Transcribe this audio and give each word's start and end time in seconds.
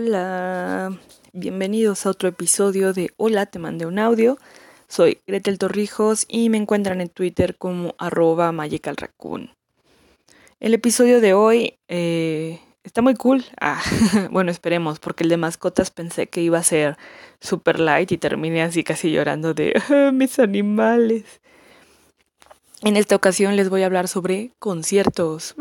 Hola, 0.00 0.96
bienvenidos 1.32 2.06
a 2.06 2.10
otro 2.10 2.28
episodio 2.28 2.92
de 2.92 3.10
Hola, 3.16 3.46
te 3.46 3.58
mandé 3.58 3.84
un 3.84 3.98
audio. 3.98 4.38
Soy 4.86 5.18
Gretel 5.26 5.58
Torrijos 5.58 6.24
y 6.28 6.50
me 6.50 6.56
encuentran 6.56 7.00
en 7.00 7.08
Twitter 7.08 7.56
como 7.56 7.96
arroba. 7.98 8.54
El 10.60 10.74
episodio 10.74 11.20
de 11.20 11.34
hoy 11.34 11.74
eh, 11.88 12.60
está 12.84 13.02
muy 13.02 13.14
cool. 13.14 13.44
Ah, 13.60 13.82
bueno, 14.30 14.52
esperemos, 14.52 15.00
porque 15.00 15.24
el 15.24 15.30
de 15.30 15.36
mascotas 15.36 15.90
pensé 15.90 16.28
que 16.28 16.42
iba 16.42 16.58
a 16.58 16.62
ser 16.62 16.96
super 17.40 17.80
light 17.80 18.12
y 18.12 18.18
terminé 18.18 18.62
así 18.62 18.84
casi 18.84 19.10
llorando 19.10 19.52
de 19.52 19.82
ah, 19.90 20.12
mis 20.12 20.38
animales. 20.38 21.24
En 22.82 22.96
esta 22.96 23.16
ocasión 23.16 23.56
les 23.56 23.68
voy 23.68 23.82
a 23.82 23.86
hablar 23.86 24.06
sobre 24.06 24.52
conciertos. 24.60 25.56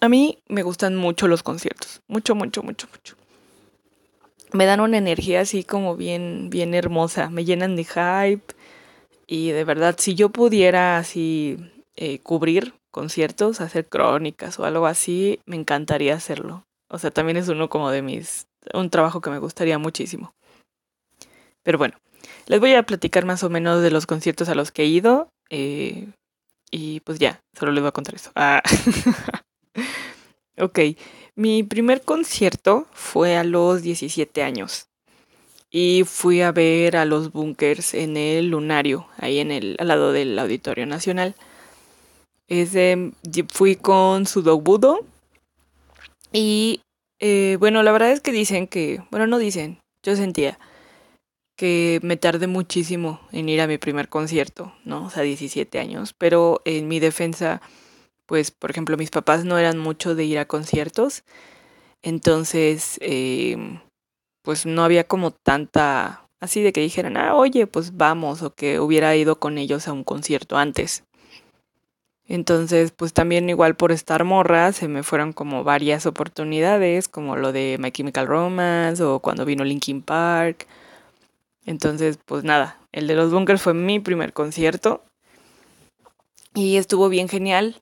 A 0.00 0.08
mí 0.08 0.38
me 0.48 0.62
gustan 0.62 0.96
mucho 0.96 1.26
los 1.26 1.42
conciertos, 1.42 2.02
mucho, 2.06 2.34
mucho, 2.34 2.62
mucho, 2.62 2.86
mucho. 2.92 3.16
Me 4.52 4.64
dan 4.64 4.80
una 4.80 4.96
energía 4.96 5.40
así 5.40 5.64
como 5.64 5.96
bien, 5.96 6.48
bien 6.50 6.74
hermosa, 6.74 7.30
me 7.30 7.44
llenan 7.44 7.76
de 7.76 7.84
hype 7.84 8.54
y 9.26 9.50
de 9.50 9.64
verdad, 9.64 9.96
si 9.98 10.14
yo 10.14 10.30
pudiera 10.30 10.98
así 10.98 11.58
eh, 11.96 12.20
cubrir 12.20 12.74
conciertos, 12.90 13.60
hacer 13.60 13.86
crónicas 13.86 14.58
o 14.58 14.64
algo 14.64 14.86
así, 14.86 15.40
me 15.46 15.56
encantaría 15.56 16.14
hacerlo. 16.14 16.64
O 16.88 16.98
sea, 16.98 17.10
también 17.10 17.36
es 17.36 17.48
uno 17.48 17.68
como 17.68 17.90
de 17.90 18.00
mis, 18.00 18.46
un 18.72 18.88
trabajo 18.90 19.20
que 19.20 19.30
me 19.30 19.38
gustaría 19.38 19.78
muchísimo. 19.78 20.32
Pero 21.62 21.76
bueno, 21.76 21.98
les 22.46 22.60
voy 22.60 22.74
a 22.74 22.84
platicar 22.84 23.26
más 23.26 23.42
o 23.42 23.50
menos 23.50 23.82
de 23.82 23.90
los 23.90 24.06
conciertos 24.06 24.48
a 24.48 24.54
los 24.54 24.70
que 24.70 24.82
he 24.82 24.86
ido. 24.86 25.28
Eh, 25.50 26.08
y 26.70 27.00
pues 27.00 27.18
ya, 27.18 27.40
solo 27.58 27.72
les 27.72 27.82
voy 27.82 27.88
a 27.88 27.92
contar 27.92 28.14
eso. 28.14 28.30
Ah. 28.34 28.62
ok, 30.58 30.78
mi 31.34 31.62
primer 31.62 32.02
concierto 32.02 32.86
fue 32.92 33.36
a 33.36 33.44
los 33.44 33.82
17 33.82 34.42
años. 34.42 34.86
Y 35.70 36.04
fui 36.06 36.40
a 36.40 36.50
ver 36.50 36.96
a 36.96 37.04
los 37.04 37.32
bunkers 37.32 37.92
en 37.92 38.16
el 38.16 38.48
lunario, 38.48 39.06
ahí 39.18 39.38
en 39.38 39.50
el, 39.50 39.76
al 39.78 39.88
lado 39.88 40.12
del 40.12 40.38
Auditorio 40.38 40.86
Nacional. 40.86 41.34
Fui 43.50 43.76
con 43.76 44.26
su 44.26 44.42
Budo. 44.42 45.00
Y 46.32 46.80
eh, 47.20 47.56
bueno, 47.60 47.82
la 47.82 47.92
verdad 47.92 48.12
es 48.12 48.20
que 48.20 48.32
dicen 48.32 48.66
que, 48.66 49.02
bueno, 49.10 49.26
no 49.26 49.38
dicen, 49.38 49.78
yo 50.02 50.16
sentía 50.16 50.58
que 51.56 51.98
me 52.02 52.16
tardé 52.16 52.46
muchísimo 52.46 53.20
en 53.32 53.48
ir 53.48 53.60
a 53.60 53.66
mi 53.66 53.78
primer 53.78 54.08
concierto, 54.08 54.72
¿no? 54.84 55.06
O 55.06 55.10
sea, 55.10 55.24
17 55.24 55.78
años. 55.80 56.14
Pero 56.16 56.62
en 56.64 56.88
mi 56.88 57.00
defensa 57.00 57.60
pues, 58.28 58.50
por 58.50 58.70
ejemplo, 58.70 58.98
mis 58.98 59.10
papás 59.10 59.46
no 59.46 59.58
eran 59.58 59.78
mucho 59.78 60.14
de 60.14 60.24
ir 60.24 60.38
a 60.38 60.46
conciertos, 60.46 61.24
entonces, 62.02 62.98
em, 63.00 63.80
pues 64.42 64.66
no 64.66 64.84
había 64.84 65.04
como 65.04 65.30
tanta, 65.32 66.28
así 66.38 66.62
de 66.62 66.72
que 66.74 66.82
dijeran, 66.82 67.16
ah, 67.16 67.34
oye, 67.34 67.66
pues 67.66 67.96
vamos, 67.96 68.42
o 68.42 68.54
que 68.54 68.80
hubiera 68.80 69.16
ido 69.16 69.40
con 69.40 69.56
ellos 69.56 69.88
a 69.88 69.94
un 69.94 70.04
concierto 70.04 70.58
antes. 70.58 71.04
Entonces, 72.26 72.92
pues 72.92 73.14
también 73.14 73.48
igual 73.48 73.76
por 73.76 73.92
estar 73.92 74.24
morra, 74.24 74.72
se 74.72 74.88
me 74.88 75.02
fueron 75.02 75.32
como 75.32 75.64
varias 75.64 76.04
oportunidades, 76.04 77.08
como 77.08 77.36
lo 77.36 77.52
de 77.52 77.78
My 77.80 77.90
Chemical 77.90 78.26
Romance 78.26 79.02
o 79.02 79.20
cuando 79.20 79.46
vino 79.46 79.64
Linkin 79.64 80.02
Park. 80.02 80.66
Entonces, 81.64 82.18
pues 82.26 82.44
nada, 82.44 82.78
el 82.92 83.06
de 83.06 83.14
los 83.14 83.32
bunkers 83.32 83.62
fue 83.62 83.72
mi 83.72 84.00
primer 84.00 84.34
concierto 84.34 85.02
y 86.54 86.76
estuvo 86.76 87.08
bien 87.08 87.28
genial. 87.28 87.76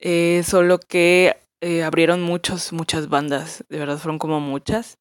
Eh, 0.00 0.42
solo 0.44 0.78
que 0.78 1.36
eh, 1.60 1.82
abrieron 1.82 2.22
muchos, 2.22 2.72
muchas 2.72 3.08
bandas, 3.08 3.64
de 3.68 3.78
verdad 3.78 3.98
fueron 3.98 4.18
como 4.18 4.40
muchas, 4.40 4.98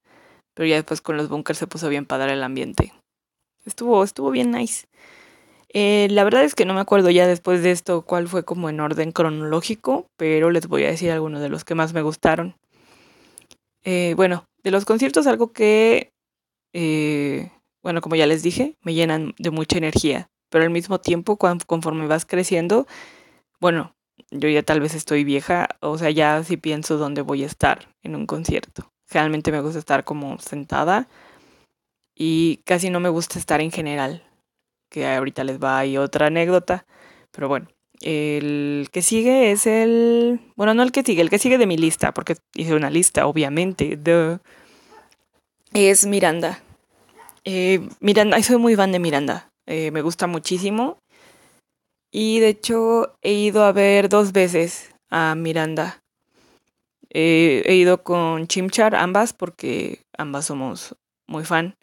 pero 0.55 0.67
ya 0.67 0.75
después 0.75 1.01
con 1.01 1.17
los 1.17 1.29
bunkers 1.29 1.59
se 1.59 1.67
puso 1.67 1.89
bien 1.89 2.05
padre 2.05 2.33
el 2.33 2.43
ambiente. 2.43 2.93
Estuvo, 3.65 4.03
estuvo 4.03 4.31
bien 4.31 4.51
nice. 4.51 4.87
Eh, 5.73 6.07
la 6.09 6.23
verdad 6.23 6.43
es 6.43 6.55
que 6.55 6.65
no 6.65 6.73
me 6.73 6.79
acuerdo 6.79 7.09
ya 7.09 7.27
después 7.27 7.61
de 7.61 7.71
esto 7.71 8.03
cuál 8.03 8.27
fue 8.27 8.43
como 8.43 8.69
en 8.69 8.79
orden 8.79 9.11
cronológico, 9.11 10.07
pero 10.17 10.49
les 10.49 10.67
voy 10.67 10.85
a 10.85 10.89
decir 10.89 11.11
algunos 11.11 11.41
de 11.41 11.49
los 11.49 11.63
que 11.65 11.75
más 11.75 11.93
me 11.93 12.01
gustaron. 12.01 12.55
bueno, 14.15 14.45
de 14.63 14.71
los 14.71 14.85
conciertos 14.85 15.27
algo 15.27 15.51
que, 15.53 16.11
bueno, 17.83 18.01
como 18.01 18.15
ya 18.15 18.25
les 18.25 18.43
dije, 18.43 18.75
me 18.81 18.93
llenan 18.93 19.33
de 19.37 19.51
mucha 19.51 19.77
energía, 19.77 20.29
pero 20.49 20.63
al 20.63 20.71
mismo 20.71 20.99
tiempo 20.99 21.37
conforme 21.37 22.07
vas 22.07 22.25
creciendo, 22.25 22.87
bueno, 23.59 23.96
yo 24.31 24.49
ya 24.49 24.63
tal 24.63 24.79
vez 24.79 24.93
estoy 24.93 25.23
vieja, 25.23 25.69
o 25.79 25.97
sea, 25.97 26.09
ya 26.09 26.43
sí 26.43 26.57
pienso 26.57 26.97
dónde 26.97 27.21
voy 27.21 27.43
a 27.43 27.47
estar 27.47 27.87
en 28.03 28.15
un 28.15 28.25
concierto. 28.25 28.91
Generalmente 29.09 29.51
me 29.51 29.61
gusta 29.61 29.79
estar 29.79 30.03
como 30.03 30.37
sentada 30.39 31.07
y 32.15 32.57
casi 32.65 32.89
no 32.89 32.99
me 32.99 33.09
gusta 33.09 33.39
estar 33.39 33.61
en 33.61 33.71
general, 33.71 34.23
que 34.89 35.07
ahorita 35.07 35.43
les 35.43 35.59
va 35.59 35.79
ahí 35.79 35.97
otra 35.97 36.27
anécdota, 36.27 36.85
pero 37.31 37.47
bueno, 37.47 37.67
el 38.01 38.89
que 38.91 39.01
sigue 39.01 39.51
es 39.51 39.65
el, 39.65 40.39
bueno, 40.55 40.73
no 40.73 40.83
el 40.83 40.91
que 40.91 41.03
sigue, 41.03 41.21
el 41.21 41.29
que 41.29 41.39
sigue 41.39 41.57
de 41.57 41.67
mi 41.67 41.77
lista, 41.77 42.13
porque 42.13 42.35
hice 42.53 42.75
una 42.75 42.89
lista, 42.89 43.27
obviamente, 43.27 43.97
es 45.73 46.05
Miranda. 46.05 46.61
Eh, 47.45 47.87
Miranda, 48.01 48.41
soy 48.43 48.57
muy 48.57 48.75
fan 48.75 48.91
de 48.91 48.99
Miranda, 48.99 49.51
eh, 49.65 49.91
me 49.91 50.01
gusta 50.01 50.27
muchísimo 50.27 50.97
y 52.11 52.39
de 52.39 52.49
hecho 52.49 53.15
he 53.21 53.33
ido 53.33 53.63
a 53.63 53.71
ver 53.71 54.09
dos 54.09 54.31
veces 54.31 54.93
a 55.09 55.35
Miranda. 55.35 56.01
he 57.09 57.75
ido 57.75 58.03
con 58.03 58.47
Chimchar, 58.47 58.95
ambas, 58.95 59.33
porque 59.33 60.01
ambas 60.17 60.45
somos 60.45 60.95
muy 61.27 61.45
fan. 61.45 61.75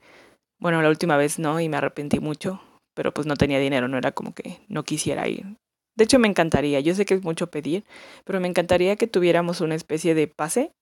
Bueno, 0.58 0.80
la 0.80 0.88
última 0.88 1.16
vez 1.16 1.38
no, 1.38 1.60
y 1.60 1.68
me 1.68 1.76
arrepentí 1.76 2.20
mucho, 2.20 2.60
pero 2.94 3.12
pues 3.12 3.26
no 3.26 3.36
tenía 3.36 3.58
dinero, 3.58 3.88
no 3.88 3.98
era 3.98 4.12
como 4.12 4.34
que 4.34 4.60
no 4.68 4.84
quisiera 4.84 5.28
ir. 5.28 5.56
De 5.96 6.04
hecho, 6.04 6.18
me 6.18 6.28
encantaría, 6.28 6.80
yo 6.80 6.94
sé 6.94 7.04
que 7.04 7.14
es 7.14 7.22
mucho 7.22 7.48
pedir, 7.50 7.84
pero 8.24 8.40
me 8.40 8.48
encantaría 8.48 8.96
que 8.96 9.06
tuviéramos 9.06 9.60
una 9.60 9.74
especie 9.74 10.14
de 10.14 10.26
pase, 10.26 10.72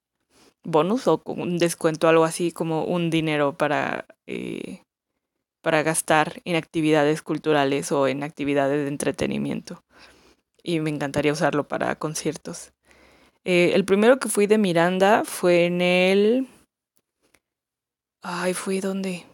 bonus 0.64 1.06
o 1.06 1.20
un 1.26 1.58
descuento, 1.58 2.08
algo 2.08 2.24
así 2.24 2.52
como 2.52 2.84
un 2.84 3.10
dinero 3.10 3.56
para 3.56 4.06
eh, 4.26 4.82
para 5.62 5.82
gastar 5.82 6.42
en 6.44 6.56
actividades 6.56 7.22
culturales 7.22 7.92
o 7.92 8.08
en 8.08 8.22
actividades 8.22 8.82
de 8.82 8.88
entretenimiento. 8.88 9.82
Y 10.62 10.80
me 10.80 10.90
encantaría 10.90 11.32
usarlo 11.32 11.66
para 11.66 11.96
conciertos. 11.96 12.72
Eh, 13.44 13.72
el 13.74 13.84
primero 13.84 14.18
que 14.18 14.28
fui 14.28 14.46
de 14.46 14.58
Miranda 14.58 15.24
fue 15.24 15.66
en 15.66 15.80
el... 15.80 16.48
Ay, 18.22 18.54
fui 18.54 18.80
donde... 18.80 19.24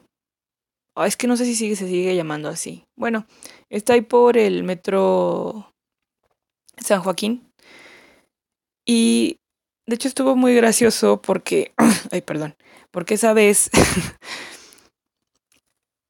es 1.04 1.16
que 1.16 1.26
no 1.26 1.36
sé 1.36 1.44
si 1.44 1.54
sigue, 1.54 1.76
se 1.76 1.88
sigue 1.88 2.14
llamando 2.14 2.48
así. 2.48 2.84
Bueno, 2.96 3.26
está 3.68 3.94
ahí 3.94 4.02
por 4.02 4.38
el 4.38 4.64
metro 4.64 5.72
San 6.76 7.02
Joaquín. 7.02 7.50
Y 8.86 9.38
de 9.86 9.94
hecho 9.94 10.08
estuvo 10.08 10.36
muy 10.36 10.54
gracioso 10.54 11.20
porque... 11.20 11.72
Ay, 12.10 12.22
perdón. 12.22 12.54
Porque 12.90 13.14
esa 13.14 13.34
vez 13.34 13.70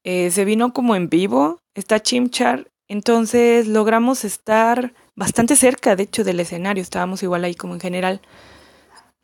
Eh, 0.04 0.30
se 0.30 0.44
vino 0.44 0.72
como 0.72 0.96
en 0.96 1.08
vivo, 1.08 1.58
está 1.74 2.00
Chimchar, 2.00 2.68
entonces 2.88 3.66
logramos 3.66 4.24
estar 4.24 4.94
bastante 5.14 5.56
cerca, 5.56 5.96
de 5.96 6.04
hecho, 6.04 6.24
del 6.24 6.40
escenario, 6.40 6.82
estábamos 6.82 7.22
igual 7.22 7.44
ahí 7.44 7.54
como 7.54 7.74
en 7.74 7.80
general. 7.80 8.20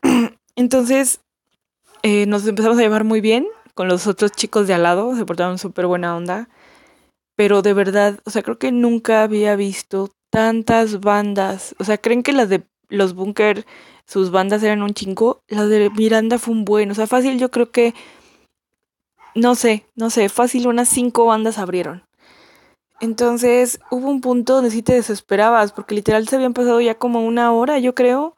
Entonces 0.56 1.20
eh, 2.02 2.26
nos 2.26 2.46
empezamos 2.46 2.78
a 2.78 2.82
llevar 2.82 3.04
muy 3.04 3.20
bien 3.20 3.46
con 3.74 3.88
los 3.88 4.06
otros 4.06 4.32
chicos 4.32 4.66
de 4.66 4.74
al 4.74 4.82
lado, 4.82 5.16
se 5.16 5.24
portaron 5.24 5.58
súper 5.58 5.86
buena 5.86 6.16
onda, 6.16 6.48
pero 7.36 7.62
de 7.62 7.72
verdad, 7.72 8.20
o 8.24 8.30
sea, 8.30 8.42
creo 8.42 8.58
que 8.58 8.70
nunca 8.70 9.22
había 9.22 9.56
visto 9.56 10.10
tantas 10.30 11.00
bandas, 11.00 11.74
o 11.78 11.84
sea, 11.84 11.98
¿creen 11.98 12.22
que 12.22 12.32
las 12.32 12.48
de 12.48 12.64
los 12.88 13.14
Bunker, 13.14 13.66
sus 14.06 14.30
bandas 14.30 14.62
eran 14.62 14.82
un 14.82 14.94
chingo? 14.94 15.40
La 15.48 15.66
de 15.66 15.90
Miranda 15.90 16.38
fue 16.38 16.54
un 16.54 16.64
buen, 16.64 16.90
o 16.90 16.94
sea, 16.94 17.06
fácil, 17.06 17.38
yo 17.38 17.50
creo 17.50 17.70
que 17.70 17.94
no 19.34 19.54
sé, 19.54 19.86
no 19.96 20.10
sé, 20.10 20.28
fácil 20.28 20.66
unas 20.68 20.88
cinco 20.88 21.26
bandas 21.26 21.58
abrieron. 21.58 22.04
Entonces 23.00 23.80
hubo 23.90 24.08
un 24.08 24.20
punto 24.20 24.54
donde 24.54 24.70
sí 24.70 24.82
te 24.82 24.94
desesperabas, 24.94 25.72
porque 25.72 25.94
literal 25.94 26.26
se 26.28 26.36
habían 26.36 26.54
pasado 26.54 26.80
ya 26.80 26.94
como 26.94 27.24
una 27.24 27.52
hora, 27.52 27.78
yo 27.78 27.94
creo, 27.94 28.36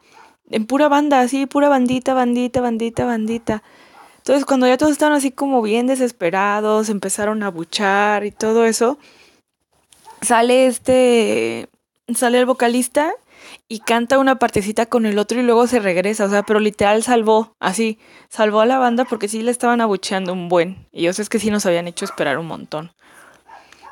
en 0.51 0.67
pura 0.67 0.89
banda, 0.89 1.21
así, 1.21 1.47
pura 1.47 1.69
bandita, 1.69 2.15
bandita, 2.15 2.61
bandita, 2.61 3.05
bandita. 3.05 3.63
Entonces 4.19 4.45
cuando 4.45 4.67
ya 4.67 4.77
todos 4.77 4.93
estaban 4.93 5.15
así 5.15 5.31
como 5.31 5.63
bien 5.63 5.87
desesperados, 5.87 6.89
empezaron 6.89 7.43
a 7.43 7.51
buchar 7.51 8.25
y 8.25 8.33
todo 8.33 8.65
eso, 8.65 8.99
sale 10.23 10.67
este, 10.67 11.69
sale 12.15 12.39
el 12.39 12.47
vocalista 12.47 13.15
y 13.69 13.81
canta 13.81 14.19
una 14.19 14.39
partecita 14.39 14.87
con 14.87 15.07
el 15.07 15.19
otro 15.19 15.41
y 15.41 15.43
luego 15.43 15.67
se 15.67 15.81
regresa, 15.81 16.25
o 16.25 16.29
sea, 16.29 16.43
pero 16.43 16.61
literal 16.61 17.03
salvó, 17.03 17.55
así, 17.61 17.99
salvó 18.29 18.61
a 18.61 18.67
la 18.67 18.79
banda 18.79 19.05
porque 19.05 19.29
sí 19.29 19.43
le 19.43 19.51
estaban 19.51 19.81
abucheando 19.81 20.33
un 20.33 20.49
buen. 20.49 20.87
Y 20.93 21.03
yo 21.03 21.13
sé 21.13 21.25
que 21.27 21.39
sí 21.39 21.51
nos 21.51 21.67
habían 21.67 21.89
hecho 21.89 22.05
esperar 22.05 22.39
un 22.39 22.47
montón. 22.47 22.93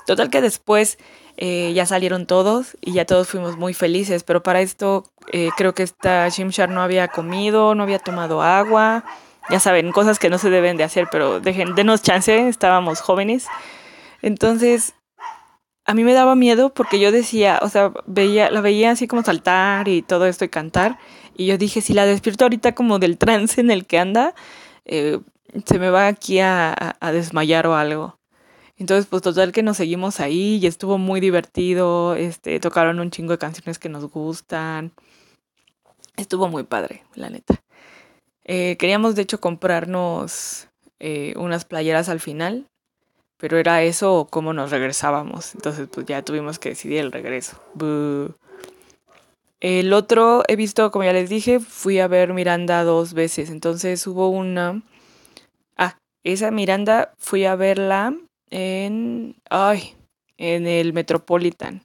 Total 0.06 0.30
que 0.30 0.40
después 0.40 0.98
eh, 1.36 1.72
ya 1.74 1.86
salieron 1.86 2.26
todos 2.26 2.76
y 2.80 2.92
ya 2.92 3.04
todos 3.06 3.28
fuimos 3.28 3.56
muy 3.56 3.74
felices, 3.74 4.22
pero 4.22 4.42
para 4.42 4.60
esto 4.60 5.04
eh, 5.32 5.48
creo 5.56 5.74
que 5.74 5.82
esta 5.82 6.28
Shimshar 6.28 6.68
no 6.68 6.82
había 6.82 7.08
comido, 7.08 7.74
no 7.74 7.82
había 7.82 7.98
tomado 7.98 8.42
agua, 8.42 9.04
ya 9.50 9.60
saben, 9.60 9.92
cosas 9.92 10.18
que 10.18 10.30
no 10.30 10.38
se 10.38 10.50
deben 10.50 10.76
de 10.76 10.84
hacer, 10.84 11.08
pero 11.10 11.40
dejen, 11.40 11.74
denos 11.74 12.02
chance, 12.02 12.48
estábamos 12.48 13.00
jóvenes. 13.00 13.46
Entonces, 14.22 14.94
a 15.84 15.94
mí 15.94 16.04
me 16.04 16.14
daba 16.14 16.34
miedo 16.34 16.72
porque 16.72 16.98
yo 16.98 17.12
decía, 17.12 17.58
o 17.62 17.68
sea, 17.68 17.92
veía, 18.06 18.50
la 18.50 18.60
veía 18.60 18.90
así 18.90 19.06
como 19.06 19.22
saltar 19.22 19.88
y 19.88 20.02
todo 20.02 20.26
esto 20.26 20.44
y 20.44 20.48
cantar, 20.48 20.98
y 21.36 21.46
yo 21.46 21.58
dije, 21.58 21.80
si 21.80 21.92
la 21.92 22.06
despierto 22.06 22.44
ahorita 22.44 22.74
como 22.74 22.98
del 22.98 23.18
trance 23.18 23.60
en 23.60 23.70
el 23.70 23.86
que 23.86 23.98
anda, 23.98 24.34
eh, 24.84 25.20
se 25.66 25.78
me 25.78 25.90
va 25.90 26.06
aquí 26.06 26.40
a, 26.40 26.96
desmayar 27.12 27.66
o 27.66 27.76
algo. 27.76 28.18
Entonces, 28.76 29.06
pues 29.06 29.22
total 29.22 29.52
que 29.52 29.62
nos 29.62 29.76
seguimos 29.76 30.18
ahí 30.18 30.56
y 30.56 30.66
estuvo 30.66 30.98
muy 30.98 31.20
divertido. 31.20 32.14
Este, 32.16 32.58
tocaron 32.58 32.98
un 32.98 33.10
chingo 33.10 33.32
de 33.32 33.38
canciones 33.38 33.78
que 33.78 33.88
nos 33.88 34.10
gustan. 34.10 34.92
Estuvo 36.16 36.48
muy 36.48 36.64
padre, 36.64 37.04
la 37.14 37.30
neta. 37.30 37.62
Eh, 38.44 38.76
queríamos 38.78 39.14
de 39.14 39.22
hecho 39.22 39.40
comprarnos 39.40 40.68
eh, 40.98 41.34
unas 41.36 41.64
playeras 41.64 42.08
al 42.08 42.20
final, 42.20 42.66
pero 43.38 43.58
era 43.58 43.82
eso 43.82 44.14
o 44.14 44.26
cómo 44.26 44.52
nos 44.52 44.70
regresábamos. 44.70 45.54
Entonces, 45.54 45.88
pues 45.90 46.06
ya 46.06 46.22
tuvimos 46.22 46.58
que 46.58 46.70
decidir 46.70 46.98
el 46.98 47.12
regreso. 47.12 47.60
El 49.60 49.92
otro, 49.92 50.42
he 50.48 50.56
visto, 50.56 50.90
como 50.90 51.04
ya 51.04 51.12
les 51.12 51.30
dije, 51.30 51.60
fui 51.60 51.98
a 51.98 52.08
ver 52.08 52.32
Miranda 52.32 52.84
dos 52.84 53.14
veces. 53.14 53.50
Entonces 53.50 54.06
hubo 54.06 54.28
una. 54.28 54.82
Ah, 55.76 55.96
esa 56.22 56.50
Miranda 56.50 57.12
fui 57.18 57.44
a 57.44 57.56
verla 57.56 58.14
en, 58.50 59.36
ay, 59.50 59.94
en 60.36 60.66
el 60.66 60.92
Metropolitan. 60.92 61.82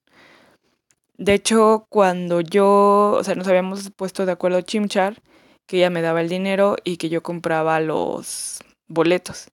De 1.17 1.33
hecho, 1.33 1.85
cuando 1.89 2.39
yo, 2.39 3.17
o 3.19 3.23
sea, 3.23 3.35
nos 3.35 3.47
habíamos 3.47 3.91
puesto 3.91 4.25
de 4.25 4.31
acuerdo 4.31 4.61
Chimchar, 4.61 5.21
que 5.67 5.77
ella 5.77 5.89
me 5.89 6.01
daba 6.01 6.21
el 6.21 6.29
dinero 6.29 6.77
y 6.83 6.97
que 6.97 7.09
yo 7.09 7.21
compraba 7.21 7.79
los 7.81 8.59
boletos. 8.87 9.49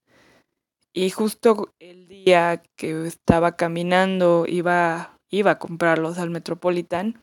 Y 0.98 1.10
justo 1.10 1.74
el 1.78 2.08
día 2.08 2.62
que 2.74 3.06
estaba 3.06 3.54
caminando, 3.54 4.46
iba, 4.48 5.18
iba 5.28 5.50
a 5.50 5.58
comprarlos 5.58 6.16
al 6.16 6.30
Metropolitan, 6.30 7.22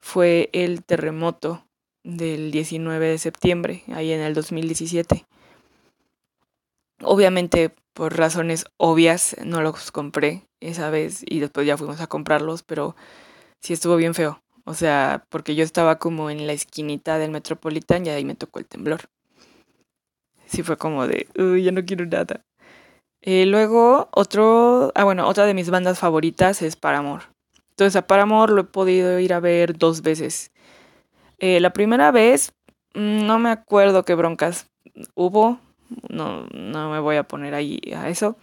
fue 0.00 0.48
el 0.54 0.82
terremoto 0.82 1.66
del 2.02 2.50
19 2.50 3.08
de 3.08 3.18
septiembre, 3.18 3.82
ahí 3.88 4.12
en 4.12 4.22
el 4.22 4.32
2017. 4.32 5.26
Obviamente 7.02 7.74
por 7.92 8.16
razones 8.16 8.64
obvias 8.78 9.36
no 9.44 9.60
los 9.60 9.92
compré 9.92 10.46
esa 10.60 10.88
vez 10.88 11.22
y 11.26 11.40
después 11.40 11.66
ya 11.66 11.76
fuimos 11.76 12.00
a 12.00 12.06
comprarlos, 12.06 12.62
pero 12.62 12.96
sí 13.60 13.74
estuvo 13.74 13.96
bien 13.96 14.14
feo. 14.14 14.42
O 14.64 14.72
sea, 14.72 15.26
porque 15.28 15.54
yo 15.54 15.64
estaba 15.64 15.98
como 15.98 16.30
en 16.30 16.46
la 16.46 16.54
esquinita 16.54 17.18
del 17.18 17.30
Metropolitan 17.30 18.06
y 18.06 18.08
ahí 18.08 18.24
me 18.24 18.36
tocó 18.36 18.58
el 18.58 18.64
temblor. 18.64 19.10
Sí 20.46 20.62
fue 20.62 20.78
como 20.78 21.06
de, 21.06 21.28
uy, 21.36 21.62
ya 21.62 21.72
no 21.72 21.84
quiero 21.84 22.06
nada. 22.06 22.42
Eh, 23.22 23.46
luego, 23.46 24.08
otro, 24.10 24.90
ah 24.96 25.04
bueno, 25.04 25.28
otra 25.28 25.46
de 25.46 25.54
mis 25.54 25.70
bandas 25.70 25.98
favoritas 25.98 26.60
es 26.60 26.74
Paramore. 26.74 27.24
Entonces 27.70 27.96
a 27.96 28.06
Paramore 28.06 28.52
lo 28.52 28.62
he 28.62 28.64
podido 28.64 29.18
ir 29.20 29.32
a 29.32 29.40
ver 29.40 29.78
dos 29.78 30.02
veces. 30.02 30.50
Eh, 31.38 31.60
la 31.60 31.72
primera 31.72 32.10
vez, 32.10 32.52
mm, 32.94 33.26
no 33.26 33.38
me 33.38 33.50
acuerdo 33.50 34.04
qué 34.04 34.14
broncas 34.14 34.66
hubo, 35.14 35.58
no, 36.08 36.46
no 36.52 36.90
me 36.90 36.98
voy 37.00 37.16
a 37.16 37.22
poner 37.24 37.54
ahí 37.54 37.80
a 37.96 38.08
eso, 38.08 38.36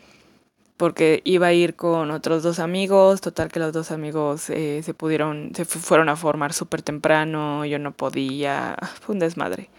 porque 0.78 1.22
iba 1.26 1.48
a 1.48 1.54
ir 1.54 1.76
con 1.76 2.12
otros 2.12 2.44
dos 2.44 2.60
amigos, 2.60 3.22
total 3.22 3.52
que 3.52 3.60
los 3.60 3.74
dos 3.74 3.92
amigos 3.92 4.50
eh, 4.50 4.82
se 4.84 4.94
pudieron, 4.94 5.52
se 5.56 5.66
fueron 5.66 6.10
a 6.10 6.16
formar 6.16 6.54
súper 6.54 6.82
temprano, 6.82 7.66
yo 7.66 7.80
no 7.80 7.92
podía, 7.92 8.78
fue 9.02 9.14
un 9.14 9.20
desmadre. 9.20 9.70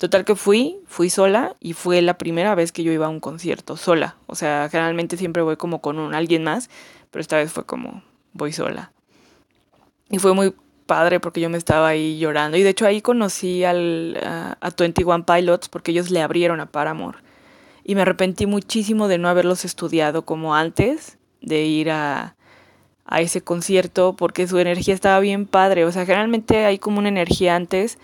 Total 0.00 0.24
que 0.24 0.34
fui, 0.34 0.78
fui 0.86 1.10
sola 1.10 1.56
y 1.60 1.74
fue 1.74 2.00
la 2.00 2.16
primera 2.16 2.54
vez 2.54 2.72
que 2.72 2.82
yo 2.82 2.90
iba 2.90 3.04
a 3.04 3.10
un 3.10 3.20
concierto 3.20 3.76
sola. 3.76 4.16
O 4.28 4.34
sea, 4.34 4.66
generalmente 4.70 5.18
siempre 5.18 5.42
voy 5.42 5.58
como 5.58 5.82
con 5.82 5.98
un, 5.98 6.14
alguien 6.14 6.42
más, 6.42 6.70
pero 7.10 7.20
esta 7.20 7.36
vez 7.36 7.52
fue 7.52 7.66
como 7.66 8.02
voy 8.32 8.50
sola. 8.50 8.92
Y 10.08 10.18
fue 10.18 10.32
muy 10.32 10.54
padre 10.86 11.20
porque 11.20 11.42
yo 11.42 11.50
me 11.50 11.58
estaba 11.58 11.88
ahí 11.88 12.18
llorando. 12.18 12.56
Y 12.56 12.62
de 12.62 12.70
hecho 12.70 12.86
ahí 12.86 13.02
conocí 13.02 13.62
al, 13.62 14.18
a, 14.24 14.56
a 14.62 14.70
21 14.70 15.26
Pilots 15.26 15.68
porque 15.68 15.90
ellos 15.90 16.10
le 16.10 16.22
abrieron 16.22 16.60
a 16.60 16.72
Paramore. 16.72 17.18
Y 17.84 17.94
me 17.94 18.00
arrepentí 18.00 18.46
muchísimo 18.46 19.06
de 19.06 19.18
no 19.18 19.28
haberlos 19.28 19.66
estudiado 19.66 20.24
como 20.24 20.54
antes, 20.54 21.18
de 21.42 21.66
ir 21.66 21.90
a, 21.90 22.36
a 23.04 23.20
ese 23.20 23.42
concierto 23.42 24.16
porque 24.16 24.48
su 24.48 24.58
energía 24.60 24.94
estaba 24.94 25.20
bien 25.20 25.44
padre. 25.44 25.84
O 25.84 25.92
sea, 25.92 26.06
generalmente 26.06 26.64
hay 26.64 26.78
como 26.78 27.00
una 27.00 27.10
energía 27.10 27.54
antes 27.54 27.98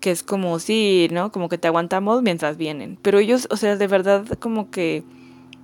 que 0.00 0.10
es 0.10 0.22
como, 0.22 0.58
sí, 0.58 1.08
¿no? 1.10 1.32
Como 1.32 1.48
que 1.48 1.58
te 1.58 1.68
aguantamos 1.68 2.22
mientras 2.22 2.56
vienen. 2.56 2.98
Pero 3.02 3.18
ellos, 3.18 3.48
o 3.50 3.56
sea, 3.56 3.76
de 3.76 3.86
verdad 3.86 4.26
como 4.38 4.70
que 4.70 5.04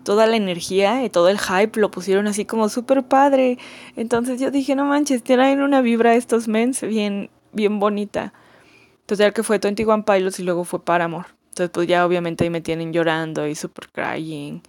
toda 0.05 0.27
la 0.27 0.37
energía 0.37 1.05
y 1.05 1.11
todo 1.11 1.29
el 1.29 1.39
hype 1.39 1.81
lo 1.81 1.91
pusieron 1.91 2.29
así 2.29 2.45
como 2.45 2.69
súper 2.69 3.03
padre. 3.03 3.59
Entonces 3.97 4.41
yo 4.41 4.51
dije, 4.51 4.77
no 4.77 4.85
manches, 4.85 5.23
tienen 5.25 5.63
una 5.63 5.81
vibra 5.81 6.15
estos 6.15 6.47
mens 6.47 6.83
bien, 6.83 7.31
bien 7.53 7.81
bonita. 7.81 8.33
Total 9.07 9.33
que 9.33 9.43
fue 9.43 9.59
21 9.59 10.05
Pilots 10.05 10.39
y 10.39 10.45
luego 10.45 10.65
fue 10.65 10.85
Paramore. 10.85 11.29
Entonces 11.49 11.71
pues 11.71 11.89
ya 11.89 12.07
obviamente 12.07 12.45
ahí 12.45 12.51
me 12.51 12.61
tienen 12.61 12.93
llorando 12.93 13.47
y 13.49 13.55
super 13.55 13.89
crying. 13.91 14.61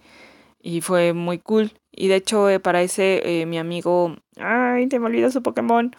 Y 0.60 0.80
fue 0.80 1.12
muy 1.12 1.38
cool. 1.38 1.72
Y 1.92 2.08
de 2.08 2.16
hecho 2.16 2.50
eh, 2.50 2.58
para 2.58 2.82
ese 2.82 3.22
eh, 3.24 3.46
mi 3.46 3.58
amigo, 3.58 4.16
ay, 4.36 4.88
te 4.88 4.98
me 4.98 5.06
olvidó 5.06 5.30
su 5.30 5.42
Pokémon. 5.42 5.94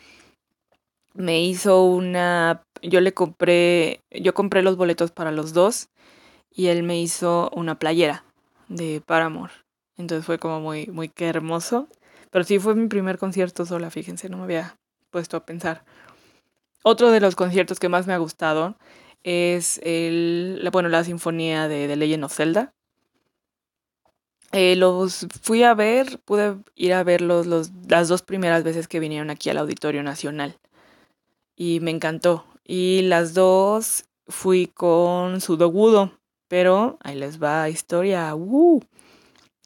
Me 1.13 1.41
hizo 1.41 1.83
una, 1.83 2.63
yo 2.87 3.01
le 3.01 3.13
compré, 3.13 4.01
yo 4.11 4.33
compré 4.33 4.61
los 4.61 4.77
boletos 4.77 5.11
para 5.11 5.31
los 5.31 5.53
dos 5.53 5.89
y 6.51 6.67
él 6.67 6.83
me 6.83 6.99
hizo 6.99 7.49
una 7.53 7.77
playera 7.79 8.23
de 8.67 9.01
Paramore. 9.05 9.53
Entonces 9.97 10.25
fue 10.25 10.39
como 10.39 10.59
muy, 10.59 10.87
muy 10.87 11.11
hermoso. 11.17 11.87
Pero 12.29 12.43
sí 12.43 12.59
fue 12.59 12.75
mi 12.75 12.87
primer 12.87 13.17
concierto 13.17 13.65
sola, 13.65 13.89
fíjense, 13.89 14.29
no 14.29 14.37
me 14.37 14.43
había 14.43 14.77
puesto 15.11 15.37
a 15.37 15.45
pensar. 15.45 15.83
Otro 16.83 17.11
de 17.11 17.19
los 17.19 17.35
conciertos 17.35 17.79
que 17.79 17.89
más 17.89 18.07
me 18.07 18.13
ha 18.13 18.17
gustado 18.17 18.77
es 19.23 19.79
el, 19.83 20.67
bueno, 20.71 20.89
la 20.89 21.03
sinfonía 21.03 21.67
de 21.67 21.87
The 21.87 21.95
Legend 21.95 22.23
of 22.25 22.33
Zelda. 22.33 22.73
Eh, 24.53 24.75
los 24.75 25.27
fui 25.41 25.63
a 25.63 25.73
ver, 25.73 26.19
pude 26.23 26.57
ir 26.75 26.93
a 26.93 27.03
verlos 27.03 27.47
los, 27.47 27.71
las 27.89 28.07
dos 28.07 28.21
primeras 28.21 28.63
veces 28.63 28.87
que 28.87 28.99
vinieron 28.99 29.29
aquí 29.29 29.49
al 29.49 29.57
Auditorio 29.57 30.03
Nacional. 30.03 30.57
Y 31.55 31.79
me 31.81 31.91
encantó. 31.91 32.45
Y 32.69 33.03
las 33.03 33.33
dos 33.33 34.03
fui 34.27 34.67
con 34.67 35.39
Sudogudo, 35.39 36.11
pero 36.49 36.97
ahí 37.01 37.15
les 37.15 37.41
va 37.41 37.69
historia. 37.69 38.35
Uh. 38.35 38.81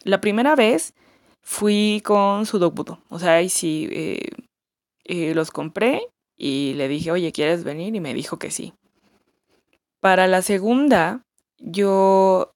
La 0.04 0.22
primera 0.22 0.56
vez 0.56 0.94
fui 1.42 2.04
con 2.06 2.46
Sudobudo. 2.46 3.00
O 3.10 3.18
sea, 3.18 3.34
ahí 3.34 3.50
sí 3.50 3.90
eh, 3.92 4.30
eh, 5.06 5.34
los 5.34 5.50
compré 5.50 6.10
y 6.38 6.76
le 6.76 6.88
dije, 6.88 7.12
oye, 7.12 7.32
¿quieres 7.32 7.64
venir? 7.64 7.96
Y 7.96 8.00
me 8.00 8.14
dijo 8.14 8.38
que 8.38 8.52
sí. 8.52 8.74
Para 10.00 10.28
la 10.28 10.44
segunda, 10.44 11.24
yo... 11.58 12.54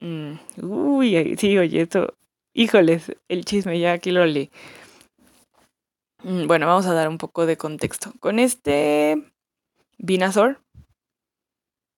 Mm, 0.00 0.34
uy, 0.62 1.36
sí, 1.38 1.56
oye, 1.56 1.80
esto... 1.80 2.14
Híjoles, 2.52 3.12
el 3.28 3.46
chisme, 3.46 3.78
ya 3.80 3.92
aquí 3.92 4.10
lo 4.10 4.26
leí. 4.26 4.50
Mm, 6.22 6.46
bueno, 6.46 6.66
vamos 6.66 6.86
a 6.86 6.92
dar 6.92 7.08
un 7.08 7.18
poco 7.18 7.46
de 7.46 7.56
contexto. 7.56 8.12
Con 8.20 8.38
este 8.38 9.22
Vinazor, 9.98 10.60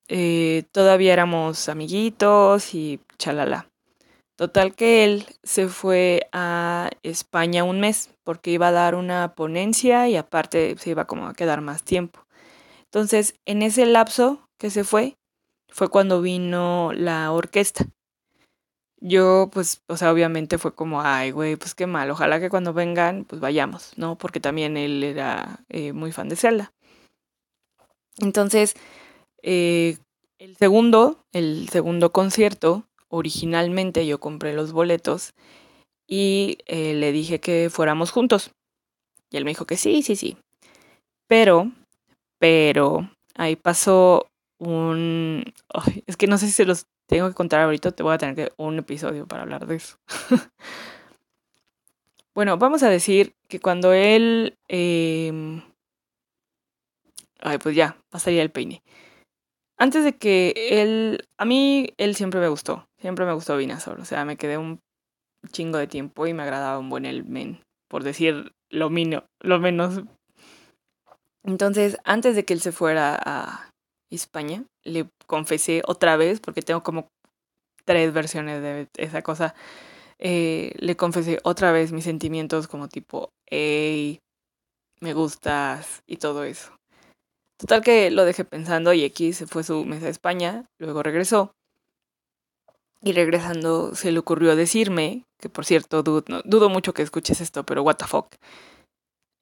eh, 0.08 0.64
todavía 0.72 1.12
éramos 1.12 1.68
amiguitos 1.68 2.74
y 2.74 3.00
chalala. 3.18 3.68
Total 4.36 4.74
que 4.74 5.04
él 5.04 5.26
se 5.42 5.68
fue 5.68 6.28
a 6.32 6.90
España 7.02 7.64
un 7.64 7.80
mes 7.80 8.14
porque 8.22 8.52
iba 8.52 8.68
a 8.68 8.72
dar 8.72 8.94
una 8.94 9.34
ponencia 9.34 10.08
y 10.08 10.16
aparte 10.16 10.76
se 10.78 10.90
iba 10.90 11.06
como 11.06 11.26
a 11.26 11.34
quedar 11.34 11.60
más 11.60 11.82
tiempo. 11.82 12.24
Entonces, 12.84 13.34
en 13.46 13.62
ese 13.62 13.84
lapso 13.84 14.48
que 14.58 14.70
se 14.70 14.84
fue, 14.84 15.16
fue 15.68 15.88
cuando 15.88 16.22
vino 16.22 16.92
la 16.94 17.32
orquesta. 17.32 17.86
Yo, 19.00 19.50
pues, 19.52 19.82
o 19.88 19.96
sea, 19.96 20.12
obviamente 20.12 20.58
fue 20.58 20.74
como, 20.74 21.02
ay, 21.02 21.30
güey, 21.32 21.56
pues 21.56 21.74
qué 21.74 21.86
mal, 21.86 22.10
ojalá 22.10 22.40
que 22.40 22.50
cuando 22.50 22.72
vengan, 22.72 23.24
pues 23.24 23.40
vayamos, 23.40 23.92
¿no? 23.96 24.18
Porque 24.18 24.40
también 24.40 24.76
él 24.76 25.04
era 25.04 25.60
eh, 25.68 25.92
muy 25.92 26.12
fan 26.12 26.28
de 26.28 26.36
Zelda. 26.36 26.72
Entonces, 28.20 28.74
eh, 29.42 29.98
el 30.38 30.56
segundo, 30.56 31.24
el 31.32 31.68
segundo 31.68 32.12
concierto, 32.12 32.84
originalmente 33.08 34.06
yo 34.06 34.20
compré 34.20 34.54
los 34.54 34.72
boletos 34.72 35.34
y 36.06 36.58
eh, 36.66 36.94
le 36.94 37.12
dije 37.12 37.40
que 37.40 37.68
fuéramos 37.70 38.10
juntos. 38.10 38.52
Y 39.30 39.36
él 39.36 39.44
me 39.44 39.50
dijo 39.50 39.66
que 39.66 39.76
sí, 39.76 40.02
sí, 40.02 40.16
sí. 40.16 40.36
Pero, 41.26 41.70
pero, 42.38 43.10
ahí 43.34 43.56
pasó 43.56 44.26
un... 44.58 45.44
es 46.06 46.16
que 46.16 46.26
no 46.26 46.38
sé 46.38 46.46
si 46.46 46.52
se 46.52 46.64
los 46.64 46.86
tengo 47.06 47.28
que 47.28 47.34
contar 47.34 47.60
ahorita, 47.60 47.92
te 47.92 48.02
voy 48.02 48.14
a 48.14 48.18
tener 48.18 48.34
que 48.34 48.52
un 48.56 48.78
episodio 48.78 49.26
para 49.26 49.42
hablar 49.42 49.66
de 49.66 49.76
eso. 49.76 49.96
Bueno, 52.34 52.56
vamos 52.56 52.84
a 52.84 52.88
decir 52.88 53.34
que 53.48 53.58
cuando 53.58 53.92
él... 53.92 54.56
Eh, 54.68 55.60
ay, 57.40 57.58
pues 57.58 57.74
ya, 57.74 57.96
pasaría 58.10 58.42
el 58.42 58.50
peine. 58.50 58.82
Antes 59.76 60.04
de 60.04 60.16
que 60.16 60.54
él... 60.70 61.24
A 61.38 61.44
mí, 61.44 61.94
él 61.98 62.16
siempre 62.16 62.40
me 62.40 62.48
gustó. 62.48 62.88
Siempre 63.00 63.24
me 63.24 63.32
gustó 63.32 63.56
Vinazor. 63.56 64.00
O 64.00 64.04
sea, 64.04 64.24
me 64.24 64.36
quedé 64.36 64.58
un 64.58 64.80
chingo 65.52 65.78
de 65.78 65.86
tiempo 65.86 66.26
y 66.26 66.34
me 66.34 66.42
agradaba 66.42 66.78
un 66.78 66.90
buen 66.90 67.06
el 67.06 67.24
men. 67.24 67.60
Por 67.88 68.02
decir 68.02 68.52
lo, 68.70 68.90
mino, 68.90 69.24
lo 69.40 69.60
menos. 69.60 70.02
Entonces, 71.44 71.96
antes 72.04 72.34
de 72.34 72.44
que 72.44 72.54
él 72.54 72.60
se 72.60 72.72
fuera 72.72 73.18
a 73.24 73.70
España, 74.10 74.64
le 74.82 75.08
confesé 75.26 75.82
otra 75.86 76.16
vez, 76.16 76.40
porque 76.40 76.62
tengo 76.62 76.82
como 76.82 77.08
tres 77.84 78.12
versiones 78.12 78.60
de 78.60 78.88
esa 78.96 79.22
cosa 79.22 79.54
eh, 80.18 80.74
le 80.78 80.96
confesé 80.96 81.38
otra 81.44 81.70
vez 81.70 81.92
mis 81.92 82.04
sentimientos 82.04 82.66
como 82.66 82.88
tipo, 82.88 83.30
hey, 83.46 84.20
me 85.00 85.14
gustas 85.14 86.02
y 86.06 86.16
todo 86.16 86.44
eso. 86.44 86.77
Total 87.58 87.82
que 87.82 88.10
lo 88.12 88.24
dejé 88.24 88.44
pensando 88.44 88.92
y 88.92 89.04
X 89.04 89.38
se 89.38 89.46
fue 89.46 89.64
su 89.64 89.84
mesa 89.84 90.06
a 90.06 90.10
España, 90.10 90.64
luego 90.78 91.02
regresó. 91.02 91.52
Y 93.02 93.12
regresando 93.12 93.94
se 93.94 94.12
le 94.12 94.18
ocurrió 94.20 94.54
decirme, 94.56 95.24
que 95.38 95.48
por 95.48 95.64
cierto, 95.64 96.02
dudo, 96.02 96.68
mucho 96.68 96.94
que 96.94 97.02
escuches 97.02 97.40
esto, 97.40 97.64
pero 97.64 97.82
what 97.82 97.96
the 97.96 98.06
fuck. 98.06 98.34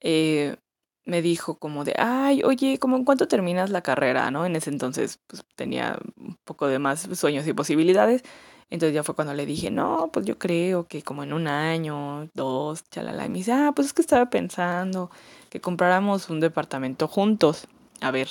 Eh, 0.01 0.57
me 1.05 1.21
dijo 1.21 1.57
como 1.57 1.83
de, 1.85 1.93
ay, 1.97 2.43
oye, 2.43 2.79
¿cómo 2.79 2.97
en 2.97 3.05
cuánto 3.05 3.27
terminas 3.27 3.69
la 3.69 3.81
carrera? 3.81 4.29
¿no? 4.31 4.45
En 4.45 4.55
ese 4.55 4.71
entonces 4.71 5.19
pues, 5.27 5.43
tenía 5.55 5.97
un 6.17 6.37
poco 6.43 6.67
de 6.67 6.79
más 6.79 7.07
sueños 7.13 7.47
y 7.47 7.53
posibilidades. 7.53 8.23
Entonces 8.69 8.93
ya 8.93 9.03
fue 9.03 9.15
cuando 9.15 9.33
le 9.33 9.45
dije, 9.45 9.71
no, 9.71 10.09
pues 10.11 10.25
yo 10.25 10.37
creo 10.37 10.87
que 10.87 11.01
como 11.03 11.23
en 11.23 11.33
un 11.33 11.47
año, 11.47 12.29
dos, 12.33 12.83
chalala. 12.89 13.25
Y 13.25 13.29
me 13.29 13.37
dice, 13.37 13.53
ah, 13.53 13.71
pues 13.75 13.87
es 13.87 13.93
que 13.93 14.01
estaba 14.01 14.29
pensando 14.29 15.09
que 15.49 15.61
compráramos 15.61 16.29
un 16.29 16.41
departamento 16.41 17.07
juntos. 17.07 17.67
A 18.01 18.11
ver, 18.11 18.29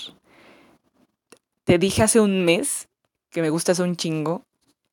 te 1.65 1.79
dije 1.79 2.03
hace 2.03 2.21
un 2.21 2.45
mes 2.45 2.89
que 3.31 3.43
me 3.43 3.51
gustas 3.51 3.81
un 3.81 3.97
chingo 3.97 4.45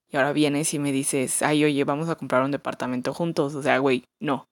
y 0.10 0.18
ahora 0.18 0.34
vienes 0.34 0.74
y 0.74 0.80
me 0.80 0.92
dices, 0.92 1.42
ay, 1.42 1.66
oye, 1.66 1.84
vamos 1.84 2.10
a 2.10 2.16
comprar 2.16 2.44
un 2.44 2.52
departamento 2.52 3.14
juntos. 3.14 3.56
O 3.56 3.64
sea, 3.64 3.80
güey, 3.80 4.06
no. 4.20 4.48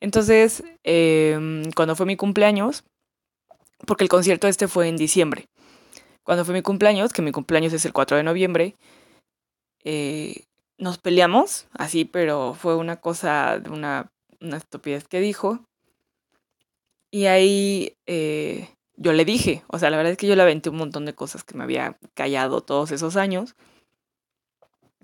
Entonces, 0.00 0.64
em, 0.82 1.70
cuando 1.72 1.94
fue 1.96 2.04
mi 2.04 2.16
cumpleaños, 2.16 2.84
porque 3.86 4.04
el 4.04 4.10
concierto 4.10 4.48
este 4.48 4.68
fue 4.68 4.88
en 4.88 4.96
diciembre, 4.96 5.46
cuando 6.24 6.44
fue 6.44 6.54
mi 6.54 6.62
cumpleaños, 6.62 7.12
que 7.12 7.22
mi 7.22 7.32
cumpleaños 7.32 7.72
es 7.72 7.84
el 7.84 7.92
4 7.92 8.16
de 8.16 8.24
noviembre, 8.24 8.74
eh, 9.84 10.44
nos 10.78 10.98
peleamos, 10.98 11.68
así, 11.72 12.04
pero 12.04 12.54
fue 12.54 12.76
una 12.76 12.96
cosa, 12.96 13.62
una, 13.70 14.10
una 14.40 14.56
estupidez 14.56 15.06
que 15.06 15.20
dijo. 15.20 15.60
Y 17.12 17.26
ahí 17.26 17.96
eh, 18.06 18.68
yo 18.96 19.12
le 19.12 19.24
dije, 19.24 19.62
o 19.68 19.78
sea, 19.78 19.90
la 19.90 19.96
verdad 19.96 20.12
es 20.12 20.18
que 20.18 20.26
yo 20.26 20.36
le 20.36 20.42
aventé 20.42 20.70
un 20.70 20.76
montón 20.76 21.04
de 21.04 21.14
cosas 21.14 21.44
que 21.44 21.56
me 21.56 21.64
había 21.64 21.98
callado 22.14 22.60
todos 22.62 22.90
esos 22.92 23.16
años. 23.16 23.54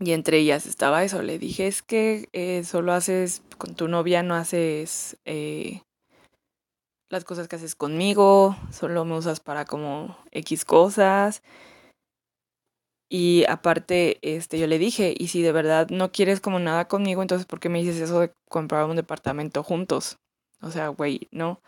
Y 0.00 0.12
entre 0.12 0.38
ellas 0.38 0.66
estaba 0.66 1.04
eso, 1.04 1.22
le 1.22 1.38
dije, 1.38 1.66
es 1.66 1.82
que 1.82 2.28
eh, 2.32 2.64
solo 2.64 2.92
haces, 2.92 3.42
con 3.58 3.74
tu 3.74 3.88
novia 3.88 4.22
no 4.22 4.34
haces 4.34 5.16
las 7.12 7.24
cosas 7.24 7.46
que 7.46 7.56
haces 7.56 7.76
conmigo, 7.76 8.56
solo 8.70 9.04
me 9.04 9.16
usas 9.16 9.38
para 9.38 9.66
como 9.66 10.16
X 10.32 10.64
cosas. 10.64 11.42
Y 13.10 13.44
aparte, 13.46 14.18
este, 14.22 14.58
yo 14.58 14.66
le 14.66 14.78
dije, 14.78 15.14
y 15.16 15.28
si 15.28 15.42
de 15.42 15.52
verdad 15.52 15.88
no 15.90 16.10
quieres 16.10 16.40
como 16.40 16.58
nada 16.58 16.88
conmigo, 16.88 17.20
entonces 17.20 17.46
¿por 17.46 17.60
qué 17.60 17.68
me 17.68 17.80
dices 17.80 18.00
eso 18.00 18.20
de 18.20 18.32
comprar 18.48 18.86
un 18.86 18.96
departamento 18.96 19.62
juntos? 19.62 20.18
O 20.62 20.70
sea, 20.70 20.88
güey, 20.88 21.28
no. 21.30 21.60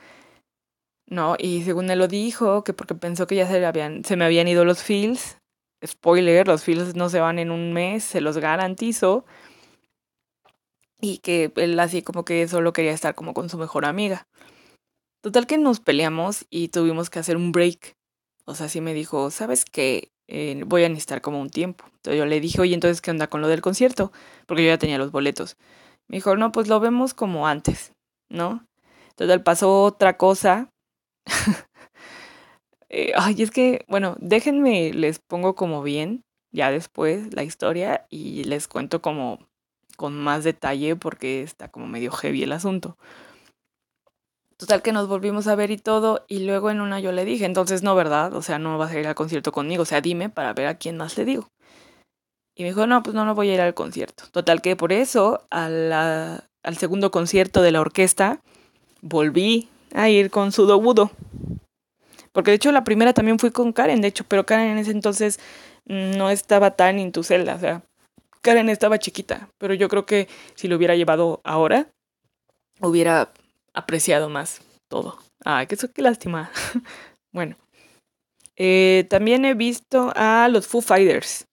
No, 1.07 1.37
y 1.39 1.63
según 1.63 1.91
él 1.91 1.99
lo 1.99 2.09
dijo, 2.09 2.65
que 2.65 2.73
porque 2.73 2.95
pensó 2.95 3.27
que 3.27 3.37
ya 3.37 3.47
se, 3.47 3.65
habían, 3.65 4.05
se 4.05 4.17
me 4.17 4.25
habían 4.25 4.49
ido 4.49 4.65
los 4.65 4.83
feels. 4.83 5.39
Spoiler, 5.85 6.47
los 6.49 6.65
feels 6.65 6.95
no 6.95 7.09
se 7.11 7.21
van 7.21 7.39
en 7.39 7.51
un 7.51 7.73
mes, 7.73 8.05
se 8.05 8.21
los 8.21 8.39
garantizo. 8.39 9.25
Y 11.01 11.19
que 11.19 11.53
él 11.57 11.79
así 11.79 12.03
como 12.03 12.25
que 12.25 12.49
solo 12.49 12.73
quería 12.73 12.93
estar 12.93 13.15
como 13.15 13.35
con 13.35 13.51
su 13.51 13.59
mejor 13.59 13.85
amiga. 13.85 14.27
Total 15.21 15.47
que 15.47 15.59
nos 15.59 15.81
peleamos 15.81 16.47
y 16.51 16.69
tuvimos 16.69 17.11
que 17.11 17.19
hacer 17.19 17.37
un 17.37 17.53
break. 17.53 17.97
O 18.47 18.55
sea, 18.55 18.69
sí 18.69 18.81
me 18.81 18.95
dijo, 18.95 19.31
¿sabes 19.31 19.65
qué? 19.65 20.11
Eh, 20.27 20.63
voy 20.67 20.85
a 20.85 20.89
necesitar 20.89 21.21
como 21.21 21.41
un 21.41 21.51
tiempo. 21.51 21.85
Entonces 21.97 22.19
yo 22.19 22.27
le 22.27 22.41
dije, 22.41 22.61
oye, 22.61 22.75
entonces, 22.75 23.01
¿qué 23.01 23.11
onda 23.11 23.27
con 23.29 23.41
lo 23.41 23.49
del 23.49 23.61
concierto? 23.61 24.13
Porque 24.47 24.65
yo 24.65 24.71
ya 24.71 24.79
tenía 24.79 24.99
los 24.99 25.13
boletos. 25.13 25.57
Me 26.09 26.19
dijo, 26.19 26.37
no, 26.37 26.53
pues 26.53 26.69
lo 26.69 26.81
vemos 26.81 27.15
como 27.15 27.47
antes, 27.47 27.93
¿no? 28.29 28.67
Entonces 29.11 29.41
pasó 29.41 29.83
otra 29.83 30.17
cosa. 30.17 30.71
Eh, 32.97 33.13
ay, 33.17 33.43
es 33.43 33.51
que, 33.51 33.85
bueno, 33.89 34.17
déjenme, 34.21 34.93
les 34.93 35.19
pongo 35.19 35.57
como 35.57 35.83
bien, 35.83 36.23
ya 36.53 36.71
después, 36.71 37.35
la 37.35 37.43
historia 37.43 38.07
y 38.09 38.45
les 38.45 38.69
cuento 38.69 39.03
como 39.03 39.41
con 39.97 40.15
más 40.17 40.45
detalle 40.45 40.95
porque 40.95 41.43
está 41.43 41.69
como 41.69 41.89
medio 41.89 42.13
heavy 42.13 42.45
el 42.45 42.53
asunto. 42.53 42.97
Total 44.57 44.83
que 44.83 44.93
nos 44.93 45.09
volvimos 45.09 45.49
a 45.49 45.57
ver 45.57 45.73
y 45.73 45.77
todo, 45.77 46.25
y 46.29 46.47
luego 46.47 46.71
en 46.71 46.81
una 46.81 47.01
yo 47.01 47.11
le 47.11 47.25
dije, 47.25 47.45
entonces 47.45 47.83
no, 47.83 47.97
¿verdad? 47.97 48.33
O 48.35 48.43
sea, 48.43 48.61
no 48.61 48.79
vas 48.79 48.93
a 48.93 49.01
ir 49.01 49.09
al 49.09 49.17
concierto 49.17 49.51
conmigo, 49.51 49.83
o 49.83 49.87
sea, 49.87 50.01
dime 50.01 50.29
para 50.31 50.53
ver 50.53 50.69
a 50.69 50.79
quién 50.79 50.97
más 50.97 51.19
le 51.19 51.25
digo. 51.25 51.49
Y 52.55 52.63
me 52.63 52.69
dijo, 52.69 52.87
no, 52.87 53.03
pues 53.03 53.17
no, 53.17 53.25
no 53.25 53.35
voy 53.35 53.51
a 53.51 53.55
ir 53.55 53.61
al 53.61 53.75
concierto. 53.75 54.25
Total 54.31 54.63
que 54.63 54.77
por 54.77 54.93
eso, 54.93 55.45
al 55.51 56.47
segundo 56.79 57.11
concierto 57.11 57.63
de 57.63 57.73
la 57.73 57.81
orquesta, 57.81 58.41
volví 59.03 59.69
a 59.95 60.11
ir 60.11 60.31
con 60.31 60.53
Sudo 60.53 60.79
Budo. 60.81 61.11
Porque 62.33 62.51
de 62.51 62.57
hecho 62.57 62.73
la 62.73 62.85
primera 62.85 63.15
también 63.15 63.39
fui 63.39 63.51
con 63.51 63.73
Karen, 63.73 64.03
de 64.03 64.09
hecho, 64.09 64.25
pero 64.29 64.45
Karen 64.45 64.73
en 64.73 64.79
ese 64.79 64.91
entonces 64.91 65.41
no 65.87 66.29
estaba 66.29 66.73
tan 66.73 66.99
en 66.99 67.13
tu 67.13 67.23
celda, 67.23 67.55
o 67.55 67.61
sea, 67.61 67.83
Karen 68.43 68.69
estaba 68.69 68.99
chiquita, 68.99 69.49
pero 69.57 69.73
yo 69.73 69.89
creo 69.89 70.05
que 70.05 70.29
si 70.55 70.69
lo 70.69 70.77
hubiera 70.77 70.97
llevado 70.97 71.41
ahora, 71.45 71.89
hubiera 72.81 73.33
apreciado 73.73 74.29
más 74.29 74.61
todo. 74.89 75.19
Ah, 75.45 75.65
qué, 75.67 75.77
qué 75.77 76.03
lástima. 76.03 76.51
bueno. 77.33 77.57
Eh, 78.57 79.07
también 79.11 79.45
he 79.45 79.55
visto 79.55 80.13
a 80.15 80.49
los 80.49 80.67
Foo 80.67 80.81
Fighters. 80.81 81.47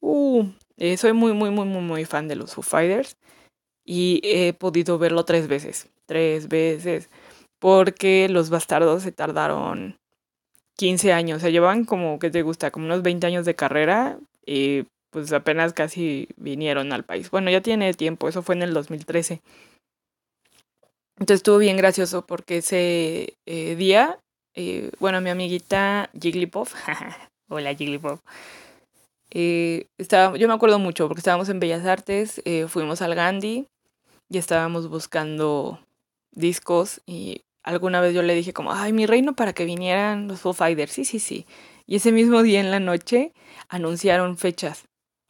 Uh, 0.00 0.48
eh, 0.76 0.96
soy 0.96 1.12
muy, 1.12 1.32
muy, 1.32 1.50
muy, 1.50 1.66
muy, 1.66 1.82
muy 1.82 2.04
fan 2.04 2.28
de 2.28 2.36
los 2.36 2.54
Foo 2.54 2.62
Fighters. 2.62 3.16
Y 3.84 4.20
he 4.24 4.52
podido 4.52 4.98
verlo 4.98 5.24
tres 5.24 5.48
veces. 5.48 5.88
Tres 6.06 6.48
veces. 6.48 7.10
Porque 7.58 8.28
los 8.28 8.50
bastardos 8.50 9.02
se 9.02 9.12
tardaron 9.12 9.98
15 10.76 11.12
años. 11.12 11.38
O 11.38 11.40
sea, 11.40 11.50
llevan 11.50 11.84
como, 11.84 12.18
¿qué 12.18 12.30
te 12.30 12.42
gusta? 12.42 12.70
Como 12.70 12.86
unos 12.86 13.02
20 13.02 13.26
años 13.26 13.44
de 13.44 13.54
carrera. 13.54 14.18
Y 14.46 14.84
pues 15.10 15.32
apenas 15.32 15.72
casi 15.72 16.28
vinieron 16.36 16.92
al 16.92 17.04
país. 17.04 17.30
Bueno, 17.30 17.50
ya 17.50 17.60
tiene 17.60 17.92
tiempo. 17.94 18.28
Eso 18.28 18.42
fue 18.42 18.54
en 18.54 18.62
el 18.62 18.74
2013. 18.74 19.42
Entonces 21.18 21.40
estuvo 21.40 21.58
bien 21.58 21.76
gracioso 21.76 22.24
porque 22.26 22.58
ese 22.58 23.36
eh, 23.44 23.74
día, 23.74 24.20
eh, 24.54 24.90
bueno, 25.00 25.20
mi 25.20 25.30
amiguita 25.30 26.10
Jigglypuff, 26.18 26.74
hola 27.48 27.74
Jigglypuff, 27.74 28.20
eh, 29.30 29.86
estaba, 29.98 30.36
yo 30.36 30.46
me 30.46 30.54
acuerdo 30.54 30.78
mucho 30.78 31.08
porque 31.08 31.18
estábamos 31.18 31.48
en 31.48 31.58
Bellas 31.58 31.84
Artes, 31.84 32.40
fuimos 32.68 33.02
al 33.02 33.16
Gandhi 33.16 33.66
y 34.30 34.38
estábamos 34.38 34.88
buscando 34.88 35.80
discos 36.30 37.00
y 37.04 37.42
alguna 37.68 38.00
vez 38.00 38.14
yo 38.14 38.22
le 38.22 38.34
dije 38.34 38.54
como, 38.54 38.72
ay, 38.72 38.94
mi 38.94 39.04
reino 39.04 39.34
para 39.34 39.52
que 39.52 39.66
vinieran 39.66 40.26
los 40.26 40.40
Foo 40.40 40.54
Fighters, 40.54 40.92
sí, 40.92 41.04
sí, 41.04 41.18
sí. 41.18 41.46
Y 41.86 41.96
ese 41.96 42.12
mismo 42.12 42.42
día 42.42 42.60
en 42.60 42.70
la 42.70 42.80
noche 42.80 43.32
anunciaron 43.68 44.38
fechas, 44.38 44.84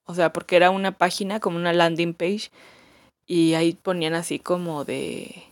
o 0.07 0.15
sea, 0.15 0.33
porque 0.33 0.55
era 0.55 0.71
una 0.71 0.93
página 0.93 1.41
como 1.41 1.57
una 1.57 1.73
landing 1.73 2.15
page 2.15 2.51
y 3.27 3.55
ahí 3.55 3.73
ponían 3.75 4.15
así 4.15 4.39
como 4.39 4.85
de 4.85 5.43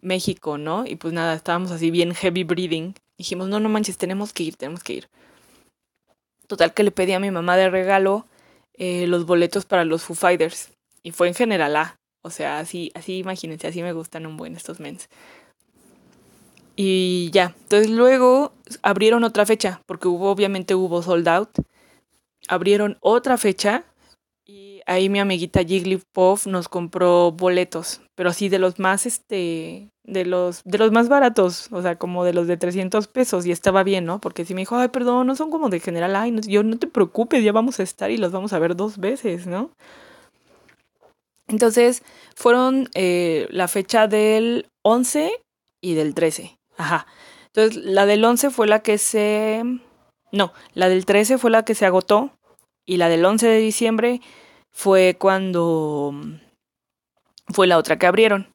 México, 0.00 0.58
¿no? 0.58 0.84
Y 0.86 0.96
pues 0.96 1.14
nada, 1.14 1.34
estábamos 1.34 1.70
así 1.70 1.92
bien 1.92 2.12
heavy 2.14 2.42
breathing. 2.42 2.94
Dijimos, 3.16 3.48
no, 3.48 3.60
no 3.60 3.68
manches, 3.68 3.96
tenemos 3.96 4.32
que 4.32 4.42
ir, 4.42 4.56
tenemos 4.56 4.82
que 4.82 4.94
ir. 4.94 5.08
Total 6.48 6.74
que 6.74 6.82
le 6.82 6.90
pedí 6.90 7.12
a 7.12 7.20
mi 7.20 7.30
mamá 7.30 7.56
de 7.56 7.70
regalo 7.70 8.26
eh, 8.74 9.06
los 9.06 9.24
boletos 9.24 9.66
para 9.66 9.84
los 9.84 10.02
Foo 10.02 10.16
Fighters. 10.16 10.72
Y 11.04 11.12
fue 11.12 11.28
en 11.28 11.34
general 11.34 11.76
A. 11.76 11.96
O 12.22 12.30
sea, 12.30 12.58
así, 12.58 12.90
así 12.94 13.18
imagínense, 13.18 13.68
así 13.68 13.82
me 13.82 13.92
gustan 13.92 14.26
un 14.26 14.36
buen 14.36 14.56
estos 14.56 14.80
mens. 14.80 15.08
Y 16.76 17.30
ya, 17.32 17.54
entonces 17.62 17.90
luego 17.90 18.52
abrieron 18.82 19.24
otra 19.24 19.46
fecha, 19.46 19.80
porque 19.86 20.08
hubo, 20.08 20.30
obviamente 20.30 20.74
hubo 20.74 21.02
sold 21.02 21.28
out. 21.28 21.50
Abrieron 22.48 22.98
otra 23.00 23.38
fecha 23.38 23.84
ahí 24.86 25.08
mi 25.08 25.18
amiguita 25.18 25.62
Jigglypuff 25.62 26.46
nos 26.46 26.68
compró 26.68 27.32
boletos, 27.32 28.00
pero 28.14 28.30
así 28.30 28.48
de 28.48 28.58
los 28.58 28.78
más, 28.78 29.06
este, 29.06 29.90
de 30.04 30.24
los, 30.24 30.62
de 30.64 30.78
los 30.78 30.92
más 30.92 31.08
baratos, 31.08 31.68
o 31.70 31.82
sea, 31.82 31.96
como 31.96 32.24
de 32.24 32.32
los 32.32 32.46
de 32.46 32.56
300 32.56 33.08
pesos, 33.08 33.46
y 33.46 33.52
estaba 33.52 33.82
bien, 33.82 34.04
¿no? 34.04 34.20
Porque 34.20 34.44
si 34.44 34.54
me 34.54 34.62
dijo, 34.62 34.76
ay, 34.76 34.88
perdón, 34.88 35.26
no 35.26 35.36
son 35.36 35.50
como 35.50 35.68
de 35.68 35.80
general, 35.80 36.16
ay, 36.16 36.34
yo 36.46 36.62
no 36.62 36.78
te 36.78 36.86
preocupes, 36.86 37.42
ya 37.42 37.52
vamos 37.52 37.80
a 37.80 37.82
estar 37.82 38.10
y 38.10 38.16
los 38.16 38.32
vamos 38.32 38.52
a 38.52 38.58
ver 38.58 38.76
dos 38.76 38.98
veces, 38.98 39.46
¿no? 39.46 39.70
Entonces, 41.46 42.02
fueron 42.34 42.88
eh, 42.94 43.46
la 43.50 43.68
fecha 43.68 44.08
del 44.08 44.66
11 44.82 45.30
y 45.82 45.94
del 45.94 46.14
13. 46.14 46.58
Ajá. 46.76 47.06
Entonces, 47.46 47.82
la 47.84 48.06
del 48.06 48.24
11 48.24 48.50
fue 48.50 48.66
la 48.66 48.80
que 48.80 48.98
se... 48.98 49.62
No, 50.32 50.52
la 50.72 50.88
del 50.88 51.06
13 51.06 51.38
fue 51.38 51.50
la 51.50 51.64
que 51.64 51.74
se 51.74 51.86
agotó 51.86 52.32
y 52.86 52.96
la 52.96 53.08
del 53.08 53.24
11 53.24 53.46
de 53.46 53.58
diciembre 53.58 54.20
fue 54.72 55.16
cuando 55.18 56.12
fue 57.48 57.66
la 57.66 57.78
otra 57.78 57.98
que 57.98 58.06
abrieron. 58.06 58.52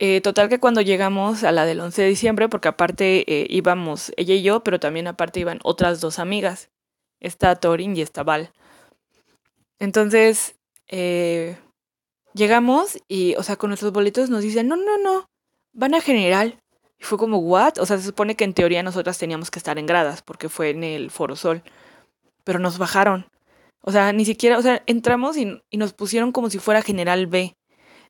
Eh, 0.00 0.20
total 0.20 0.48
que 0.48 0.60
cuando 0.60 0.80
llegamos 0.80 1.42
a 1.42 1.50
la 1.50 1.66
del 1.66 1.80
11 1.80 2.02
de 2.02 2.08
diciembre, 2.08 2.48
porque 2.48 2.68
aparte 2.68 3.24
eh, 3.26 3.46
íbamos 3.50 4.12
ella 4.16 4.34
y 4.34 4.42
yo, 4.42 4.62
pero 4.62 4.78
también 4.78 5.08
aparte 5.08 5.40
iban 5.40 5.58
otras 5.64 6.00
dos 6.00 6.20
amigas, 6.20 6.70
esta 7.18 7.56
Torin 7.56 7.96
y 7.96 8.02
esta 8.02 8.22
Val. 8.22 8.52
Entonces, 9.80 10.54
eh, 10.86 11.58
llegamos 12.32 12.98
y, 13.08 13.34
o 13.36 13.42
sea, 13.42 13.56
con 13.56 13.70
nuestros 13.70 13.92
boletos 13.92 14.30
nos 14.30 14.42
dicen, 14.42 14.68
no, 14.68 14.76
no, 14.76 14.98
no, 14.98 15.26
van 15.72 15.94
a 15.94 16.00
general. 16.00 16.60
Y 16.98 17.04
fue 17.04 17.18
como, 17.18 17.38
¿what? 17.38 17.78
O 17.78 17.86
sea, 17.86 17.98
se 17.98 18.04
supone 18.04 18.34
que 18.34 18.44
en 18.44 18.54
teoría 18.54 18.82
nosotras 18.82 19.18
teníamos 19.18 19.50
que 19.50 19.58
estar 19.58 19.78
en 19.78 19.86
gradas, 19.86 20.22
porque 20.22 20.48
fue 20.48 20.70
en 20.70 20.84
el 20.84 21.10
Foro 21.10 21.36
Sol. 21.36 21.62
Pero 22.44 22.58
nos 22.58 22.78
bajaron. 22.78 23.26
O 23.82 23.92
sea, 23.92 24.12
ni 24.12 24.24
siquiera, 24.24 24.58
o 24.58 24.62
sea, 24.62 24.82
entramos 24.86 25.36
y, 25.36 25.62
y 25.70 25.76
nos 25.76 25.92
pusieron 25.92 26.32
como 26.32 26.50
si 26.50 26.58
fuera 26.58 26.82
general 26.82 27.26
B. 27.26 27.54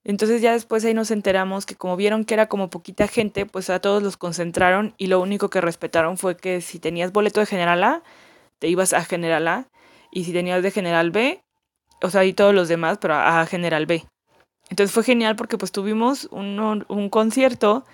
Entonces 0.05 0.41
ya 0.41 0.53
después 0.53 0.85
ahí 0.85 0.95
nos 0.95 1.11
enteramos 1.11 1.67
que 1.67 1.75
como 1.75 1.97
vieron 1.97 2.25
que 2.25 2.35
era 2.35 2.49
como 2.49 2.71
poquita 2.71 3.09
gente, 3.09 3.47
pues 3.47 3.69
a 3.69 3.81
todos 3.81 4.03
los 4.03 4.17
concentraron 4.17 4.95
y 4.97 5.09
lo 5.09 5.21
único 5.21 5.51
que 5.51 5.61
respetaron 5.61 6.17
fue 6.17 6.37
que 6.37 6.61
si 6.61 6.79
tenías 6.79 7.13
boleto 7.13 7.41
de 7.41 7.47
general 7.47 7.85
A, 7.85 8.03
te 8.59 8.69
ibas 8.69 8.93
a 8.93 9.05
general 9.05 9.49
A 9.49 9.69
y 10.11 10.25
si 10.25 10.33
tenías 10.33 10.63
de 10.63 10.71
general 10.71 11.11
B, 11.11 11.43
o 12.03 12.11
sea, 12.11 12.25
y 12.25 12.33
todos 12.33 12.55
los 12.55 12.69
demás, 12.69 12.99
pero 12.99 13.15
a 13.15 13.45
general 13.47 13.87
B. 13.87 14.07
Entonces 14.71 14.95
fue 14.95 15.03
genial 15.03 15.37
porque 15.37 15.59
pues 15.59 15.73
tuvimos 15.73 16.29
un, 16.31 16.85
un 16.89 17.09
concierto 17.09 17.85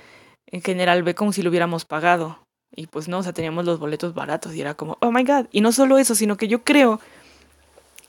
en 0.46 0.62
general 0.62 1.02
B 1.02 1.14
como 1.14 1.32
si 1.32 1.42
lo 1.42 1.50
hubiéramos 1.50 1.84
pagado. 1.84 2.38
Y 2.76 2.86
pues 2.88 3.08
no, 3.08 3.18
o 3.18 3.22
sea, 3.22 3.32
teníamos 3.32 3.64
los 3.64 3.78
boletos 3.78 4.14
baratos 4.14 4.54
y 4.54 4.60
era 4.60 4.74
como, 4.74 4.98
oh 5.00 5.12
my 5.12 5.22
god. 5.22 5.46
Y 5.52 5.60
no 5.60 5.72
solo 5.72 5.98
eso, 5.98 6.14
sino 6.14 6.36
que 6.36 6.48
yo 6.48 6.64
creo 6.64 7.00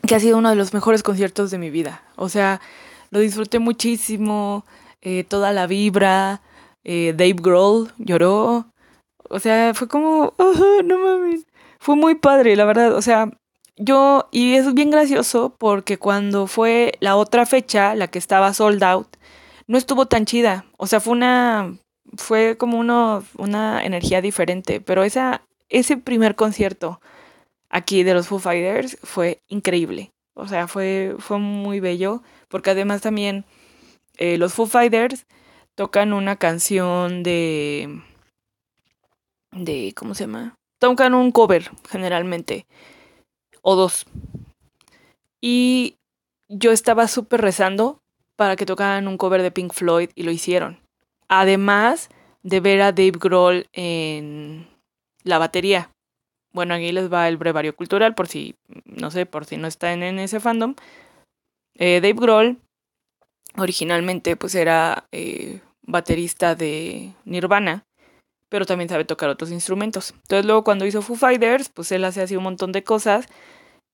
que 0.08 0.15
ha 0.15 0.20
sido 0.20 0.38
uno 0.38 0.50
de 0.50 0.56
los 0.56 0.74
mejores 0.74 1.04
conciertos 1.04 1.51
de 1.51 1.58
mi 1.58 1.70
vida. 1.70 2.04
O 2.15 2.30
sea, 2.30 2.62
lo 3.12 3.20
disfruté 3.20 3.60
muchísimo, 3.60 4.65
eh, 5.01 5.24
toda 5.24 5.51
la 5.51 5.68
vibra, 5.68 6.42
eh, 6.84 7.13
Dave 7.15 7.36
Grohl 7.42 7.92
lloró, 7.98 8.68
o 9.30 9.39
sea, 9.39 9.74
fue 9.74 9.88
como, 9.88 10.34
no 10.84 10.98
mames, 10.98 11.46
fue 11.80 11.96
muy 11.96 12.15
padre, 12.15 12.56
la 12.56 12.65
verdad, 12.65 12.94
o 12.94 13.01
sea, 13.01 13.30
yo, 13.75 14.30
y 14.32 14.56
es 14.56 14.74
bien 14.74 14.92
gracioso 14.92 15.56
porque 15.58 15.98
cuando 15.98 16.48
fue 16.48 16.94
la 17.00 17.15
otra 17.15 17.46
fecha, 17.46 17.96
la 17.96 18.08
que 18.08 18.20
estaba 18.20 18.54
sold 18.54 18.84
out, 18.84 19.08
no 19.68 19.77
estuvo 19.77 20.06
tan 20.08 20.25
chida, 20.25 20.65
o 20.77 20.88
sea, 20.88 21.00
fue 21.00 21.13
una, 21.13 21.77
fue 22.18 22.58
como 22.58 22.78
uno, 22.78 23.24
una 23.38 23.84
energía 23.84 24.22
diferente, 24.22 24.82
pero 24.82 25.04
esa, 25.04 25.42
ese 25.70 25.98
primer 25.98 26.36
concierto 26.36 27.02
aquí 27.70 28.04
de 28.04 28.14
los 28.14 28.28
Foo 28.28 28.40
Fighters 28.40 28.98
fue 29.04 29.42
increíble. 29.48 30.12
O 30.34 30.48
sea, 30.48 30.68
fue, 30.68 31.16
fue 31.20 31.40
muy 31.40 31.80
bello, 31.80 32.22
porque 32.50 32.72
además 32.72 33.02
también 33.02 33.46
eh, 34.18 34.38
los 34.38 34.54
Foo 34.54 34.66
Fighters 34.66 35.26
tocan 35.76 36.14
una 36.14 36.38
canción 36.38 37.24
de... 37.24 38.02
de 39.52 39.94
¿Cómo 39.96 40.14
se 40.14 40.26
llama? 40.26 40.56
Tocan 40.80 41.14
un 41.14 41.32
cover, 41.32 41.72
generalmente, 41.90 42.66
o 43.62 43.76
dos. 43.76 44.06
Y 45.42 45.96
yo 46.50 46.72
estaba 46.72 47.08
súper 47.08 47.42
rezando 47.42 48.00
para 48.36 48.56
que 48.56 48.66
tocaran 48.66 49.08
un 49.08 49.18
cover 49.18 49.42
de 49.42 49.52
Pink 49.52 49.74
Floyd 49.74 50.10
y 50.16 50.24
lo 50.24 50.32
hicieron. 50.32 50.85
Además 51.27 52.10
de 52.44 52.60
ver 52.60 52.82
a 52.82 52.91
Dave 52.91 53.13
Grohl 53.20 53.67
en 53.74 54.67
la 55.24 55.39
batería. 55.39 55.89
Bueno, 56.53 56.74
aquí 56.74 56.91
les 56.91 57.12
va 57.12 57.27
el 57.27 57.38
brevario 57.38 57.75
cultural 57.75 58.15
por 58.15 58.27
si, 58.27 58.55
no 58.86 59.12
sé, 59.12 59.25
por 59.25 59.46
si 59.46 59.58
no 59.58 59.67
están 59.67 60.03
en 60.03 60.20
ese 60.20 60.39
fandom. 60.39 60.75
Eh, 61.77 62.00
Dave 62.01 62.14
Grohl 62.14 62.57
originalmente 63.57 64.35
pues 64.35 64.55
era 64.55 65.07
eh, 65.11 65.61
baterista 65.81 66.55
de 66.55 67.14
Nirvana, 67.25 67.83
pero 68.50 68.66
también 68.66 68.90
sabe 68.90 69.05
tocar 69.05 69.29
otros 69.29 69.51
instrumentos. 69.51 70.11
Entonces 70.11 70.46
luego 70.46 70.64
cuando 70.64 70.85
hizo 70.85 71.01
Foo 71.01 71.16
Fighters, 71.16 71.70
pues 71.70 71.92
él 71.92 72.05
hace 72.05 72.22
así 72.22 72.35
un 72.35 72.44
montón 72.44 72.72
de 72.72 72.83
cosas 72.83 73.27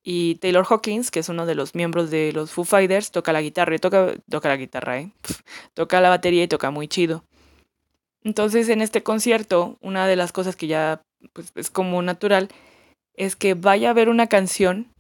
y 0.04 0.36
Taylor 0.36 0.66
Hawkins, 0.68 1.12
que 1.12 1.20
es 1.20 1.30
uno 1.30 1.46
de 1.46 1.56
los 1.56 1.76
miembros 1.76 2.10
de 2.10 2.32
los 2.34 2.52
Foo 2.52 2.64
Fighters, 2.64 3.12
toca 3.12 3.34
la 3.34 3.42
guitarra 3.42 3.76
y 3.76 3.80
toca, 3.80 4.14
toca 4.30 4.50
la 4.50 4.58
guitarra, 4.58 5.00
¿eh? 5.00 5.12
toca 5.74 6.02
la 6.02 6.10
batería 6.10 6.44
y 6.44 6.48
toca 6.48 6.72
muy 6.72 6.88
chido. 6.88 7.24
Entonces 8.24 8.70
en 8.70 8.82
este 8.82 9.04
concierto, 9.04 9.78
una 9.82 10.08
de 10.08 10.16
las 10.16 10.32
cosas 10.32 10.56
que 10.56 10.68
ya 10.68 11.02
pues, 11.34 11.52
es 11.56 11.70
como 11.70 12.02
natural, 12.02 12.50
es 13.16 13.36
que 13.36 13.54
vaya 13.54 13.90
a 13.90 13.92
haber 13.92 14.10
una 14.10 14.28
canción 14.28 14.92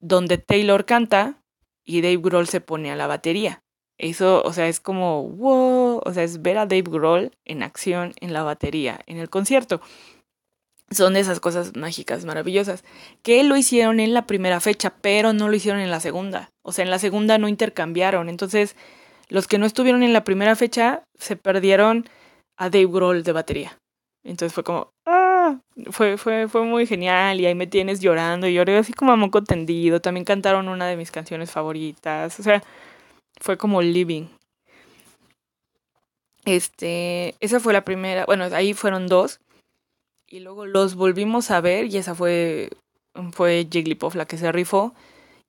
donde 0.00 0.38
Taylor 0.38 0.84
canta 0.84 1.40
y 1.84 2.00
Dave 2.00 2.18
Grohl 2.18 2.48
se 2.48 2.60
pone 2.60 2.90
a 2.90 2.96
la 2.96 3.06
batería. 3.06 3.62
Eso, 3.96 4.42
o 4.42 4.52
sea, 4.52 4.66
es 4.68 4.80
como, 4.80 5.28
wow, 5.28 6.00
o 6.04 6.12
sea, 6.12 6.24
es 6.24 6.42
ver 6.42 6.58
a 6.58 6.66
Dave 6.66 6.82
Grohl 6.82 7.30
en 7.44 7.62
acción 7.62 8.12
en 8.20 8.32
la 8.32 8.42
batería, 8.42 9.00
en 9.06 9.18
el 9.18 9.30
concierto. 9.30 9.80
Son 10.90 11.14
de 11.14 11.20
esas 11.20 11.40
cosas 11.40 11.74
mágicas, 11.76 12.24
maravillosas, 12.24 12.84
que 13.22 13.42
lo 13.42 13.56
hicieron 13.56 14.00
en 14.00 14.14
la 14.14 14.26
primera 14.26 14.60
fecha, 14.60 14.94
pero 15.00 15.32
no 15.32 15.48
lo 15.48 15.54
hicieron 15.54 15.80
en 15.80 15.90
la 15.90 16.00
segunda. 16.00 16.50
O 16.62 16.72
sea, 16.72 16.84
en 16.84 16.90
la 16.90 16.98
segunda 16.98 17.38
no 17.38 17.48
intercambiaron. 17.48 18.28
Entonces, 18.28 18.76
los 19.28 19.48
que 19.48 19.58
no 19.58 19.66
estuvieron 19.66 20.02
en 20.02 20.12
la 20.12 20.24
primera 20.24 20.56
fecha 20.56 21.02
se 21.18 21.36
perdieron 21.36 22.08
a 22.56 22.70
Dave 22.70 22.86
Grohl 22.86 23.22
de 23.22 23.32
batería. 23.32 23.78
Entonces 24.22 24.54
fue 24.54 24.64
como, 24.64 24.90
ah, 25.06 25.60
fue, 25.90 26.16
fue, 26.16 26.48
fue 26.48 26.64
muy 26.64 26.86
genial 26.86 27.40
y 27.40 27.46
ahí 27.46 27.54
me 27.54 27.66
tienes 27.66 28.00
llorando 28.00 28.46
y 28.46 28.54
lloré 28.54 28.78
así 28.78 28.92
como 28.92 29.12
a 29.12 29.16
moco 29.16 29.42
tendido. 29.42 30.00
También 30.00 30.24
cantaron 30.24 30.68
una 30.68 30.86
de 30.86 30.96
mis 30.96 31.10
canciones 31.10 31.50
favoritas. 31.50 32.38
O 32.40 32.42
sea, 32.42 32.62
fue 33.40 33.56
como 33.58 33.82
living. 33.82 34.26
Este, 36.44 37.34
esa 37.40 37.58
fue 37.60 37.72
la 37.72 37.84
primera, 37.84 38.26
bueno, 38.26 38.44
ahí 38.52 38.74
fueron 38.74 39.06
dos. 39.06 39.40
Y 40.34 40.40
luego 40.40 40.66
los 40.66 40.96
volvimos 40.96 41.52
a 41.52 41.60
ver 41.60 41.86
y 41.86 41.96
esa 41.96 42.16
fue, 42.16 42.70
fue 43.30 43.68
Jigglypuff 43.70 44.16
la 44.16 44.26
que 44.26 44.36
se 44.36 44.50
rifó. 44.50 44.92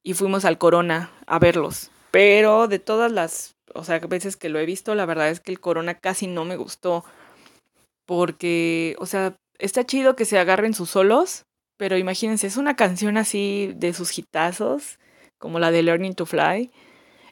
Y 0.03 0.13
fuimos 0.13 0.45
al 0.45 0.59
Corona 0.59 1.09
a 1.25 1.39
verlos. 1.39 1.89
Pero 2.11 2.67
de 2.67 2.77
todas 2.77 3.11
las, 3.11 3.55
o 3.73 3.83
sea, 3.83 3.97
veces 3.97 4.37
que 4.37 4.47
lo 4.47 4.59
he 4.59 4.65
visto, 4.67 4.93
la 4.93 5.07
verdad 5.07 5.31
es 5.31 5.39
que 5.39 5.51
el 5.51 5.59
Corona 5.59 5.95
casi 5.95 6.27
no 6.27 6.45
me 6.45 6.55
gustó 6.55 7.03
porque, 8.05 8.95
o 8.99 9.07
sea, 9.07 9.35
está 9.57 9.87
chido 9.87 10.15
que 10.15 10.25
se 10.25 10.37
agarren 10.37 10.75
sus 10.75 10.91
solos, 10.91 11.45
pero 11.77 11.97
imagínense, 11.97 12.45
es 12.45 12.55
una 12.55 12.75
canción 12.75 13.17
así 13.17 13.73
de 13.75 13.91
sus 13.91 14.15
hitazos, 14.15 14.99
como 15.39 15.57
la 15.57 15.71
de 15.71 15.81
Learning 15.81 16.13
to 16.13 16.27
Fly, 16.27 16.69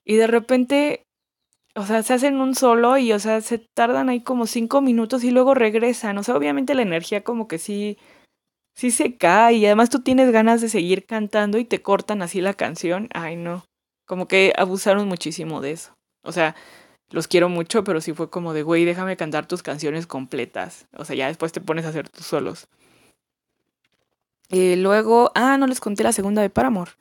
y 0.04 0.16
de 0.16 0.26
repente, 0.26 1.04
o 1.75 1.86
sea, 1.86 2.03
se 2.03 2.13
hacen 2.13 2.39
un 2.39 2.55
solo 2.55 2.97
y, 2.97 3.12
o 3.13 3.19
sea, 3.19 3.41
se 3.41 3.57
tardan 3.57 4.09
ahí 4.09 4.21
como 4.21 4.45
cinco 4.45 4.81
minutos 4.81 5.23
y 5.23 5.31
luego 5.31 5.53
regresan. 5.53 6.17
O 6.17 6.23
sea, 6.23 6.36
obviamente 6.36 6.75
la 6.75 6.83
energía 6.83 7.23
como 7.23 7.47
que 7.47 7.57
sí, 7.57 7.97
sí 8.75 8.91
se 8.91 9.17
cae 9.17 9.55
y 9.55 9.65
además 9.65 9.89
tú 9.89 10.01
tienes 10.01 10.31
ganas 10.31 10.62
de 10.62 10.69
seguir 10.69 11.05
cantando 11.05 11.57
y 11.57 11.65
te 11.65 11.81
cortan 11.81 12.21
así 12.21 12.41
la 12.41 12.53
canción. 12.53 13.09
Ay, 13.13 13.36
no. 13.36 13.65
Como 14.05 14.27
que 14.27 14.53
abusaron 14.55 15.07
muchísimo 15.07 15.62
de 15.62 15.71
eso. 15.71 15.93
O 16.23 16.31
sea, 16.31 16.55
los 17.09 17.27
quiero 17.27 17.49
mucho, 17.49 17.83
pero 17.83 18.01
sí 18.01 18.13
fue 18.13 18.29
como 18.29 18.53
de, 18.53 18.63
güey, 18.63 18.86
déjame 18.86 19.17
cantar 19.17 19.47
tus 19.47 19.63
canciones 19.63 20.07
completas. 20.07 20.88
O 20.95 21.05
sea, 21.05 21.15
ya 21.15 21.27
después 21.27 21.51
te 21.51 21.62
pones 21.62 21.86
a 21.86 21.89
hacer 21.89 22.09
tus 22.09 22.25
solos. 22.25 22.67
Eh, 24.49 24.75
luego, 24.77 25.31
ah, 25.33 25.57
no 25.57 25.65
les 25.65 25.79
conté 25.79 26.03
la 26.03 26.12
segunda 26.12 26.41
de 26.41 26.49
Paramore. 26.49 26.91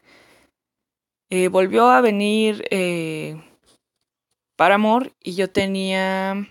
Eh, 1.29 1.49
volvió 1.49 1.91
a 1.91 2.01
venir 2.01 2.65
eh, 2.71 3.37
Paramore 4.63 5.13
y 5.21 5.35
yo 5.35 5.51
tenía... 5.51 6.47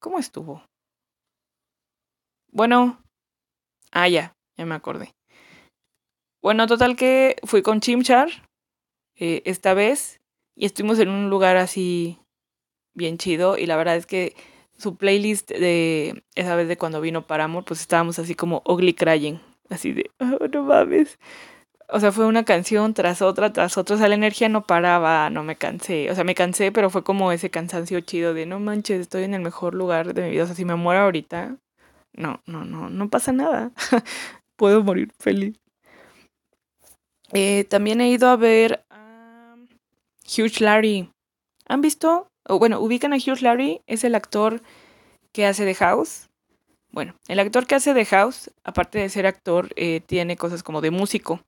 ¿Cómo 0.00 0.18
estuvo? 0.18 0.64
Bueno, 2.50 3.00
ah, 3.92 4.08
ya, 4.08 4.34
ya 4.56 4.66
me 4.66 4.74
acordé. 4.74 5.14
Bueno, 6.42 6.66
total 6.66 6.96
que 6.96 7.36
fui 7.44 7.62
con 7.62 7.78
Chimchar 7.78 8.28
eh, 9.14 9.40
esta 9.44 9.72
vez 9.72 10.20
y 10.56 10.66
estuvimos 10.66 10.98
en 10.98 11.10
un 11.10 11.30
lugar 11.30 11.56
así 11.56 12.18
bien 12.92 13.18
chido 13.18 13.56
y 13.56 13.66
la 13.66 13.76
verdad 13.76 13.94
es 13.94 14.06
que 14.06 14.34
su 14.76 14.96
playlist 14.96 15.52
de 15.52 16.24
esa 16.34 16.56
vez 16.56 16.66
de 16.66 16.76
cuando 16.76 17.00
vino 17.00 17.28
Paramore, 17.28 17.66
pues 17.66 17.82
estábamos 17.82 18.18
así 18.18 18.34
como 18.34 18.64
ugly 18.66 18.94
crying, 18.94 19.38
así 19.70 19.92
de, 19.92 20.10
oh, 20.18 20.48
no 20.48 20.64
mames. 20.64 21.20
O 21.88 22.00
sea, 22.00 22.10
fue 22.10 22.26
una 22.26 22.44
canción 22.44 22.94
tras 22.94 23.22
otra, 23.22 23.52
tras 23.52 23.78
otra, 23.78 23.94
o 23.96 23.98
sea, 23.98 24.08
la 24.08 24.16
energía 24.16 24.48
no 24.48 24.66
paraba, 24.66 25.30
no 25.30 25.44
me 25.44 25.56
cansé, 25.56 26.10
o 26.10 26.14
sea, 26.14 26.24
me 26.24 26.34
cansé, 26.34 26.72
pero 26.72 26.90
fue 26.90 27.04
como 27.04 27.30
ese 27.30 27.50
cansancio 27.50 28.00
chido 28.00 28.34
de, 28.34 28.44
no 28.44 28.58
manches, 28.58 29.00
estoy 29.00 29.22
en 29.22 29.34
el 29.34 29.40
mejor 29.42 29.74
lugar 29.74 30.12
de 30.12 30.22
mi 30.22 30.30
vida, 30.30 30.44
o 30.44 30.46
sea, 30.46 30.56
si 30.56 30.64
me 30.64 30.74
muero 30.74 31.02
ahorita, 31.02 31.56
no, 32.12 32.42
no, 32.46 32.64
no, 32.64 32.90
no 32.90 33.08
pasa 33.08 33.32
nada, 33.32 33.70
puedo 34.56 34.82
morir 34.82 35.12
feliz. 35.20 35.56
Eh, 37.32 37.64
también 37.64 38.00
he 38.00 38.08
ido 38.08 38.28
a 38.28 38.36
ver 38.36 38.84
Hugh 40.26 40.60
Larry. 40.60 41.10
¿Han 41.68 41.80
visto? 41.80 42.28
Bueno, 42.48 42.80
ubican 42.80 43.12
a 43.12 43.16
Hugh 43.16 43.42
Larry, 43.42 43.82
es 43.86 44.04
el 44.04 44.14
actor 44.14 44.60
que 45.32 45.46
hace 45.46 45.64
de 45.64 45.74
House. 45.74 46.28
Bueno, 46.90 47.14
el 47.28 47.40
actor 47.40 47.66
que 47.66 47.74
hace 47.74 47.94
de 47.94 48.04
House, 48.06 48.50
aparte 48.64 48.98
de 48.98 49.08
ser 49.08 49.26
actor, 49.26 49.70
eh, 49.76 50.00
tiene 50.06 50.36
cosas 50.36 50.62
como 50.62 50.80
de 50.80 50.90
músico. 50.90 51.40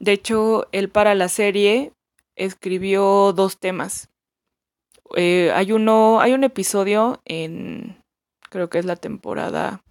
De 0.00 0.12
hecho, 0.12 0.66
él 0.72 0.88
para 0.88 1.14
la 1.14 1.28
serie 1.28 1.92
escribió 2.34 3.32
dos 3.34 3.58
temas. 3.58 4.08
Eh, 5.14 5.52
hay 5.54 5.72
uno, 5.72 6.20
hay 6.20 6.32
un 6.32 6.42
episodio 6.42 7.20
en, 7.26 8.02
creo 8.48 8.70
que 8.70 8.78
es 8.78 8.86
la 8.86 8.96
temporada 8.96 9.82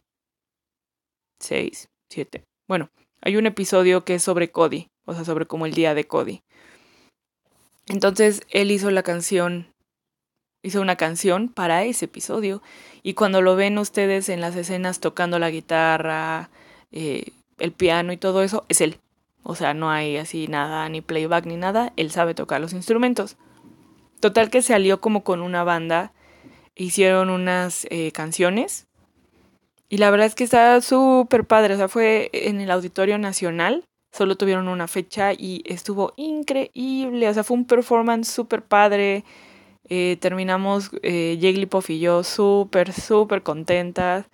6, 1.39 1.89
7. 2.09 2.43
Bueno, 2.67 2.89
hay 3.21 3.37
un 3.37 3.45
episodio 3.45 4.03
que 4.03 4.15
es 4.15 4.23
sobre 4.23 4.49
Cody, 4.49 4.87
o 5.05 5.13
sea, 5.13 5.23
sobre 5.25 5.45
como 5.45 5.67
el 5.67 5.73
día 5.73 5.93
de 5.93 6.07
Cody. 6.07 6.41
Entonces, 7.87 8.41
él 8.49 8.71
hizo 8.71 8.89
la 8.89 9.03
canción, 9.03 9.73
hizo 10.63 10.81
una 10.81 10.95
canción 10.95 11.49
para 11.49 11.83
ese 11.83 12.05
episodio. 12.05 12.63
Y 13.03 13.13
cuando 13.13 13.43
lo 13.43 13.55
ven 13.55 13.77
ustedes 13.77 14.27
en 14.29 14.41
las 14.41 14.55
escenas 14.55 14.99
tocando 14.99 15.37
la 15.37 15.51
guitarra, 15.51 16.49
eh, 16.91 17.31
el 17.59 17.73
piano 17.73 18.11
y 18.11 18.17
todo 18.17 18.41
eso, 18.41 18.65
es 18.69 18.81
él. 18.81 18.99
O 19.43 19.55
sea, 19.55 19.73
no 19.73 19.89
hay 19.89 20.17
así 20.17 20.47
nada, 20.47 20.87
ni 20.89 21.01
playback 21.01 21.45
ni 21.45 21.57
nada. 21.57 21.93
Él 21.95 22.11
sabe 22.11 22.33
tocar 22.33 22.61
los 22.61 22.73
instrumentos. 22.73 23.37
Total 24.19 24.49
que 24.49 24.61
se 24.61 24.73
alió 24.73 24.99
como 24.99 25.23
con 25.23 25.41
una 25.41 25.63
banda. 25.63 26.13
Hicieron 26.75 27.29
unas 27.29 27.87
eh, 27.89 28.11
canciones. 28.11 28.87
Y 29.87 29.97
la 29.97 30.11
verdad 30.11 30.27
es 30.27 30.35
que 30.35 30.43
está 30.43 30.79
súper 30.81 31.45
padre. 31.45 31.73
O 31.73 31.77
sea, 31.77 31.87
fue 31.87 32.29
en 32.33 32.61
el 32.61 32.69
Auditorio 32.71 33.17
Nacional. 33.17 33.85
Solo 34.11 34.37
tuvieron 34.37 34.67
una 34.67 34.87
fecha 34.87 35.33
y 35.33 35.63
estuvo 35.65 36.13
increíble. 36.15 37.29
O 37.29 37.33
sea, 37.33 37.43
fue 37.43 37.57
un 37.57 37.65
performance 37.65 38.27
súper 38.27 38.63
padre. 38.63 39.23
Eh, 39.87 40.17
terminamos 40.19 40.91
eh, 41.01 41.37
Jigglypuff 41.39 41.89
y 41.89 41.99
yo 41.99 42.23
súper, 42.23 42.93
súper 42.93 43.41
contentas. 43.41 44.25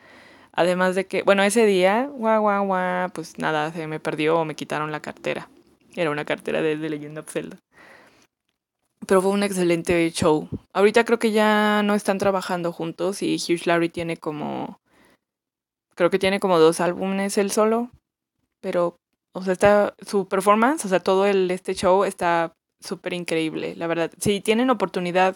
Además 0.55 0.95
de 0.95 1.05
que, 1.05 1.21
bueno, 1.23 1.43
ese 1.43 1.65
día, 1.65 2.09
guau, 2.11 2.41
guau, 2.41 2.65
guau, 2.65 3.09
pues 3.11 3.37
nada, 3.37 3.71
se 3.71 3.87
me 3.87 3.99
perdió 3.99 4.39
o 4.39 4.45
me 4.45 4.55
quitaron 4.55 4.91
la 4.91 5.01
cartera. 5.01 5.49
Era 5.95 6.11
una 6.11 6.25
cartera 6.25 6.61
de, 6.61 6.77
de 6.77 6.89
Legend 6.89 7.19
of 7.19 7.29
Zelda. 7.29 7.57
Pero 9.05 9.21
fue 9.21 9.31
un 9.31 9.43
excelente 9.43 10.09
show. 10.11 10.49
Ahorita 10.73 11.03
creo 11.03 11.19
que 11.19 11.31
ya 11.31 11.83
no 11.83 11.93
están 11.93 12.17
trabajando 12.17 12.71
juntos 12.71 13.21
y 13.21 13.35
Hugh 13.35 13.65
Larry 13.65 13.89
tiene 13.89 14.17
como. 14.17 14.79
Creo 15.95 16.09
que 16.09 16.19
tiene 16.19 16.39
como 16.39 16.57
dos 16.59 16.79
álbumes 16.79 17.37
él 17.37 17.51
solo. 17.51 17.91
Pero, 18.61 18.97
o 19.33 19.43
sea, 19.43 19.53
está. 19.53 19.93
Su 20.05 20.27
performance, 20.27 20.85
o 20.85 20.89
sea, 20.89 20.99
todo 20.99 21.25
el, 21.25 21.51
este 21.51 21.75
show 21.75 22.03
está 22.03 22.53
súper 22.79 23.13
increíble, 23.13 23.75
la 23.75 23.87
verdad. 23.87 24.11
Si 24.19 24.41
tienen 24.41 24.69
oportunidad 24.69 25.35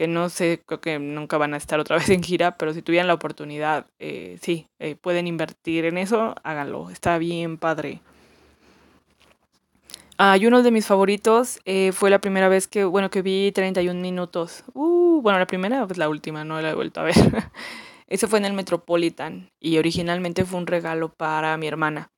que 0.00 0.08
no 0.08 0.30
sé, 0.30 0.62
creo 0.64 0.80
que 0.80 0.98
nunca 0.98 1.36
van 1.36 1.52
a 1.52 1.58
estar 1.58 1.78
otra 1.78 1.96
vez 1.98 2.08
en 2.08 2.22
gira, 2.22 2.56
pero 2.56 2.72
si 2.72 2.80
tuvieran 2.80 3.06
la 3.06 3.12
oportunidad, 3.12 3.84
eh, 3.98 4.38
sí, 4.40 4.66
eh, 4.78 4.96
pueden 4.96 5.26
invertir 5.26 5.84
en 5.84 5.98
eso, 5.98 6.34
háganlo, 6.42 6.88
está 6.88 7.18
bien 7.18 7.58
padre. 7.58 8.00
Ah, 10.16 10.38
y 10.38 10.46
uno 10.46 10.62
de 10.62 10.70
mis 10.70 10.86
favoritos 10.86 11.60
eh, 11.66 11.92
fue 11.92 12.08
la 12.08 12.18
primera 12.18 12.48
vez 12.48 12.66
que, 12.66 12.84
bueno, 12.84 13.10
que 13.10 13.20
vi 13.20 13.52
31 13.52 14.00
minutos. 14.00 14.64
Uh, 14.72 15.20
bueno, 15.20 15.38
la 15.38 15.46
primera, 15.46 15.86
pues 15.86 15.98
la 15.98 16.08
última, 16.08 16.44
no 16.44 16.62
la 16.62 16.70
he 16.70 16.74
vuelto 16.74 17.00
a 17.00 17.02
ver. 17.02 17.14
Ese 18.06 18.26
fue 18.26 18.38
en 18.38 18.46
el 18.46 18.54
Metropolitan 18.54 19.50
y 19.60 19.76
originalmente 19.76 20.46
fue 20.46 20.58
un 20.60 20.66
regalo 20.66 21.12
para 21.12 21.58
mi 21.58 21.66
hermana. 21.66 22.10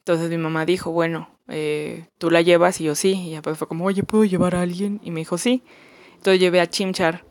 Entonces 0.00 0.28
mi 0.28 0.36
mamá 0.36 0.66
dijo, 0.66 0.90
bueno, 0.90 1.30
tú 2.18 2.30
la 2.30 2.42
llevas 2.42 2.78
y 2.82 2.84
yo 2.84 2.94
sí. 2.94 3.28
Y 3.28 3.32
después 3.32 3.56
fue 3.56 3.68
como, 3.68 3.86
oye, 3.86 4.02
¿puedo 4.02 4.24
llevar 4.24 4.54
a 4.54 4.60
alguien? 4.60 5.00
Y 5.02 5.10
me 5.12 5.20
dijo, 5.20 5.38
sí. 5.38 5.62
Entonces 6.18 6.40
llevé 6.40 6.60
a 6.60 6.68
Chimchar. 6.68 7.24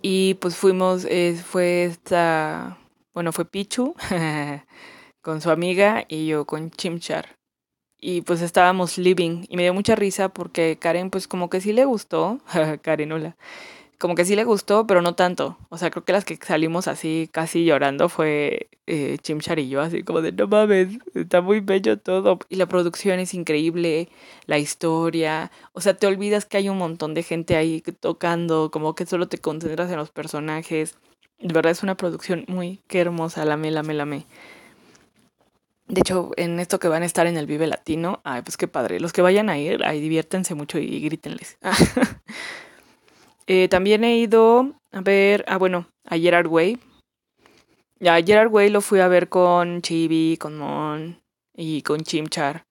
Y 0.00 0.34
pues 0.34 0.56
fuimos, 0.56 1.04
eh, 1.04 1.38
fue 1.42 1.84
esta, 1.84 2.78
bueno, 3.14 3.32
fue 3.32 3.44
Pichu 3.44 3.94
con 5.22 5.40
su 5.40 5.50
amiga 5.50 6.04
y 6.08 6.26
yo 6.26 6.44
con 6.46 6.70
Chimchar. 6.70 7.36
Y 8.00 8.22
pues 8.22 8.42
estábamos 8.42 8.98
living 8.98 9.44
y 9.48 9.56
me 9.56 9.62
dio 9.62 9.72
mucha 9.72 9.94
risa 9.94 10.28
porque 10.28 10.78
Karen 10.78 11.10
pues 11.10 11.28
como 11.28 11.48
que 11.48 11.60
sí 11.60 11.72
le 11.72 11.84
gustó, 11.84 12.40
Karen 12.82 13.12
hola, 13.12 13.36
como 14.04 14.16
que 14.16 14.26
sí 14.26 14.36
le 14.36 14.44
gustó, 14.44 14.86
pero 14.86 15.00
no 15.00 15.14
tanto. 15.14 15.56
O 15.70 15.78
sea, 15.78 15.90
creo 15.90 16.04
que 16.04 16.12
las 16.12 16.26
que 16.26 16.36
salimos 16.36 16.88
así 16.88 17.30
casi 17.32 17.64
llorando 17.64 18.10
fue 18.10 18.68
eh, 18.86 19.16
Chimchar 19.22 19.58
y 19.58 19.70
yo, 19.70 19.80
así 19.80 20.02
como 20.02 20.20
de 20.20 20.30
no 20.30 20.46
mames, 20.46 20.98
está 21.14 21.40
muy 21.40 21.60
bello 21.60 21.98
todo. 21.98 22.38
Y 22.50 22.56
la 22.56 22.66
producción 22.66 23.18
es 23.18 23.32
increíble, 23.32 24.10
la 24.44 24.58
historia. 24.58 25.50
O 25.72 25.80
sea, 25.80 25.96
te 25.96 26.06
olvidas 26.06 26.44
que 26.44 26.58
hay 26.58 26.68
un 26.68 26.76
montón 26.76 27.14
de 27.14 27.22
gente 27.22 27.56
ahí 27.56 27.80
tocando, 27.80 28.70
como 28.70 28.94
que 28.94 29.06
solo 29.06 29.26
te 29.26 29.38
concentras 29.38 29.90
en 29.90 29.96
los 29.96 30.10
personajes. 30.10 30.96
De 31.38 31.54
verdad 31.54 31.72
es 31.72 31.82
una 31.82 31.96
producción 31.96 32.44
muy 32.46 32.82
que 32.86 33.00
hermosa, 33.00 33.46
la 33.46 33.56
me, 33.56 33.70
la 33.70 33.82
me. 33.82 34.26
De 35.88 36.02
hecho, 36.02 36.32
en 36.36 36.60
esto 36.60 36.78
que 36.78 36.88
van 36.88 37.04
a 37.04 37.06
estar 37.06 37.26
en 37.26 37.38
el 37.38 37.46
Vive 37.46 37.66
Latino, 37.66 38.20
ay, 38.24 38.42
pues 38.42 38.58
qué 38.58 38.68
padre. 38.68 39.00
Los 39.00 39.14
que 39.14 39.22
vayan 39.22 39.48
a 39.48 39.58
ir, 39.58 39.82
ahí 39.82 39.98
diviértense 39.98 40.54
mucho 40.54 40.78
y 40.78 41.00
grítenles. 41.00 41.56
Eh, 43.46 43.68
también 43.68 44.04
he 44.04 44.16
ido 44.16 44.74
a 44.92 45.00
ver, 45.00 45.44
ah, 45.48 45.58
bueno, 45.58 45.88
a 46.04 46.16
Gerard 46.16 46.46
Way. 46.46 46.78
Ya, 48.00 48.22
Gerard 48.22 48.52
Way 48.52 48.70
lo 48.70 48.80
fui 48.80 49.00
a 49.00 49.08
ver 49.08 49.28
con 49.28 49.82
Chibi, 49.82 50.36
con 50.38 50.56
Mon 50.56 51.20
y 51.54 51.82
con 51.82 52.00
Chimchar. 52.02 52.64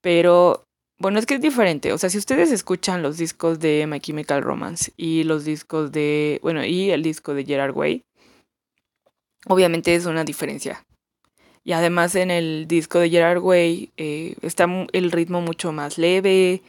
Pero, 0.00 0.64
bueno, 0.98 1.18
es 1.18 1.26
que 1.26 1.34
es 1.34 1.40
diferente. 1.40 1.92
O 1.92 1.98
sea, 1.98 2.10
si 2.10 2.18
ustedes 2.18 2.52
escuchan 2.52 3.02
los 3.02 3.18
discos 3.18 3.60
de 3.60 3.86
My 3.86 4.00
Chemical 4.00 4.42
Romance 4.42 4.92
y 4.96 5.24
los 5.24 5.44
discos 5.44 5.92
de, 5.92 6.38
bueno, 6.42 6.64
y 6.64 6.90
el 6.90 7.02
disco 7.02 7.34
de 7.34 7.44
Gerard 7.44 7.76
Way, 7.76 8.02
obviamente 9.46 9.94
es 9.94 10.06
una 10.06 10.24
diferencia. 10.24 10.84
Y 11.64 11.72
además 11.72 12.14
en 12.14 12.30
el 12.30 12.66
disco 12.66 12.98
de 12.98 13.10
Gerard 13.10 13.42
Way 13.42 13.92
eh, 13.96 14.36
está 14.42 14.66
el 14.92 15.12
ritmo 15.12 15.40
mucho 15.40 15.72
más 15.72 15.98
leve, 15.98 16.62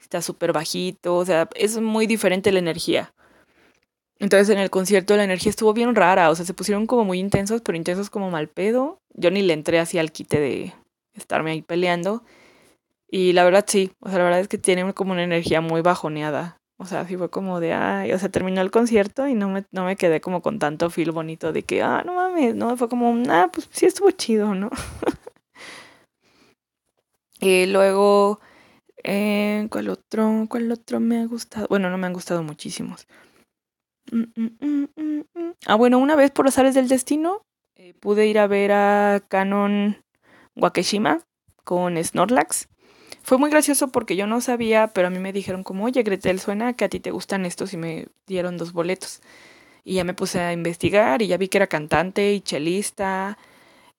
está 0.00 0.22
súper 0.22 0.52
bajito, 0.52 1.16
o 1.16 1.24
sea, 1.24 1.48
es 1.54 1.80
muy 1.80 2.06
diferente 2.06 2.52
la 2.52 2.58
energía. 2.58 3.12
Entonces 4.18 4.50
en 4.50 4.58
el 4.58 4.70
concierto 4.70 5.16
la 5.16 5.24
energía 5.24 5.50
estuvo 5.50 5.72
bien 5.72 5.94
rara, 5.94 6.30
o 6.30 6.34
sea, 6.34 6.44
se 6.44 6.54
pusieron 6.54 6.86
como 6.86 7.04
muy 7.04 7.18
intensos, 7.18 7.62
pero 7.62 7.76
intensos 7.76 8.10
como 8.10 8.30
mal 8.30 8.48
pedo. 8.48 8.98
Yo 9.14 9.30
ni 9.30 9.42
le 9.42 9.54
entré 9.54 9.78
así 9.80 9.98
al 9.98 10.12
quite 10.12 10.38
de 10.38 10.74
estarme 11.14 11.52
ahí 11.52 11.62
peleando. 11.62 12.22
Y 13.10 13.32
la 13.32 13.44
verdad 13.44 13.64
sí, 13.66 13.92
o 14.00 14.08
sea, 14.08 14.18
la 14.18 14.24
verdad 14.24 14.40
es 14.40 14.48
que 14.48 14.58
tiene 14.58 14.92
como 14.94 15.12
una 15.12 15.24
energía 15.24 15.60
muy 15.60 15.80
bajoneada. 15.80 16.58
O 16.76 16.86
sea, 16.86 17.06
sí 17.06 17.16
fue 17.16 17.28
como 17.30 17.60
de, 17.60 17.74
ay, 17.74 18.12
o 18.12 18.18
sea, 18.18 18.28
terminó 18.30 18.60
el 18.62 18.70
concierto 18.70 19.26
y 19.26 19.34
no 19.34 19.48
me, 19.48 19.64
no 19.70 19.84
me 19.84 19.96
quedé 19.96 20.20
como 20.20 20.42
con 20.42 20.58
tanto 20.58 20.90
feel 20.90 21.12
bonito 21.12 21.52
de 21.52 21.62
que, 21.62 21.82
ah, 21.82 22.02
no 22.06 22.14
mames, 22.14 22.54
no, 22.54 22.76
fue 22.76 22.88
como, 22.88 23.14
ah, 23.30 23.50
pues 23.52 23.68
sí 23.70 23.86
estuvo 23.86 24.10
chido, 24.12 24.54
¿no? 24.54 24.70
y 27.40 27.66
luego 27.72 28.40
eh, 29.04 29.66
¿Cuál 29.70 29.88
otro? 29.88 30.46
¿Cuál 30.48 30.70
otro 30.72 31.00
me 31.00 31.20
ha 31.20 31.26
gustado? 31.26 31.66
Bueno, 31.68 31.90
no 31.90 31.98
me 31.98 32.06
han 32.06 32.12
gustado 32.12 32.42
muchísimos. 32.42 33.06
Mm, 34.10 34.24
mm, 34.34 34.86
mm, 34.96 35.52
ah, 35.66 35.74
bueno, 35.74 35.98
una 35.98 36.16
vez 36.16 36.30
por 36.30 36.44
los 36.44 36.58
ares 36.58 36.74
del 36.74 36.88
destino 36.88 37.42
eh, 37.76 37.94
pude 37.94 38.26
ir 38.26 38.38
a 38.38 38.46
ver 38.46 38.72
a 38.72 39.22
Canon 39.28 40.02
Wakeshima 40.56 41.20
con 41.64 42.02
Snorlax. 42.02 42.68
Fue 43.22 43.38
muy 43.38 43.50
gracioso 43.50 43.88
porque 43.88 44.16
yo 44.16 44.26
no 44.26 44.40
sabía, 44.40 44.88
pero 44.88 45.08
a 45.08 45.10
mí 45.10 45.18
me 45.18 45.32
dijeron 45.32 45.62
como, 45.62 45.84
oye 45.84 46.02
Gretel, 46.02 46.40
suena 46.40 46.72
que 46.72 46.84
a 46.84 46.88
ti 46.88 47.00
te 47.00 47.10
gustan 47.10 47.46
estos 47.46 47.72
y 47.72 47.76
me 47.76 48.08
dieron 48.26 48.56
dos 48.56 48.72
boletos. 48.72 49.20
Y 49.84 49.94
ya 49.94 50.04
me 50.04 50.14
puse 50.14 50.40
a 50.40 50.52
investigar 50.52 51.22
y 51.22 51.28
ya 51.28 51.36
vi 51.36 51.48
que 51.48 51.58
era 51.58 51.66
cantante 51.66 52.32
y 52.32 52.40
chelista 52.40 53.38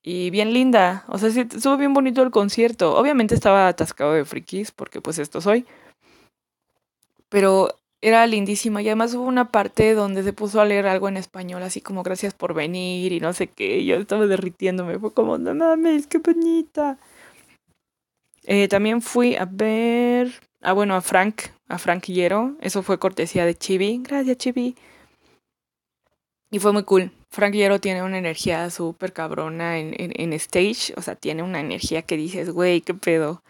y 0.03 0.29
bien 0.31 0.53
linda. 0.53 1.05
O 1.07 1.17
sea, 1.17 1.29
sí, 1.29 1.41
estuvo 1.41 1.77
bien 1.77 1.93
bonito 1.93 2.21
el 2.23 2.31
concierto. 2.31 2.95
Obviamente 2.97 3.35
estaba 3.35 3.67
atascado 3.67 4.13
de 4.13 4.25
frikis, 4.25 4.71
porque 4.71 5.01
pues 5.01 5.19
esto 5.19 5.41
soy. 5.41 5.65
Pero 7.29 7.69
era 8.01 8.25
lindísima. 8.27 8.81
Y 8.81 8.87
además 8.87 9.13
hubo 9.13 9.23
una 9.25 9.51
parte 9.51 9.93
donde 9.93 10.23
se 10.23 10.33
puso 10.33 10.59
a 10.59 10.65
leer 10.65 10.87
algo 10.87 11.07
en 11.07 11.17
español, 11.17 11.63
así 11.63 11.81
como 11.81 12.03
gracias 12.03 12.33
por 12.33 12.53
venir 12.53 13.11
y 13.11 13.19
no 13.19 13.33
sé 13.33 13.47
qué. 13.47 13.85
Yo 13.85 13.95
estaba 13.97 14.25
derritiéndome. 14.27 14.99
Fue 14.99 15.13
como, 15.13 15.37
no 15.37 15.53
mames, 15.53 16.07
qué 16.07 16.17
bonita. 16.17 16.97
Eh, 18.43 18.67
también 18.67 19.01
fui 19.01 19.35
a 19.35 19.45
ver. 19.45 20.31
Ah, 20.61 20.73
bueno, 20.73 20.95
a 20.95 21.01
Frank, 21.01 21.43
a 21.67 21.77
Frank 21.77 22.05
Hierro. 22.05 22.55
Eso 22.61 22.83
fue 22.83 22.99
cortesía 22.99 23.45
de 23.45 23.55
Chibi. 23.55 24.01
Gracias, 24.03 24.37
Chibi. 24.37 24.75
Y 26.51 26.59
fue 26.59 26.73
muy 26.73 26.83
cool. 26.83 27.11
Frank 27.29 27.53
Hierro 27.53 27.79
tiene 27.79 28.03
una 28.03 28.17
energía 28.17 28.69
súper 28.69 29.13
cabrona 29.13 29.79
en, 29.79 29.95
en, 29.97 30.33
stage. 30.33 30.93
O 30.97 31.01
sea, 31.01 31.15
tiene 31.15 31.43
una 31.43 31.61
energía 31.61 32.01
que 32.01 32.17
dices, 32.17 32.49
güey, 32.51 32.81
qué 32.81 32.93
pedo. 32.93 33.41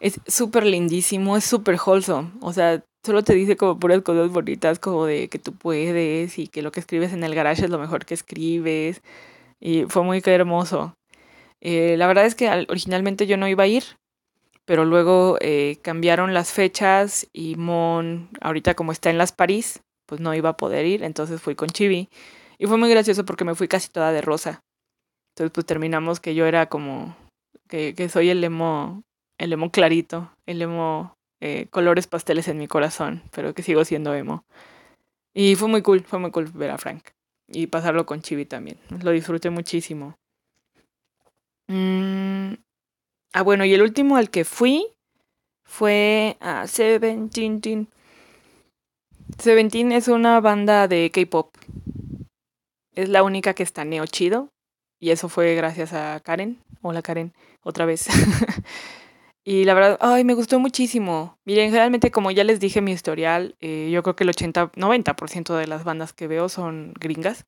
Es 0.00 0.20
súper 0.26 0.66
lindísimo, 0.66 1.36
es 1.38 1.44
súper 1.44 1.78
wholesome. 1.84 2.32
O 2.42 2.52
sea, 2.52 2.84
solo 3.02 3.24
te 3.24 3.34
dice 3.34 3.56
como 3.56 3.78
puras 3.78 4.02
cosas 4.02 4.30
bonitas, 4.30 4.78
como 4.78 5.06
de 5.06 5.28
que 5.28 5.38
tú 5.38 5.52
puedes 5.54 6.38
y 6.38 6.48
que 6.48 6.60
lo 6.60 6.72
que 6.72 6.80
escribes 6.80 7.14
en 7.14 7.24
el 7.24 7.34
garage 7.34 7.64
es 7.64 7.70
lo 7.70 7.78
mejor 7.78 8.04
que 8.04 8.14
escribes. 8.14 9.02
Y 9.58 9.84
fue 9.88 10.02
muy 10.02 10.22
hermoso. 10.26 10.94
Eh, 11.62 11.96
la 11.96 12.06
verdad 12.06 12.26
es 12.26 12.34
que 12.34 12.48
originalmente 12.68 13.26
yo 13.26 13.38
no 13.38 13.48
iba 13.48 13.64
a 13.64 13.66
ir, 13.66 13.84
pero 14.66 14.84
luego 14.84 15.38
eh, 15.40 15.78
cambiaron 15.82 16.34
las 16.34 16.52
fechas 16.52 17.28
y 17.32 17.56
Mon, 17.56 18.28
ahorita 18.42 18.74
como 18.74 18.92
está 18.92 19.10
en 19.10 19.18
las 19.18 19.32
París, 19.32 19.80
pues 20.06 20.20
no 20.20 20.34
iba 20.34 20.50
a 20.50 20.56
poder 20.56 20.86
ir, 20.86 21.02
entonces 21.02 21.40
fui 21.40 21.54
con 21.54 21.68
Chibi. 21.68 22.08
Y 22.58 22.66
fue 22.66 22.78
muy 22.78 22.88
gracioso 22.88 23.24
porque 23.24 23.44
me 23.44 23.54
fui 23.54 23.68
casi 23.68 23.90
toda 23.90 24.12
de 24.12 24.22
rosa. 24.22 24.62
Entonces 25.34 25.52
pues 25.52 25.66
terminamos 25.66 26.20
que 26.20 26.34
yo 26.34 26.46
era 26.46 26.66
como, 26.66 27.16
que, 27.68 28.08
soy 28.08 28.30
el 28.30 28.42
emo, 28.42 29.02
el 29.38 29.52
emo 29.52 29.70
clarito, 29.70 30.30
el 30.46 30.62
emo 30.62 31.14
eh, 31.40 31.66
colores 31.70 32.06
pasteles 32.06 32.48
en 32.48 32.58
mi 32.58 32.68
corazón, 32.68 33.22
pero 33.32 33.52
que 33.54 33.62
sigo 33.62 33.84
siendo 33.84 34.14
emo. 34.14 34.44
Y 35.34 35.54
fue 35.56 35.68
muy 35.68 35.82
cool, 35.82 36.02
fue 36.02 36.18
muy 36.18 36.30
cool 36.30 36.46
ver 36.46 36.70
a 36.70 36.78
Frank. 36.78 37.10
Y 37.48 37.66
pasarlo 37.66 38.06
con 38.06 38.22
Chibi 38.22 38.46
también. 38.46 38.78
Lo 39.02 39.10
disfruté 39.10 39.50
muchísimo. 39.50 40.16
Mm, 41.68 42.54
Ah, 43.36 43.42
bueno, 43.42 43.66
y 43.66 43.74
el 43.74 43.82
último 43.82 44.16
al 44.16 44.30
que 44.30 44.46
fui 44.46 44.86
fue 45.62 46.38
a 46.40 46.66
Seventeen. 46.66 47.86
Seventeen 49.38 49.92
es 49.92 50.08
una 50.08 50.40
banda 50.40 50.88
de 50.88 51.10
K-pop. 51.10 51.54
Es 52.94 53.08
la 53.08 53.22
única 53.22 53.54
que 53.54 53.62
está 53.62 53.84
neo 53.84 54.06
chido. 54.06 54.48
Y 54.98 55.10
eso 55.10 55.28
fue 55.28 55.54
gracias 55.54 55.92
a 55.92 56.20
Karen. 56.20 56.58
Hola 56.80 57.02
Karen, 57.02 57.34
otra 57.62 57.84
vez. 57.84 58.06
y 59.44 59.64
la 59.64 59.74
verdad, 59.74 59.98
ay, 60.00 60.24
me 60.24 60.34
gustó 60.34 60.58
muchísimo. 60.58 61.38
Miren, 61.44 61.70
generalmente 61.70 62.10
como 62.10 62.30
ya 62.30 62.44
les 62.44 62.60
dije 62.60 62.80
mi 62.80 62.92
historial, 62.92 63.56
eh, 63.60 63.90
yo 63.92 64.02
creo 64.02 64.16
que 64.16 64.24
el 64.24 64.30
80, 64.30 64.72
90% 64.72 65.54
de 65.54 65.66
las 65.66 65.84
bandas 65.84 66.12
que 66.12 66.28
veo 66.28 66.48
son 66.48 66.94
gringas. 66.98 67.44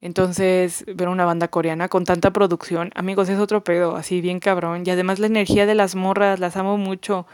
Entonces, 0.00 0.84
ver 0.86 1.08
una 1.08 1.26
banda 1.26 1.48
coreana 1.48 1.88
con 1.88 2.06
tanta 2.06 2.32
producción, 2.32 2.90
amigos, 2.94 3.28
es 3.28 3.38
otro 3.38 3.62
pedo, 3.62 3.96
así 3.96 4.22
bien 4.22 4.40
cabrón. 4.40 4.84
Y 4.86 4.90
además 4.90 5.18
la 5.18 5.26
energía 5.26 5.66
de 5.66 5.74
las 5.74 5.94
morras, 5.94 6.40
las 6.40 6.56
amo 6.56 6.78
mucho. 6.78 7.26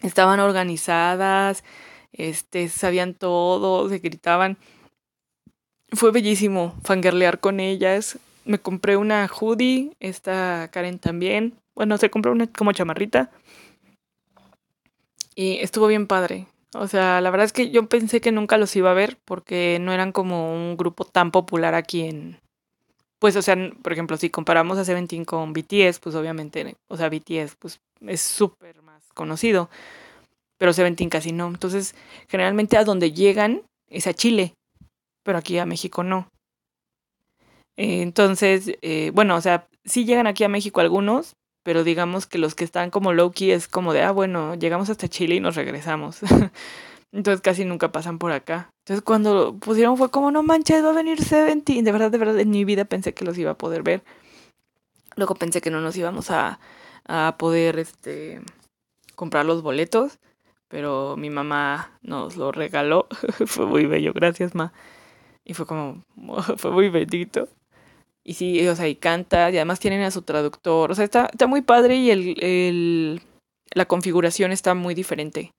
Estaban 0.00 0.40
organizadas, 0.40 1.62
este, 2.12 2.68
sabían 2.68 3.14
todo, 3.14 3.88
se 3.88 3.98
gritaban. 3.98 4.58
Fue 5.90 6.10
bellísimo 6.10 6.74
fangirlear 6.82 7.40
con 7.40 7.60
ellas. 7.60 8.18
Me 8.44 8.58
compré 8.58 8.96
una 8.96 9.28
hoodie, 9.28 9.92
esta 10.00 10.68
Karen 10.72 10.98
también. 10.98 11.54
Bueno, 11.74 11.96
se 11.98 12.10
compró 12.10 12.32
una 12.32 12.46
como 12.46 12.72
chamarrita. 12.72 13.30
Y 15.34 15.58
estuvo 15.58 15.86
bien 15.86 16.06
padre. 16.06 16.46
O 16.74 16.88
sea, 16.88 17.20
la 17.20 17.30
verdad 17.30 17.44
es 17.44 17.52
que 17.52 17.70
yo 17.70 17.86
pensé 17.86 18.20
que 18.20 18.32
nunca 18.32 18.56
los 18.56 18.74
iba 18.76 18.90
a 18.90 18.94
ver 18.94 19.18
porque 19.24 19.78
no 19.80 19.92
eran 19.92 20.12
como 20.12 20.54
un 20.54 20.76
grupo 20.76 21.04
tan 21.04 21.30
popular 21.30 21.74
aquí 21.74 22.02
en... 22.02 22.40
Pues, 23.18 23.36
o 23.36 23.42
sea, 23.42 23.56
por 23.82 23.92
ejemplo, 23.92 24.16
si 24.16 24.30
comparamos 24.30 24.78
a 24.78 24.84
Seventeen 24.84 25.24
con 25.24 25.52
BTS, 25.52 26.00
pues 26.00 26.14
obviamente, 26.14 26.76
o 26.88 26.96
sea, 26.96 27.08
BTS 27.08 27.56
pues 27.56 27.80
es 28.00 28.20
súper 28.20 28.82
más 28.82 29.04
conocido, 29.14 29.70
pero 30.62 30.72
Seventeen 30.72 31.10
casi 31.10 31.32
no. 31.32 31.48
Entonces, 31.48 31.96
generalmente 32.28 32.76
a 32.76 32.84
donde 32.84 33.10
llegan 33.10 33.62
es 33.90 34.06
a 34.06 34.14
Chile, 34.14 34.54
pero 35.24 35.36
aquí 35.38 35.58
a 35.58 35.66
México 35.66 36.04
no. 36.04 36.28
entonces, 37.76 38.70
eh, 38.80 39.10
bueno, 39.12 39.34
o 39.34 39.40
sea, 39.40 39.66
sí 39.84 40.04
llegan 40.04 40.28
aquí 40.28 40.44
a 40.44 40.48
México 40.48 40.80
algunos, 40.80 41.32
pero 41.64 41.82
digamos 41.82 42.26
que 42.26 42.38
los 42.38 42.54
que 42.54 42.62
están 42.62 42.90
como 42.90 43.12
low-key 43.12 43.50
es 43.50 43.66
como 43.66 43.92
de, 43.92 44.02
ah, 44.02 44.12
bueno, 44.12 44.54
llegamos 44.54 44.88
hasta 44.88 45.08
Chile 45.08 45.34
y 45.34 45.40
nos 45.40 45.56
regresamos. 45.56 46.20
Entonces 47.12 47.40
casi 47.40 47.64
nunca 47.64 47.90
pasan 47.90 48.20
por 48.20 48.30
acá. 48.30 48.70
Entonces 48.84 49.02
cuando 49.02 49.56
pusieron 49.58 49.96
fue 49.96 50.12
como, 50.12 50.30
no 50.30 50.44
manches, 50.44 50.84
va 50.84 50.90
a 50.90 50.92
venir 50.92 51.24
Seventeen. 51.24 51.84
De 51.84 51.90
verdad, 51.90 52.12
de 52.12 52.18
verdad, 52.18 52.38
en 52.38 52.50
mi 52.50 52.64
vida 52.64 52.84
pensé 52.84 53.14
que 53.14 53.24
los 53.24 53.36
iba 53.36 53.50
a 53.50 53.58
poder 53.58 53.82
ver. 53.82 54.04
Luego 55.16 55.34
pensé 55.34 55.60
que 55.60 55.72
no 55.72 55.80
nos 55.80 55.96
íbamos 55.96 56.30
a, 56.30 56.60
a 57.08 57.34
poder 57.36 57.80
este, 57.80 58.40
comprar 59.16 59.44
los 59.44 59.62
boletos, 59.62 60.20
pero 60.72 61.18
mi 61.18 61.28
mamá 61.28 61.98
nos 62.00 62.38
lo 62.38 62.50
regaló. 62.50 63.06
fue 63.46 63.66
muy 63.66 63.84
bello, 63.84 64.14
gracias, 64.14 64.54
ma. 64.54 64.72
Y 65.44 65.52
fue 65.52 65.66
como, 65.66 66.02
fue 66.56 66.70
muy 66.70 66.88
bendito. 66.88 67.46
Y 68.24 68.34
sí, 68.34 68.66
o 68.66 68.74
sea, 68.74 68.88
y 68.88 68.96
canta, 68.96 69.50
y 69.50 69.56
además 69.56 69.80
tienen 69.80 70.00
a 70.00 70.10
su 70.10 70.22
traductor. 70.22 70.90
O 70.90 70.94
sea, 70.94 71.04
está, 71.04 71.28
está 71.30 71.46
muy 71.46 71.60
padre 71.60 71.96
y 71.96 72.10
el, 72.10 72.42
el, 72.42 73.20
la 73.74 73.84
configuración 73.84 74.50
está 74.50 74.72
muy 74.72 74.94
diferente 74.94 75.52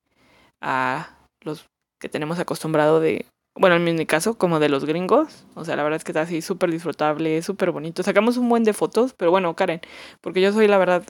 a 0.62 1.16
los 1.42 1.68
que 2.00 2.10
tenemos 2.10 2.40
acostumbrado 2.40 3.00
de, 3.00 3.28
bueno, 3.54 3.76
en 3.76 3.84
mi 3.84 4.06
caso, 4.08 4.40
como 4.40 4.60
de 4.60 4.70
los 4.70 4.84
gringos. 4.84 5.46
O 5.54 5.64
sea, 5.64 5.76
la 5.76 5.84
verdad 5.84 5.98
es 5.98 6.04
que 6.04 6.12
está 6.12 6.22
así 6.22 6.42
súper 6.42 6.72
disfrutable, 6.72 7.40
súper 7.44 7.70
bonito. 7.70 8.02
Sacamos 8.02 8.38
un 8.38 8.50
buen 8.50 8.64
de 8.64 8.74
fotos, 8.74 9.14
pero 9.14 9.30
bueno, 9.30 9.56
Karen, 9.56 9.82
porque 10.22 10.42
yo 10.42 10.52
soy, 10.52 10.68
la 10.68 10.80
verdad, 10.80 11.04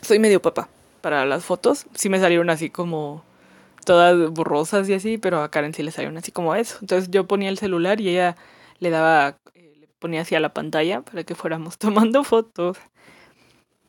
soy 0.00 0.18
medio 0.18 0.42
papa 0.42 0.68
para 1.06 1.24
las 1.24 1.44
fotos. 1.44 1.86
Sí 1.94 2.08
me 2.08 2.18
salieron 2.18 2.50
así 2.50 2.68
como 2.68 3.22
todas 3.84 4.28
borrosas 4.32 4.88
y 4.88 4.94
así, 4.94 5.18
pero 5.18 5.40
a 5.40 5.52
Karen 5.52 5.72
sí 5.72 5.84
le 5.84 5.92
salieron 5.92 6.16
así 6.16 6.32
como 6.32 6.56
eso. 6.56 6.78
Entonces 6.80 7.12
yo 7.12 7.28
ponía 7.28 7.48
el 7.48 7.58
celular 7.58 8.00
y 8.00 8.08
ella 8.08 8.34
le 8.80 8.90
daba 8.90 9.36
ponía 10.00 10.22
hacia 10.22 10.40
la 10.40 10.52
pantalla 10.52 11.02
para 11.02 11.22
que 11.22 11.36
fuéramos 11.36 11.78
tomando 11.78 12.24
fotos. 12.24 12.78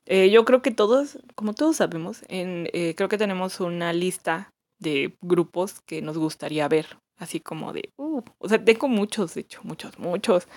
Eh, 0.06 0.30
yo 0.30 0.46
creo 0.46 0.62
que 0.62 0.70
todos, 0.70 1.18
como 1.34 1.56
todos 1.56 1.78
sabemos, 1.78 2.24
en, 2.28 2.70
eh, 2.72 2.94
creo 2.96 3.10
que 3.10 3.18
tenemos 3.18 3.62
una 3.62 3.94
lista 3.94 4.52
de 4.78 5.18
grupos 5.20 5.82
que 5.88 6.04
nos 6.04 6.20
gustaría 6.20 6.68
ver, 6.68 7.00
así 7.18 7.40
como 7.40 7.74
de, 7.74 7.94
uh, 7.98 8.22
o 8.38 8.48
sea, 8.48 8.64
tengo 8.64 8.88
muchos, 8.88 9.34
de 9.34 9.42
hecho, 9.42 9.62
muchos, 9.64 9.98
muchos. 9.98 10.48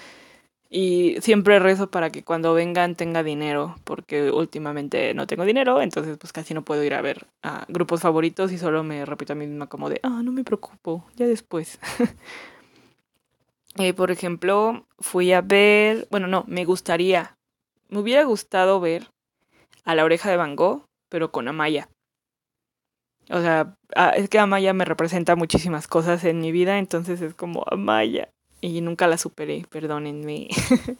Y 0.73 1.17
siempre 1.21 1.59
rezo 1.59 1.91
para 1.91 2.11
que 2.11 2.23
cuando 2.23 2.55
vengan 2.55 2.95
tenga 2.95 3.25
dinero, 3.25 3.75
porque 3.83 4.31
últimamente 4.31 5.13
no 5.15 5.27
tengo 5.27 5.45
dinero, 5.45 5.83
entonces 5.83 6.17
pues 6.17 6.33
casi 6.33 6.55
no 6.55 6.63
puedo 6.63 6.85
ir 6.85 6.95
a 6.95 7.03
ver 7.03 7.27
a 7.43 7.65
grupos 7.69 8.03
favoritos 8.03 8.53
y 8.53 8.59
solo 8.59 8.85
me 8.85 9.05
repito 9.05 9.33
a 9.33 9.37
mí 9.37 9.49
misma 9.49 9.67
como 9.67 9.91
de, 9.91 9.99
ah, 10.05 10.21
no 10.23 10.31
me 10.31 10.45
preocupo, 10.45 11.05
ya 11.17 11.27
después. 11.27 11.79
Eh, 13.77 13.95
por 13.95 14.11
ejemplo, 14.11 14.85
fui 14.99 15.33
a 15.33 15.43
ver, 15.43 16.09
bueno, 16.11 16.27
no, 16.27 16.45
me 16.49 16.65
gustaría, 16.65 17.39
me 17.89 18.01
hubiera 18.01 18.25
gustado 18.25 18.81
ver 18.81 19.07
a 19.85 19.95
la 19.95 20.05
oreja 20.05 20.29
de 20.29 20.37
Van 20.37 20.57
Gogh, 20.57 20.87
pero 21.09 21.31
con 21.31 21.47
Amaya. 21.47 21.89
O 23.31 23.41
sea, 23.41 23.77
ah, 23.95 24.11
es 24.11 24.29
que 24.29 24.41
Amaya 24.41 24.73
me 24.73 24.85
representa 24.85 25.37
muchísimas 25.37 25.87
cosas 25.87 26.25
en 26.25 26.41
mi 26.41 26.51
vida, 26.51 26.79
entonces 26.79 27.23
es 27.23 27.33
como 27.35 27.65
Amaya. 27.71 28.33
Y 28.61 28.81
nunca 28.81 29.07
la 29.07 29.18
superé, 29.18 29.64
perdónenme. 29.70 30.49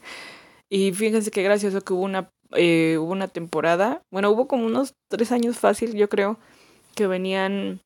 y 0.69 0.91
fíjense 0.93 1.31
qué 1.31 1.43
gracioso 1.43 1.81
que 1.81 1.93
hubo 1.93 2.03
una, 2.03 2.31
eh, 2.53 2.97
una 2.99 3.27
temporada, 3.27 4.01
bueno, 4.11 4.31
hubo 4.31 4.47
como 4.47 4.65
unos 4.65 4.95
tres 5.09 5.31
años 5.31 5.57
fácil, 5.59 5.93
yo 5.93 6.09
creo, 6.09 6.39
que 6.95 7.07
venían 7.07 7.81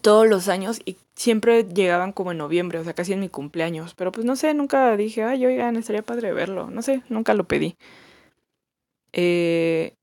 todos 0.00 0.28
los 0.28 0.48
años 0.48 0.80
y 0.84 0.96
siempre 1.14 1.64
llegaban 1.64 2.12
como 2.12 2.32
en 2.32 2.38
noviembre, 2.38 2.78
o 2.78 2.84
sea, 2.84 2.94
casi 2.94 3.12
en 3.12 3.20
mi 3.20 3.28
cumpleaños. 3.28 3.94
Pero 3.94 4.12
pues 4.12 4.26
no 4.26 4.36
sé, 4.36 4.54
nunca 4.54 4.96
dije, 4.96 5.22
ay, 5.22 5.46
oigan, 5.46 5.76
estaría 5.76 6.02
padre 6.02 6.32
verlo. 6.32 6.70
No 6.70 6.82
sé, 6.82 7.02
nunca 7.08 7.34
lo 7.34 7.44
pedí. 7.44 7.76
Eh, 9.12 9.94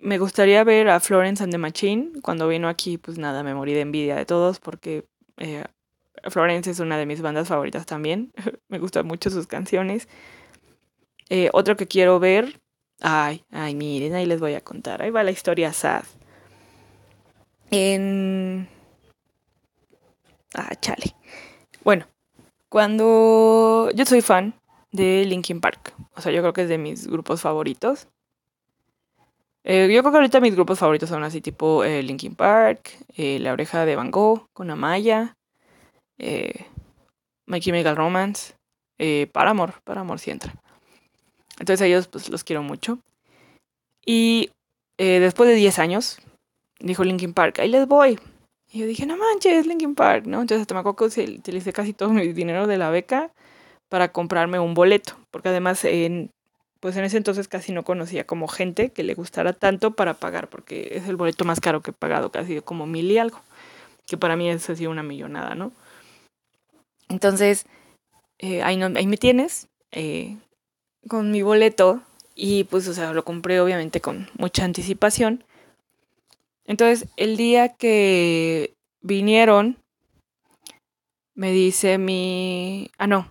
me 0.00 0.18
gustaría 0.18 0.64
ver 0.64 0.88
a 0.88 1.00
Florence 1.00 1.42
and 1.42 1.52
the 1.52 1.58
Machine. 1.58 2.12
Cuando 2.22 2.48
vino 2.48 2.68
aquí, 2.68 2.98
pues 2.98 3.18
nada, 3.18 3.42
me 3.42 3.54
morí 3.54 3.74
de 3.74 3.82
envidia 3.82 4.16
de 4.16 4.26
todos 4.26 4.58
porque 4.60 5.04
eh, 5.36 5.64
Florence 6.24 6.70
es 6.70 6.80
una 6.80 6.98
de 6.98 7.06
mis 7.06 7.22
bandas 7.22 7.48
favoritas 7.48 7.86
también. 7.86 8.32
me 8.68 8.78
gustan 8.78 9.06
mucho 9.06 9.30
sus 9.30 9.46
canciones. 9.46 10.08
Eh, 11.28 11.50
otro 11.52 11.76
que 11.76 11.86
quiero 11.86 12.18
ver. 12.18 12.60
Ay, 13.00 13.44
ay, 13.50 13.74
miren, 13.74 14.14
ahí 14.14 14.26
les 14.26 14.40
voy 14.40 14.54
a 14.54 14.60
contar. 14.60 15.02
Ahí 15.02 15.10
va 15.10 15.22
la 15.22 15.30
historia 15.30 15.72
sad. 15.72 16.04
En 17.70 18.68
Ah, 20.54 20.74
chale. 20.80 21.14
Bueno, 21.84 22.06
cuando 22.68 23.90
yo 23.94 24.04
soy 24.06 24.22
fan 24.22 24.54
de 24.92 25.24
Linkin 25.26 25.60
Park, 25.60 25.94
o 26.14 26.20
sea, 26.20 26.32
yo 26.32 26.40
creo 26.40 26.52
que 26.52 26.62
es 26.62 26.68
de 26.68 26.78
mis 26.78 27.06
grupos 27.06 27.42
favoritos. 27.42 28.08
Eh, 29.64 29.88
yo 29.92 30.00
creo 30.00 30.12
que 30.12 30.18
ahorita 30.18 30.40
mis 30.40 30.54
grupos 30.54 30.78
favoritos 30.78 31.10
son 31.10 31.22
así 31.24 31.40
tipo 31.40 31.84
eh, 31.84 32.02
Linkin 32.02 32.34
Park, 32.34 32.90
La 33.16 33.52
Oreja 33.52 33.84
de 33.84 33.96
Van 33.96 34.10
Gogh 34.10 34.48
con 34.54 34.70
Amaya, 34.70 35.36
My 36.18 37.60
Chemical 37.60 37.96
Romance, 37.96 38.54
Paramore, 39.32 39.74
Paramore 39.84 40.18
sí 40.18 40.30
entra. 40.30 40.54
Entonces 41.58 41.86
ellos 41.86 42.08
pues 42.08 42.28
los 42.28 42.44
quiero 42.44 42.62
mucho. 42.62 42.98
Y 44.04 44.50
después 44.96 45.48
de 45.48 45.54
10 45.56 45.78
años, 45.78 46.18
dijo 46.80 47.04
Linkin 47.04 47.34
Park, 47.34 47.58
ahí 47.58 47.68
les 47.68 47.86
voy, 47.86 48.18
y 48.70 48.80
yo 48.80 48.86
dije, 48.86 49.06
no 49.06 49.16
manches, 49.16 49.66
Linkin 49.66 49.94
Park, 49.94 50.26
¿no? 50.26 50.40
Entonces 50.40 50.62
hasta 50.62 50.74
me 50.74 50.80
acuerdo 50.80 51.06
utilicé 51.06 51.72
casi 51.72 51.92
todo 51.92 52.10
mi 52.10 52.32
dinero 52.32 52.66
de 52.66 52.76
la 52.78 52.90
beca 52.90 53.30
para 53.88 54.12
comprarme 54.12 54.58
un 54.58 54.74
boleto, 54.74 55.16
porque 55.30 55.48
además 55.48 55.84
en, 55.84 56.30
pues 56.80 56.96
en 56.96 57.04
ese 57.04 57.16
entonces 57.16 57.48
casi 57.48 57.72
no 57.72 57.82
conocía 57.82 58.26
como 58.26 58.46
gente 58.46 58.90
que 58.90 59.02
le 59.02 59.14
gustara 59.14 59.52
tanto 59.52 59.92
para 59.92 60.14
pagar, 60.14 60.48
porque 60.48 60.90
es 60.92 61.08
el 61.08 61.16
boleto 61.16 61.44
más 61.44 61.60
caro 61.60 61.80
que 61.80 61.90
he 61.90 61.94
pagado, 61.94 62.30
casi 62.30 62.60
como 62.60 62.86
mil 62.86 63.10
y 63.10 63.18
algo, 63.18 63.40
que 64.06 64.16
para 64.16 64.36
mí 64.36 64.50
es 64.50 64.68
así 64.68 64.86
una 64.86 65.02
millonada, 65.02 65.54
¿no? 65.54 65.72
Entonces, 67.08 67.66
eh, 68.38 68.62
ahí, 68.62 68.76
no, 68.76 68.86
ahí 68.86 69.06
me 69.06 69.16
tienes, 69.16 69.68
eh, 69.92 70.36
con 71.08 71.30
mi 71.30 71.42
boleto, 71.42 72.02
Y 72.34 72.64
pues, 72.64 72.86
o 72.86 72.94
sea, 72.94 73.12
lo 73.12 73.24
compré 73.24 73.60
obviamente 73.60 74.00
con 74.00 74.28
mucha 74.38 74.64
anticipación. 74.64 75.44
Entonces, 76.64 77.08
el 77.16 77.36
día 77.36 77.70
que 77.70 78.74
vinieron, 79.00 79.76
me 81.34 81.50
dice 81.52 81.98
mi... 81.98 82.90
Ah, 82.98 83.06
no. 83.06 83.30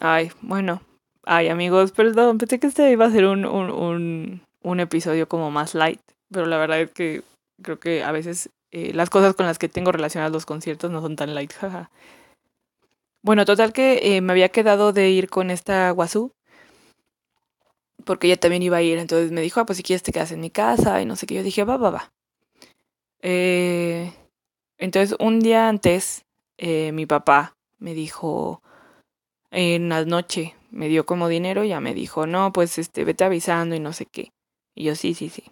Ay, 0.00 0.30
bueno. 0.40 0.82
Ay, 1.24 1.48
amigos, 1.48 1.92
perdón, 1.92 2.38
pensé 2.38 2.58
que 2.58 2.66
este 2.66 2.90
iba 2.90 3.04
a 3.04 3.10
ser 3.10 3.26
un, 3.26 3.44
un, 3.44 4.42
un, 4.62 4.80
episodio 4.80 5.28
como 5.28 5.50
más 5.50 5.74
light, 5.74 6.00
pero 6.30 6.46
la 6.46 6.56
verdad 6.56 6.80
es 6.80 6.90
que 6.90 7.22
creo 7.62 7.78
que 7.78 8.02
a 8.02 8.10
veces 8.10 8.48
eh, 8.72 8.92
las 8.94 9.10
cosas 9.10 9.34
con 9.34 9.46
las 9.46 9.58
que 9.58 9.68
tengo 9.68 9.92
relacionadas 9.92 10.32
los 10.32 10.46
conciertos 10.46 10.90
no 10.90 11.02
son 11.02 11.16
tan 11.16 11.34
light, 11.34 11.52
jaja. 11.60 11.90
Bueno, 13.22 13.44
total 13.44 13.72
que 13.72 14.16
eh, 14.16 14.20
me 14.22 14.32
había 14.32 14.48
quedado 14.48 14.92
de 14.92 15.10
ir 15.10 15.28
con 15.28 15.50
esta 15.50 15.90
Guazú, 15.90 16.32
porque 18.06 18.26
ella 18.26 18.38
también 18.38 18.62
iba 18.62 18.78
a 18.78 18.82
ir, 18.82 18.98
entonces 18.98 19.30
me 19.30 19.42
dijo, 19.42 19.60
ah, 19.60 19.66
pues 19.66 19.76
si 19.76 19.82
quieres 19.82 20.02
te 20.02 20.12
quedas 20.12 20.32
en 20.32 20.40
mi 20.40 20.50
casa, 20.50 21.02
y 21.02 21.06
no 21.06 21.16
sé 21.16 21.26
qué, 21.26 21.34
yo 21.34 21.42
dije, 21.42 21.64
va, 21.64 21.76
va, 21.76 21.90
va. 21.90 22.12
Eh, 23.20 24.10
entonces 24.78 25.16
un 25.20 25.40
día 25.40 25.68
antes, 25.68 26.24
eh, 26.56 26.92
mi 26.92 27.04
papá 27.04 27.56
me 27.78 27.92
dijo, 27.92 28.62
en 29.50 29.90
la 29.90 30.04
noche, 30.06 30.54
me 30.70 30.88
dio 30.88 31.04
como 31.04 31.28
dinero, 31.28 31.62
y 31.64 31.68
ya 31.68 31.80
me 31.80 31.92
dijo, 31.92 32.26
no, 32.26 32.52
pues 32.52 32.78
este, 32.78 33.04
vete 33.04 33.24
avisando 33.24 33.74
y 33.74 33.80
no 33.80 33.92
sé 33.92 34.06
qué. 34.06 34.32
Y 34.74 34.84
yo, 34.84 34.94
sí, 34.94 35.12
sí, 35.12 35.28
sí. 35.28 35.44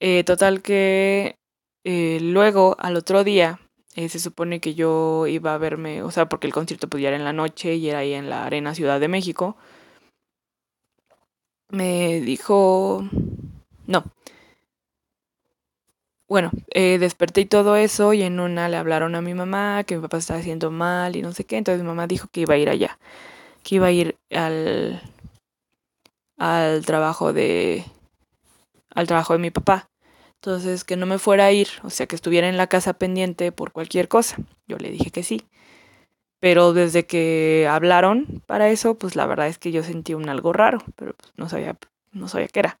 Eh, 0.00 0.24
total 0.24 0.62
que 0.62 1.36
luego, 1.84 2.76
al 2.78 2.96
otro 2.96 3.24
día, 3.24 3.60
eh, 3.94 4.08
se 4.08 4.18
supone 4.18 4.60
que 4.60 4.74
yo 4.74 5.26
iba 5.26 5.54
a 5.54 5.58
verme, 5.58 6.02
o 6.02 6.10
sea, 6.10 6.28
porque 6.28 6.46
el 6.46 6.52
concierto 6.52 6.88
podía 6.88 7.08
ir 7.10 7.14
en 7.14 7.24
la 7.24 7.32
noche 7.32 7.76
y 7.76 7.88
era 7.88 8.00
ahí 8.00 8.14
en 8.14 8.30
la 8.30 8.44
Arena 8.46 8.74
Ciudad 8.74 9.00
de 9.00 9.08
México. 9.08 9.56
Me 11.70 12.20
dijo, 12.22 13.04
no. 13.86 14.04
Bueno, 16.28 16.50
eh, 16.70 16.98
desperté 16.98 17.42
y 17.42 17.46
todo 17.46 17.76
eso 17.76 18.12
y 18.12 18.22
en 18.22 18.40
una 18.40 18.68
le 18.68 18.76
hablaron 18.76 19.14
a 19.14 19.20
mi 19.20 19.34
mamá 19.34 19.84
que 19.84 19.96
mi 19.96 20.02
papá 20.02 20.16
estaba 20.18 20.40
haciendo 20.40 20.70
mal 20.70 21.16
y 21.16 21.22
no 21.22 21.32
sé 21.32 21.44
qué, 21.44 21.56
entonces 21.58 21.82
mi 21.82 21.88
mamá 21.88 22.06
dijo 22.06 22.28
que 22.32 22.40
iba 22.40 22.54
a 22.54 22.58
ir 22.58 22.70
allá, 22.70 22.98
que 23.64 23.76
iba 23.76 23.88
a 23.88 23.92
ir 23.92 24.16
al, 24.32 25.02
al 26.38 26.84
trabajo 26.86 27.32
de, 27.32 27.84
al 28.94 29.06
trabajo 29.06 29.34
de 29.34 29.38
mi 29.40 29.50
papá. 29.50 29.88
Entonces, 30.44 30.84
que 30.84 30.98
no 30.98 31.06
me 31.06 31.18
fuera 31.18 31.46
a 31.46 31.52
ir, 31.52 31.68
o 31.84 31.88
sea, 31.88 32.06
que 32.06 32.14
estuviera 32.14 32.50
en 32.50 32.58
la 32.58 32.66
casa 32.66 32.92
pendiente 32.92 33.50
por 33.50 33.72
cualquier 33.72 34.08
cosa. 34.08 34.36
Yo 34.68 34.76
le 34.76 34.90
dije 34.90 35.10
que 35.10 35.22
sí. 35.22 35.46
Pero 36.38 36.74
desde 36.74 37.06
que 37.06 37.66
hablaron 37.70 38.42
para 38.44 38.68
eso, 38.68 38.94
pues 38.98 39.16
la 39.16 39.24
verdad 39.24 39.48
es 39.48 39.56
que 39.56 39.72
yo 39.72 39.82
sentí 39.82 40.12
un 40.12 40.28
algo 40.28 40.52
raro, 40.52 40.84
pero 40.96 41.14
pues 41.14 41.32
no 41.38 41.48
sabía, 41.48 41.78
no 42.12 42.28
sabía 42.28 42.48
qué 42.48 42.60
era. 42.60 42.78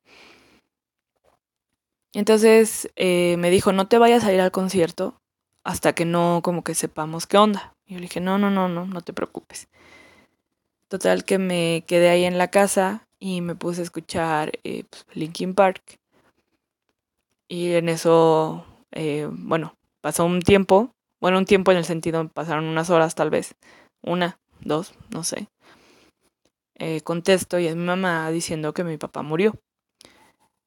Entonces 2.12 2.90
eh, 2.96 3.36
me 3.38 3.48
dijo, 3.48 3.72
no 3.72 3.88
te 3.88 3.96
vayas 3.96 4.24
a 4.24 4.32
ir 4.34 4.42
al 4.42 4.52
concierto 4.52 5.18
hasta 5.62 5.94
que 5.94 6.04
no 6.04 6.42
como 6.44 6.64
que 6.64 6.74
sepamos 6.74 7.26
qué 7.26 7.38
onda. 7.38 7.72
Y 7.86 7.94
yo 7.94 8.00
le 8.00 8.08
dije, 8.08 8.20
no, 8.20 8.36
no, 8.36 8.50
no, 8.50 8.68
no, 8.68 8.84
no 8.84 9.00
te 9.00 9.14
preocupes. 9.14 9.68
Total 10.88 11.24
que 11.24 11.38
me 11.38 11.82
quedé 11.86 12.10
ahí 12.10 12.24
en 12.24 12.36
la 12.36 12.48
casa 12.48 13.08
y 13.18 13.40
me 13.40 13.54
puse 13.54 13.80
a 13.80 13.84
escuchar 13.84 14.52
eh, 14.64 14.84
pues, 14.90 15.06
Linkin 15.14 15.54
Park. 15.54 16.03
Y 17.54 17.74
en 17.74 17.88
eso, 17.88 18.66
eh, 18.90 19.28
bueno, 19.30 19.76
pasó 20.00 20.24
un 20.24 20.42
tiempo, 20.42 20.90
bueno, 21.20 21.38
un 21.38 21.44
tiempo 21.44 21.70
en 21.70 21.78
el 21.78 21.84
sentido, 21.84 22.28
pasaron 22.28 22.64
unas 22.64 22.90
horas 22.90 23.14
tal 23.14 23.30
vez, 23.30 23.54
una, 24.02 24.40
dos, 24.58 24.92
no 25.10 25.22
sé. 25.22 25.46
Eh, 26.74 27.02
contesto 27.02 27.60
y 27.60 27.68
es 27.68 27.76
mi 27.76 27.84
mamá 27.84 28.28
diciendo 28.32 28.74
que 28.74 28.82
mi 28.82 28.96
papá 28.96 29.22
murió. 29.22 29.54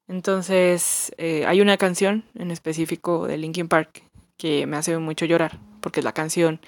Entonces, 0.08 1.14
eh, 1.18 1.46
hay 1.46 1.60
una 1.60 1.76
canción 1.76 2.24
en 2.36 2.52
específico 2.52 3.28
de 3.28 3.36
Linkin 3.36 3.68
Park 3.68 4.04
que 4.38 4.66
me 4.66 4.78
hace 4.78 4.98
mucho 4.98 5.26
llorar, 5.26 5.60
porque 5.82 6.00
es 6.00 6.06
la 6.06 6.14
canción, 6.14 6.62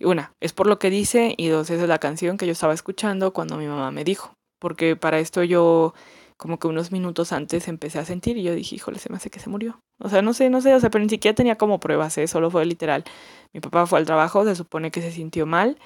una, 0.00 0.34
es 0.40 0.52
por 0.52 0.66
lo 0.66 0.80
que 0.80 0.90
dice, 0.90 1.34
y 1.36 1.46
dos, 1.46 1.70
es 1.70 1.80
la 1.86 2.00
canción 2.00 2.38
que 2.38 2.46
yo 2.46 2.52
estaba 2.52 2.74
escuchando 2.74 3.32
cuando 3.32 3.56
mi 3.56 3.68
mamá 3.68 3.92
me 3.92 4.02
dijo, 4.02 4.34
porque 4.58 4.96
para 4.96 5.20
esto 5.20 5.44
yo 5.44 5.94
como 6.38 6.58
que 6.58 6.68
unos 6.68 6.92
minutos 6.92 7.32
antes 7.32 7.66
empecé 7.66 7.98
a 7.98 8.04
sentir 8.04 8.38
y 8.38 8.44
yo 8.44 8.54
dije, 8.54 8.76
híjole, 8.76 9.00
se 9.00 9.10
me 9.10 9.16
hace 9.16 9.28
que 9.28 9.40
se 9.40 9.50
murió. 9.50 9.82
O 9.98 10.08
sea, 10.08 10.22
no 10.22 10.32
sé, 10.32 10.48
no 10.50 10.60
sé, 10.60 10.72
o 10.74 10.80
sea, 10.80 10.88
pero 10.88 11.02
ni 11.02 11.10
siquiera 11.10 11.34
tenía 11.34 11.58
como 11.58 11.80
pruebas, 11.80 12.16
¿eh? 12.16 12.28
solo 12.28 12.48
fue 12.48 12.64
literal. 12.64 13.04
Mi 13.52 13.60
papá 13.60 13.86
fue 13.86 13.98
al 13.98 14.06
trabajo, 14.06 14.44
se 14.44 14.54
supone 14.54 14.92
que 14.92 15.02
se 15.02 15.10
sintió 15.10 15.46
mal 15.46 15.78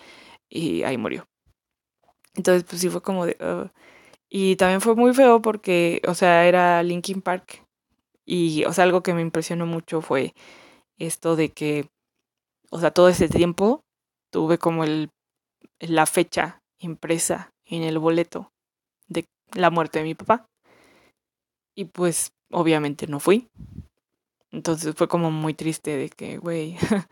y 0.50 0.82
ahí 0.82 0.98
murió. 0.98 1.26
Entonces, 2.34 2.64
pues 2.64 2.80
sí 2.80 2.90
fue 2.90 3.02
como 3.02 3.26
de... 3.26 3.36
Uh. 3.40 3.70
Y 4.28 4.56
también 4.56 4.82
fue 4.82 4.94
muy 4.94 5.14
feo 5.14 5.42
porque, 5.42 6.02
o 6.06 6.14
sea, 6.14 6.46
era 6.46 6.82
Linkin 6.82 7.22
Park. 7.22 7.64
Y, 8.26 8.64
o 8.66 8.72
sea, 8.72 8.84
algo 8.84 9.02
que 9.02 9.14
me 9.14 9.22
impresionó 9.22 9.66
mucho 9.66 10.02
fue 10.02 10.34
esto 10.98 11.34
de 11.34 11.50
que, 11.50 11.88
o 12.70 12.78
sea, 12.78 12.90
todo 12.90 13.08
ese 13.08 13.28
tiempo 13.28 13.84
tuve 14.30 14.58
como 14.58 14.84
el, 14.84 15.10
la 15.80 16.06
fecha 16.06 16.60
impresa 16.78 17.52
en 17.64 17.82
el 17.82 17.98
boleto 17.98 18.51
la 19.54 19.70
muerte 19.70 19.98
de 19.98 20.04
mi 20.04 20.14
papá. 20.14 20.46
Y 21.74 21.86
pues 21.86 22.32
obviamente 22.50 23.06
no 23.06 23.20
fui. 23.20 23.48
Entonces 24.50 24.94
fue 24.94 25.08
como 25.08 25.30
muy 25.30 25.54
triste 25.54 25.96
de 25.96 26.10
que, 26.10 26.36
güey, 26.36 26.76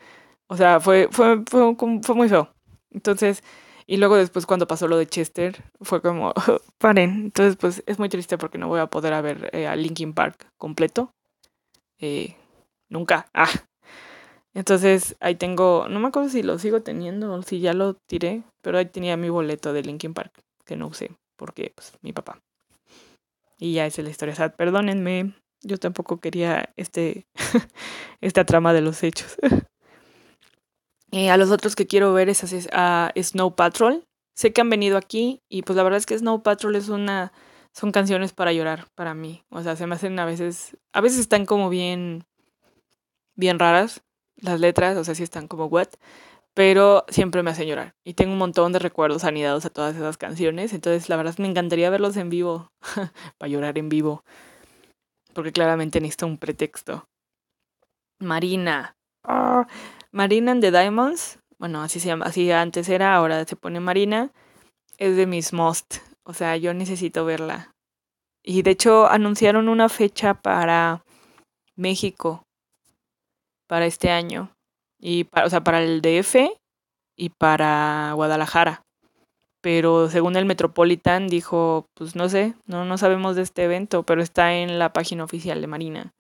o 0.49 0.57
sea, 0.57 0.81
fue, 0.81 1.09
fue, 1.11 1.43
fue, 1.47 1.75
muy 2.15 2.29
feo. 2.29 2.53
Entonces, 2.91 3.43
y 3.87 3.97
luego 3.97 4.17
después 4.17 4.47
cuando 4.47 4.67
pasó 4.67 4.87
lo 4.89 4.99
de 4.99 5.07
Chester, 5.07 5.65
fue 5.81 6.03
como, 6.03 6.35
paren. 6.79 7.11
Entonces, 7.25 7.57
pues 7.57 7.83
es 7.87 7.99
muy 7.99 8.09
triste 8.09 8.39
porque 8.39 8.59
no 8.59 8.69
voy 8.69 8.81
a 8.81 8.89
poder 8.89 9.21
ver 9.23 9.51
eh, 9.53 9.67
a 9.67 9.75
Linkin 9.77 10.13
Park 10.13 10.47
completo. 10.59 11.11
Eh, 11.99 12.37
nunca. 12.91 13.27
Ah. 13.35 13.49
Entonces, 14.53 15.17
ahí 15.21 15.37
tengo, 15.37 15.87
no 15.89 16.01
me 16.01 16.09
acuerdo 16.09 16.29
si 16.29 16.43
lo 16.43 16.59
sigo 16.59 16.83
teniendo 16.83 17.33
o 17.33 17.43
si 17.43 17.61
ya 17.61 17.73
lo 17.73 17.95
tiré, 17.95 18.43
pero 18.63 18.79
ahí 18.79 18.87
tenía 18.87 19.17
mi 19.17 19.31
boleto 19.31 19.73
de 19.73 19.83
Linkin 19.83 20.13
Park, 20.13 20.33
que 20.67 20.77
no 20.77 20.89
usé 20.89 21.11
porque 21.41 21.73
pues 21.75 21.95
mi 22.03 22.13
papá. 22.13 22.43
Y 23.59 23.73
ya 23.73 23.87
es 23.87 23.97
la 23.99 24.11
historia. 24.11 24.35
Perdónenme, 24.57 25.35
yo 25.63 25.79
tampoco 25.79 26.21
quería 26.21 26.71
este 26.77 27.27
esta 28.21 28.45
trama 28.45 28.75
de 28.75 28.83
los 28.83 29.03
hechos. 29.03 29.37
eh, 31.13 31.31
a 31.31 31.39
los 31.39 31.51
otros 31.51 31.75
que 31.77 31.87
quiero 31.87 32.13
ver 32.13 32.29
es 32.29 32.69
a 32.73 33.11
Snow 33.17 33.55
Patrol. 33.55 34.05
Sé 34.37 34.53
que 34.53 34.61
han 34.61 34.69
venido 34.69 34.99
aquí 34.99 35.41
y 35.49 35.63
pues 35.63 35.77
la 35.79 35.83
verdad 35.83 35.97
es 35.97 36.07
que 36.07 36.19
Snow 36.19 36.43
Patrol 36.43 36.77
es 36.77 36.91
una 36.91 37.33
son 37.73 37.91
canciones 37.91 38.35
para 38.35 38.53
llorar 38.53 38.89
para 38.95 39.15
mí. 39.15 39.43
O 39.49 39.63
sea, 39.63 39.77
se 39.77 39.87
me 39.87 39.95
hacen 39.95 40.19
a 40.19 40.27
veces 40.27 40.77
a 40.93 41.01
veces 41.01 41.21
están 41.21 41.47
como 41.47 41.71
bien 41.71 42.25
bien 43.35 43.59
raras 43.59 44.03
las 44.37 44.61
letras, 44.61 44.97
o 44.99 45.05
sea, 45.05 45.15
sí 45.15 45.23
están 45.23 45.49
como 45.49 45.67
what, 45.67 45.89
pero 46.55 47.05
siempre 47.09 47.43
me 47.43 47.51
hace 47.51 47.67
llorar. 47.67 47.95
Y 48.05 48.15
tengo 48.15 48.33
un 48.33 48.39
montón 48.39 48.73
de 48.73 48.79
recuerdos 48.79 49.25
anidados 49.25 49.65
a 49.65 49.71
todas 49.71 49.97
esas 49.97 50.19
canciones, 50.19 50.73
entonces 50.73 51.09
la 51.09 51.17
verdad 51.17 51.37
me 51.39 51.49
encantaría 51.49 51.91
verlos 51.91 52.17
en 52.17 52.31
vivo, 52.31 52.69
para 53.39 53.49
llorar 53.49 53.79
en 53.79 53.89
vivo, 53.89 54.25
porque 55.33 55.53
claramente 55.53 56.01
necesito 56.01 56.27
un 56.27 56.39
pretexto. 56.39 57.05
Marina. 58.19 58.95
Ah, 59.25 59.67
Marina 60.13 60.53
and 60.53 60.63
the 60.63 60.71
Diamonds, 60.71 61.39
bueno, 61.59 61.83
así 61.83 62.01
se 62.01 62.09
llama, 62.09 62.27
así 62.27 62.51
antes 62.51 62.89
era, 62.89 63.15
ahora 63.15 63.45
se 63.45 63.57
pone 63.57 63.81
Marina, 63.81 64.31
es 64.99 65.17
de 65.17 65.27
mis 65.27 65.53
most, 65.53 65.99
o 66.25 66.33
sea, 66.33 66.57
yo 66.57 66.75
necesito 66.75 67.25
verla. 67.25 67.73
Y 68.43 68.63
de 68.63 68.73
hecho 68.73 69.07
anunciaron 69.07 69.69
una 69.69 69.89
fecha 69.89 70.35
para 70.35 71.05
México, 71.77 72.43
para 73.69 73.87
este 73.87 74.11
año. 74.11 74.51
Y 75.01 75.25
para, 75.25 75.47
o 75.47 75.51
sea, 75.51 75.65
para 75.65 75.83
el 75.83 76.03
DF 76.03 76.37
y 77.17 77.31
para 77.31 78.13
Guadalajara. 78.15 78.83
Pero 79.63 80.09
según 80.09 80.37
el 80.37 80.47
Metropolitan 80.47 81.29
dijo, 81.29 81.87
pues 81.95 82.17
no 82.17 82.29
sé, 82.29 82.55
no, 82.67 82.85
no 82.85 82.97
sabemos 82.99 83.37
de 83.37 83.43
este 83.43 83.65
evento, 83.65 84.05
pero 84.05 84.23
está 84.23 84.55
en 84.55 84.79
la 84.79 84.93
página 84.93 85.25
oficial 85.25 85.61
de 85.61 85.67
Marina. 85.67 86.15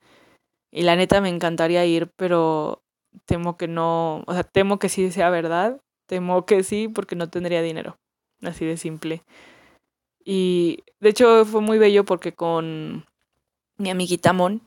Y 0.70 0.82
la 0.82 0.96
neta 0.96 1.20
me 1.20 1.30
encantaría 1.30 1.84
ir, 1.86 2.10
pero 2.16 2.82
temo 3.24 3.56
que 3.56 3.66
no, 3.66 4.22
o 4.26 4.32
sea, 4.34 4.44
temo 4.44 4.78
que 4.78 4.88
sí 4.88 5.10
sea 5.10 5.30
verdad, 5.30 5.80
temo 6.06 6.46
que 6.46 6.62
sí, 6.62 6.88
porque 6.88 7.16
no 7.16 7.28
tendría 7.28 7.62
dinero. 7.62 7.96
Así 8.42 8.64
de 8.64 8.76
simple. 8.76 9.22
Y 10.24 10.84
de 11.00 11.10
hecho 11.10 11.44
fue 11.44 11.60
muy 11.60 11.78
bello 11.78 12.04
porque 12.04 12.32
con 12.34 13.06
mi 13.78 13.90
amiguita 13.90 14.32
Mon, 14.32 14.62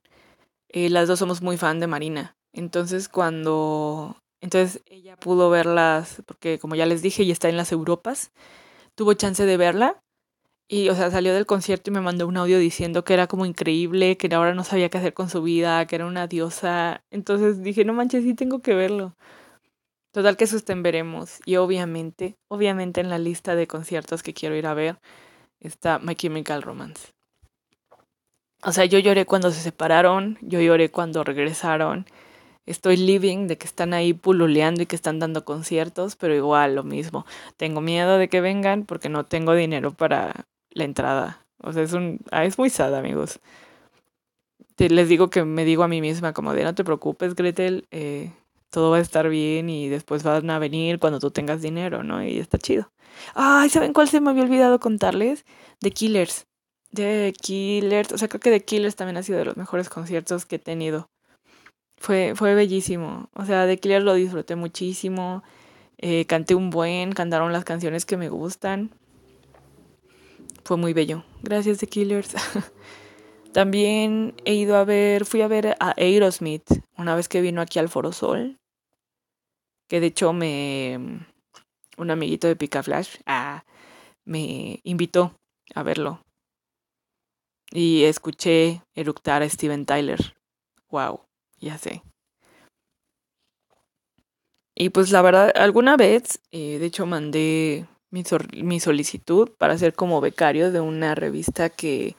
eh, 0.69 0.89
las 0.89 1.07
dos 1.07 1.19
somos 1.19 1.41
muy 1.41 1.57
fan 1.57 1.79
de 1.79 1.87
Marina. 1.87 2.35
Entonces 2.53 3.09
cuando... 3.09 4.17
Entonces 4.41 4.81
ella 4.87 5.15
pudo 5.17 5.49
verlas, 5.49 6.21
porque 6.25 6.59
como 6.59 6.75
ya 6.75 6.85
les 6.85 7.01
dije, 7.01 7.23
ella 7.23 7.33
está 7.33 7.49
en 7.49 7.57
las 7.57 7.71
Europas, 7.71 8.31
tuvo 8.95 9.13
chance 9.13 9.45
de 9.45 9.57
verla 9.57 10.03
y, 10.67 10.89
o 10.89 10.95
sea, 10.95 11.11
salió 11.11 11.33
del 11.33 11.45
concierto 11.45 11.89
y 11.89 11.93
me 11.93 12.01
mandó 12.01 12.27
un 12.27 12.37
audio 12.37 12.57
diciendo 12.57 13.03
que 13.03 13.13
era 13.13 13.27
como 13.27 13.45
increíble, 13.45 14.17
que 14.17 14.33
ahora 14.33 14.53
no 14.53 14.63
sabía 14.63 14.89
qué 14.89 14.97
hacer 14.97 15.13
con 15.13 15.29
su 15.29 15.43
vida, 15.43 15.85
que 15.87 15.95
era 15.95 16.05
una 16.05 16.27
diosa. 16.27 17.03
Entonces 17.11 17.61
dije, 17.63 17.85
no 17.85 17.93
manches, 17.93 18.23
sí 18.23 18.33
tengo 18.33 18.59
que 18.59 18.73
verlo. 18.73 19.15
Total 20.13 20.37
que 20.37 20.45
veremos. 20.75 21.39
Y 21.45 21.55
obviamente, 21.55 22.37
obviamente 22.47 23.01
en 23.01 23.09
la 23.09 23.17
lista 23.17 23.55
de 23.55 23.67
conciertos 23.67 24.23
que 24.23 24.33
quiero 24.33 24.55
ir 24.55 24.67
a 24.67 24.73
ver 24.73 24.99
está 25.59 25.99
My 25.99 26.15
Chemical 26.15 26.61
Romance. 26.61 27.13
O 28.63 28.71
sea, 28.71 28.85
yo 28.85 28.99
lloré 28.99 29.25
cuando 29.25 29.51
se 29.51 29.59
separaron, 29.59 30.37
yo 30.41 30.61
lloré 30.61 30.89
cuando 30.89 31.23
regresaron. 31.23 32.05
Estoy 32.65 32.97
living 32.97 33.47
de 33.47 33.57
que 33.57 33.67
están 33.67 33.93
ahí 33.93 34.13
pululeando 34.13 34.81
y 34.81 34.85
que 34.85 34.95
están 34.95 35.19
dando 35.19 35.43
conciertos, 35.43 36.15
pero 36.15 36.33
igual 36.33 36.75
lo 36.75 36.83
mismo. 36.83 37.25
Tengo 37.57 37.81
miedo 37.81 38.17
de 38.17 38.29
que 38.29 38.41
vengan 38.41 38.85
porque 38.85 39.09
no 39.09 39.25
tengo 39.25 39.53
dinero 39.53 39.91
para 39.91 40.45
la 40.71 40.85
entrada. 40.85 41.45
O 41.61 41.73
sea, 41.73 41.83
es 41.83 41.93
un 41.93 42.19
ah, 42.31 42.45
es 42.45 42.57
muy 42.57 42.69
sad, 42.69 42.95
amigos. 42.95 43.39
les 44.77 45.09
digo 45.09 45.29
que 45.29 45.43
me 45.43 45.65
digo 45.65 45.83
a 45.83 45.87
mí 45.87 46.01
misma 46.01 46.33
como 46.33 46.53
de 46.53 46.63
no 46.63 46.75
te 46.75 46.83
preocupes, 46.83 47.35
Gretel, 47.35 47.87
eh, 47.91 48.31
todo 48.69 48.91
va 48.91 48.97
a 48.97 49.01
estar 49.01 49.29
bien 49.29 49.69
y 49.69 49.89
después 49.89 50.23
van 50.23 50.49
a 50.49 50.59
venir 50.59 50.99
cuando 50.99 51.19
tú 51.19 51.31
tengas 51.31 51.61
dinero, 51.61 52.03
¿no? 52.03 52.23
Y 52.23 52.39
está 52.39 52.57
chido. 52.57 52.91
Ay, 53.35 53.69
¿saben 53.69 53.93
cuál 53.93 54.09
se 54.09 54.21
me 54.21 54.31
había 54.31 54.43
olvidado 54.43 54.79
contarles? 54.79 55.45
The 55.79 55.91
Killers. 55.91 56.47
The 56.93 57.33
Killers, 57.39 58.11
o 58.11 58.17
sea, 58.17 58.27
creo 58.27 58.39
que 58.39 58.51
The 58.51 58.65
Killers 58.65 58.95
también 58.95 59.17
ha 59.17 59.23
sido 59.23 59.39
de 59.39 59.45
los 59.45 59.57
mejores 59.57 59.89
conciertos 59.89 60.45
que 60.45 60.57
he 60.57 60.59
tenido. 60.59 61.09
Fue, 62.03 62.33
fue 62.35 62.53
bellísimo. 62.53 63.29
O 63.33 63.45
sea, 63.45 63.65
The 63.65 63.77
Killers 63.77 64.03
lo 64.03 64.13
disfruté 64.13 64.57
muchísimo. 64.57 65.41
Eh, 65.97 66.25
canté 66.25 66.53
un 66.53 66.69
buen, 66.69 67.13
cantaron 67.13 67.53
las 67.53 67.63
canciones 67.63 68.05
que 68.05 68.17
me 68.17 68.27
gustan. 68.27 68.91
Fue 70.65 70.75
muy 70.75 70.91
bello. 70.91 71.23
Gracias, 71.43 71.77
The 71.77 71.87
Killers. 71.87 72.33
También 73.53 74.35
he 74.43 74.53
ido 74.53 74.75
a 74.75 74.83
ver, 74.83 75.23
fui 75.23 75.43
a 75.43 75.47
ver 75.47 75.77
a 75.79 75.93
Aerosmith 75.95 76.65
una 76.97 77.15
vez 77.15 77.29
que 77.29 77.39
vino 77.39 77.61
aquí 77.61 77.79
al 77.79 77.87
Foro 77.87 78.11
Sol. 78.11 78.59
Que 79.87 80.01
de 80.01 80.07
hecho 80.07 80.33
me. 80.33 81.25
Un 81.95 82.11
amiguito 82.11 82.47
de 82.49 82.57
Pica 82.57 82.83
Flash 82.83 83.15
ah, 83.25 83.63
me 84.25 84.81
invitó 84.83 85.37
a 85.73 85.83
verlo 85.83 86.19
y 87.71 88.03
escuché 88.03 88.81
eructar 88.93 89.41
a 89.41 89.47
Steven 89.47 89.85
Tyler. 89.85 90.35
Wow, 90.89 91.21
ya 91.63 91.77
sé. 91.77 92.03
Y 94.75 94.89
pues 94.89 95.11
la 95.11 95.21
verdad, 95.21 95.51
alguna 95.55 95.97
vez, 95.97 96.41
eh, 96.51 96.79
de 96.79 96.85
hecho, 96.85 97.05
mandé 97.05 97.85
mi, 98.11 98.23
mi, 98.63 98.79
solicitud 98.79 99.51
para 99.57 99.77
ser 99.77 99.93
como 99.93 100.19
becario 100.19 100.71
de 100.71 100.79
una 100.79 101.13
revista 101.15 101.69
que 101.69 102.15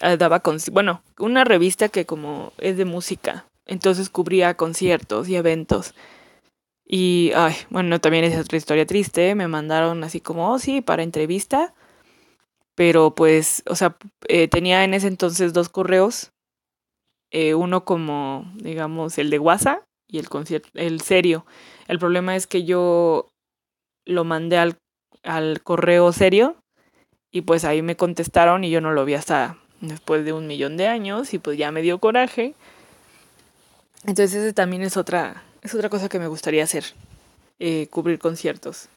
eh, 0.00 0.16
daba, 0.16 0.40
con 0.40 0.58
bueno, 0.72 1.02
una 1.18 1.44
revista 1.44 1.88
que 1.90 2.06
como 2.06 2.52
es 2.58 2.78
de 2.78 2.86
música, 2.86 3.46
entonces 3.66 4.08
cubría 4.08 4.54
conciertos 4.56 5.28
y 5.28 5.36
eventos. 5.36 5.94
Y, 6.86 7.32
ay, 7.36 7.54
bueno, 7.68 8.00
también 8.00 8.24
es 8.24 8.38
otra 8.38 8.58
historia 8.58 8.86
triste, 8.86 9.34
me 9.34 9.46
mandaron 9.46 10.02
así 10.02 10.20
como, 10.20 10.52
oh 10.52 10.58
sí, 10.58 10.80
para 10.80 11.02
entrevista 11.02 11.74
pero 12.80 13.14
pues, 13.14 13.62
o 13.68 13.76
sea, 13.76 13.98
eh, 14.26 14.48
tenía 14.48 14.84
en 14.84 14.94
ese 14.94 15.06
entonces 15.06 15.52
dos 15.52 15.68
correos, 15.68 16.32
eh, 17.30 17.54
uno 17.54 17.84
como, 17.84 18.50
digamos, 18.56 19.18
el 19.18 19.30
de 19.30 19.38
WhatsApp 19.38 19.82
y 20.08 20.18
el 20.18 20.28
concierto, 20.28 20.68
el 20.74 21.00
serio. 21.00 21.46
El 21.88 21.98
problema 21.98 22.36
es 22.36 22.46
que 22.46 22.64
yo 22.64 23.28
lo 24.04 24.24
mandé 24.24 24.58
al, 24.58 24.76
al 25.22 25.62
correo 25.62 26.12
serio 26.12 26.56
y 27.30 27.42
pues 27.42 27.64
ahí 27.64 27.82
me 27.82 27.96
contestaron 27.96 28.64
y 28.64 28.70
yo 28.70 28.80
no 28.80 28.92
lo 28.92 29.04
vi 29.04 29.14
hasta 29.14 29.56
después 29.80 30.24
de 30.24 30.32
un 30.32 30.46
millón 30.46 30.76
de 30.76 30.88
años 30.88 31.32
y 31.34 31.38
pues 31.38 31.56
ya 31.56 31.70
me 31.70 31.82
dio 31.82 31.98
coraje. 31.98 32.54
Entonces 34.04 34.34
ese 34.34 34.52
también 34.52 34.82
es 34.82 34.96
otra, 34.96 35.42
es 35.62 35.74
otra 35.74 35.88
cosa 35.88 36.08
que 36.08 36.18
me 36.18 36.26
gustaría 36.26 36.64
hacer, 36.64 36.84
eh, 37.58 37.86
cubrir 37.90 38.18
conciertos. 38.18 38.88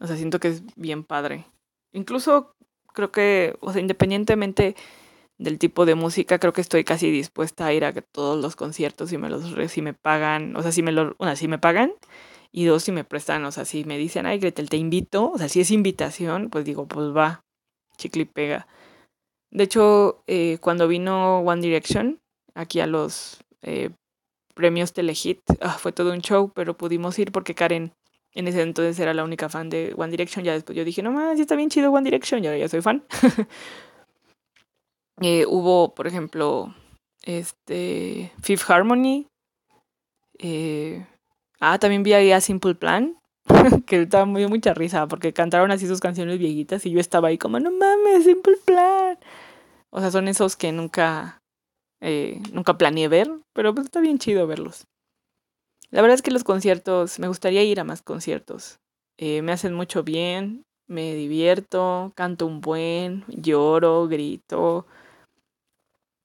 O 0.00 0.06
sea, 0.06 0.16
siento 0.16 0.40
que 0.40 0.48
es 0.48 0.62
bien 0.76 1.04
padre. 1.04 1.46
Incluso 1.92 2.54
creo 2.92 3.12
que, 3.12 3.56
o 3.60 3.72
sea, 3.72 3.80
independientemente 3.80 4.74
del 5.40 5.58
tipo 5.58 5.86
de 5.86 5.94
música, 5.94 6.38
creo 6.38 6.52
que 6.52 6.60
estoy 6.60 6.84
casi 6.84 7.10
dispuesta 7.10 7.64
a 7.66 7.72
ir 7.72 7.86
a 7.86 7.92
todos 7.94 8.40
los 8.40 8.56
conciertos 8.56 9.08
si 9.08 9.16
me 9.16 9.30
los 9.30 9.54
si 9.72 9.80
me 9.80 9.94
pagan, 9.94 10.54
o 10.54 10.62
sea, 10.62 10.70
si 10.70 10.82
me 10.82 10.92
lo, 10.92 11.16
si 11.34 11.48
me 11.48 11.58
pagan 11.58 11.92
y 12.52 12.66
dos 12.66 12.82
si 12.84 12.92
me 12.92 13.04
prestan, 13.04 13.44
o 13.46 13.52
sea, 13.52 13.64
si 13.64 13.84
me 13.84 13.96
dicen, 13.96 14.26
"Ay, 14.26 14.38
Gretel, 14.38 14.68
te 14.68 14.76
invito", 14.76 15.30
o 15.32 15.38
sea, 15.38 15.48
si 15.48 15.60
es 15.60 15.70
invitación, 15.70 16.50
pues 16.50 16.66
digo, 16.66 16.86
pues 16.86 17.16
va, 17.16 17.42
chicle 17.96 18.22
y 18.22 18.26
pega. 18.26 18.66
De 19.50 19.64
hecho, 19.64 20.22
eh, 20.26 20.58
cuando 20.60 20.88
vino 20.88 21.40
One 21.40 21.62
Direction 21.62 22.20
aquí 22.54 22.80
a 22.80 22.86
los 22.86 23.38
eh, 23.62 23.90
premios 24.54 24.92
Telehit, 24.92 25.40
ah, 25.62 25.78
fue 25.78 25.92
todo 25.92 26.12
un 26.12 26.20
show, 26.20 26.52
pero 26.54 26.76
pudimos 26.76 27.18
ir 27.18 27.32
porque 27.32 27.54
Karen 27.54 27.92
en 28.34 28.48
ese 28.48 28.62
entonces 28.62 28.98
era 29.00 29.14
la 29.14 29.24
única 29.24 29.48
fan 29.48 29.70
de 29.70 29.94
One 29.96 30.10
Direction. 30.10 30.44
Ya 30.44 30.52
después 30.54 30.76
yo 30.76 30.84
dije, 30.84 31.02
no 31.02 31.12
más, 31.12 31.36
sí 31.36 31.42
está 31.42 31.56
bien 31.56 31.70
chido 31.70 31.90
One 31.92 32.04
Direction. 32.04 32.44
Y 32.44 32.48
ahora 32.48 32.58
ya 32.58 32.68
soy 32.68 32.82
fan. 32.82 33.04
Eh, 35.20 35.44
hubo, 35.46 35.94
por 35.94 36.06
ejemplo, 36.06 36.74
este 37.22 38.32
Fifth 38.42 38.70
Harmony. 38.70 39.26
Eh, 40.38 41.06
ah, 41.60 41.78
también 41.78 42.02
vi 42.02 42.14
ahí 42.14 42.32
a 42.32 42.40
Simple 42.40 42.74
Plan. 42.74 43.16
que 43.86 44.02
estaba 44.02 44.26
muy 44.26 44.46
mucha 44.46 44.74
risa 44.74 45.08
porque 45.08 45.32
cantaron 45.32 45.70
así 45.70 45.86
sus 45.86 46.00
canciones 46.00 46.38
viejitas 46.38 46.84
y 46.86 46.90
yo 46.90 47.00
estaba 47.00 47.28
ahí 47.28 47.38
como, 47.38 47.58
no 47.58 47.70
mames, 47.70 48.24
Simple 48.24 48.56
Plan. 48.64 49.18
O 49.90 50.00
sea, 50.00 50.10
son 50.10 50.28
esos 50.28 50.56
que 50.56 50.72
nunca, 50.72 51.42
eh, 52.00 52.40
nunca 52.52 52.78
planeé 52.78 53.08
ver, 53.08 53.30
pero 53.52 53.74
pues 53.74 53.86
está 53.86 54.00
bien 54.00 54.18
chido 54.18 54.46
verlos. 54.46 54.84
La 55.90 56.02
verdad 56.02 56.14
es 56.14 56.22
que 56.22 56.30
los 56.30 56.44
conciertos, 56.44 57.18
me 57.18 57.28
gustaría 57.28 57.64
ir 57.64 57.80
a 57.80 57.84
más 57.84 58.02
conciertos. 58.02 58.78
Eh, 59.18 59.42
me 59.42 59.52
hacen 59.52 59.74
mucho 59.74 60.04
bien, 60.04 60.62
me 60.86 61.14
divierto, 61.14 62.12
canto 62.14 62.46
un 62.46 62.60
buen, 62.60 63.24
lloro, 63.28 64.06
grito. 64.06 64.86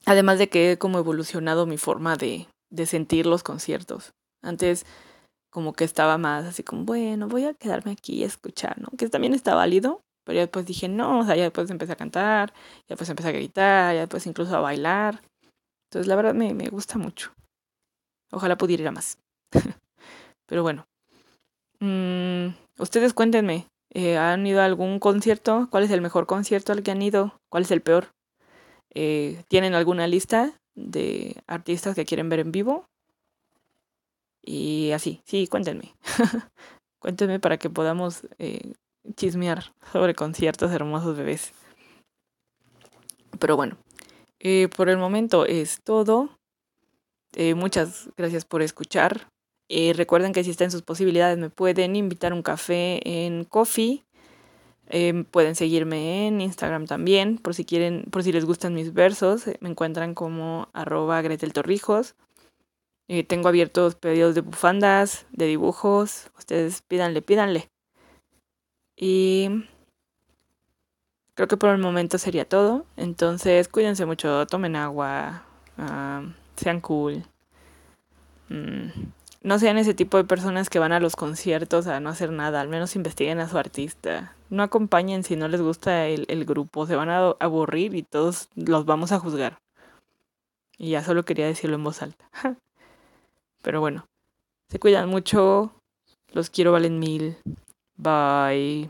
Además 0.05 0.39
de 0.39 0.49
que 0.49 0.71
he 0.71 0.77
como 0.77 0.99
evolucionado 0.99 1.65
mi 1.65 1.77
forma 1.77 2.15
de, 2.15 2.47
de 2.69 2.85
sentir 2.85 3.25
los 3.25 3.43
conciertos. 3.43 4.13
Antes 4.41 4.85
como 5.49 5.73
que 5.73 5.85
estaba 5.85 6.17
más 6.17 6.45
así 6.45 6.63
como, 6.63 6.83
bueno, 6.83 7.27
voy 7.27 7.45
a 7.45 7.53
quedarme 7.53 7.93
aquí 7.93 8.15
y 8.15 8.23
escuchar, 8.23 8.79
¿no? 8.79 8.89
Que 8.97 9.07
también 9.07 9.33
está 9.33 9.55
válido, 9.55 10.01
pero 10.25 10.35
ya 10.35 10.41
después 10.41 10.65
dije, 10.65 10.89
no, 10.89 11.19
o 11.19 11.25
sea, 11.25 11.35
ya 11.35 11.43
después 11.43 11.69
empecé 11.69 11.93
a 11.93 11.95
cantar, 11.95 12.51
ya 12.51 12.89
después 12.89 13.09
empecé 13.09 13.29
a 13.29 13.31
gritar, 13.31 13.93
ya 13.93 14.01
después 14.01 14.27
incluso 14.27 14.55
a 14.55 14.59
bailar. 14.59 15.21
Entonces 15.89 16.07
la 16.07 16.17
verdad 16.17 16.33
me, 16.33 16.53
me 16.53 16.67
gusta 16.67 16.97
mucho. 16.97 17.31
Ojalá 18.31 18.57
pudiera 18.57 18.83
ir 18.83 18.87
a 18.89 18.91
más. 18.91 19.17
Pero 20.45 20.61
bueno. 20.61 20.85
Mm, 21.79 22.55
ustedes 22.77 23.13
cuéntenme, 23.13 23.67
eh, 23.93 24.17
¿han 24.17 24.45
ido 24.45 24.61
a 24.61 24.65
algún 24.65 24.99
concierto? 24.99 25.67
¿Cuál 25.71 25.83
es 25.83 25.91
el 25.91 26.01
mejor 26.01 26.25
concierto 26.25 26.73
al 26.73 26.83
que 26.83 26.91
han 26.91 27.01
ido? 27.01 27.39
¿Cuál 27.49 27.63
es 27.63 27.71
el 27.71 27.81
peor? 27.81 28.14
Eh, 28.95 29.43
¿Tienen 29.47 29.75
alguna 29.75 30.07
lista 30.07 30.59
de 30.73 31.35
artistas 31.45 31.95
que 31.95 32.05
quieren 32.05 32.29
ver 32.29 32.39
en 32.39 32.51
vivo? 32.51 32.89
Y 34.41 34.91
así, 34.91 35.21
sí, 35.25 35.47
cuéntenme. 35.47 35.93
cuéntenme 36.99 37.39
para 37.39 37.57
que 37.57 37.69
podamos 37.69 38.27
eh, 38.39 38.73
chismear 39.15 39.73
sobre 39.91 40.15
conciertos 40.15 40.71
hermosos 40.71 41.15
bebés. 41.15 41.53
Pero 43.39 43.55
bueno, 43.55 43.77
por 44.75 44.89
el 44.89 44.97
momento 44.97 45.45
es 45.45 45.81
todo. 45.83 46.29
muchas 47.55 48.09
gracias 48.17 48.45
por 48.45 48.61
escuchar. 48.63 49.27
Eh, 49.67 49.93
recuerden 49.95 50.31
que 50.31 50.43
si 50.43 50.51
está 50.51 50.63
en 50.63 50.71
sus 50.71 50.83
posibilidades 50.83 51.37
me 51.37 51.49
pueden 51.49 51.95
invitar 51.95 52.33
un 52.33 52.43
café 52.43 52.99
en 53.03 53.45
Coffee. 53.45 54.03
Em, 54.87 55.25
pueden 55.25 55.55
seguirme 55.55 56.27
en 56.27 56.41
Instagram 56.41 56.85
también, 56.85 57.37
por 57.39 57.55
si 57.55 57.65
quieren, 57.65 58.05
por 58.11 58.23
si 58.23 58.31
les 58.31 58.45
gustan 58.45 58.75
mis 58.75 58.93
versos, 58.93 59.47
eh, 59.47 59.57
me 59.59 59.69
encuentran 59.69 60.13
como 60.13 60.69
arroba 60.73 61.21
Gretel 61.21 61.53
Torrijos. 61.53 62.15
Eh, 63.07 63.23
tengo 63.23 63.47
abiertos 63.49 63.95
pedidos 63.95 64.35
de 64.35 64.41
bufandas, 64.41 65.25
de 65.31 65.47
dibujos, 65.47 66.31
ustedes 66.37 66.81
pídanle, 66.83 67.21
pídanle. 67.21 67.69
Y 68.95 69.65
creo 71.35 71.47
que 71.47 71.57
por 71.57 71.69
el 71.69 71.79
momento 71.79 72.17
sería 72.17 72.47
todo. 72.47 72.85
Entonces 72.97 73.67
cuídense 73.67 74.05
mucho, 74.05 74.47
tomen 74.47 74.75
agua, 74.75 75.45
ah, 75.77 76.23
sean 76.57 76.81
cool. 76.81 77.23
Mm 78.49 79.14
no 79.45 79.59
sean 79.59 79.77
ese 79.77 79.93
tipo 79.93 80.17
de 80.17 80.23
personas 80.23 80.71
que 80.71 80.79
van 80.79 80.91
a 80.91 80.99
los 80.99 81.15
conciertos 81.15 81.85
a 81.85 81.99
no 81.99 82.09
hacer 82.09 82.31
nada, 82.31 82.61
al 82.61 82.67
menos 82.67 82.95
investiguen 82.95 83.39
a 83.39 83.47
su 83.47 83.59
artista. 83.59 84.35
No 84.49 84.63
acompañen 84.63 85.23
si 85.23 85.35
no 85.35 85.47
les 85.47 85.61
gusta 85.61 86.07
el, 86.07 86.45
grupo, 86.45 86.87
se 86.87 86.95
van 86.95 87.11
a 87.11 87.35
aburrir 87.39 87.93
y 87.93 88.01
todos 88.01 88.49
los 88.55 88.85
vamos 88.85 89.11
a 89.11 89.19
juzgar. 89.19 89.59
Y 90.79 90.89
ya 90.89 91.03
solo 91.03 91.25
quería 91.25 91.45
decirlo 91.45 91.75
en 91.75 91.83
voz 91.83 92.01
alta. 92.01 92.25
Pero 93.61 93.81
bueno, 93.81 94.07
se 94.67 94.79
cuidan 94.79 95.09
mucho, 95.09 95.71
los 96.33 96.49
quiero, 96.49 96.71
valen 96.71 96.97
mil. 96.97 97.37
Bye. 97.97 98.89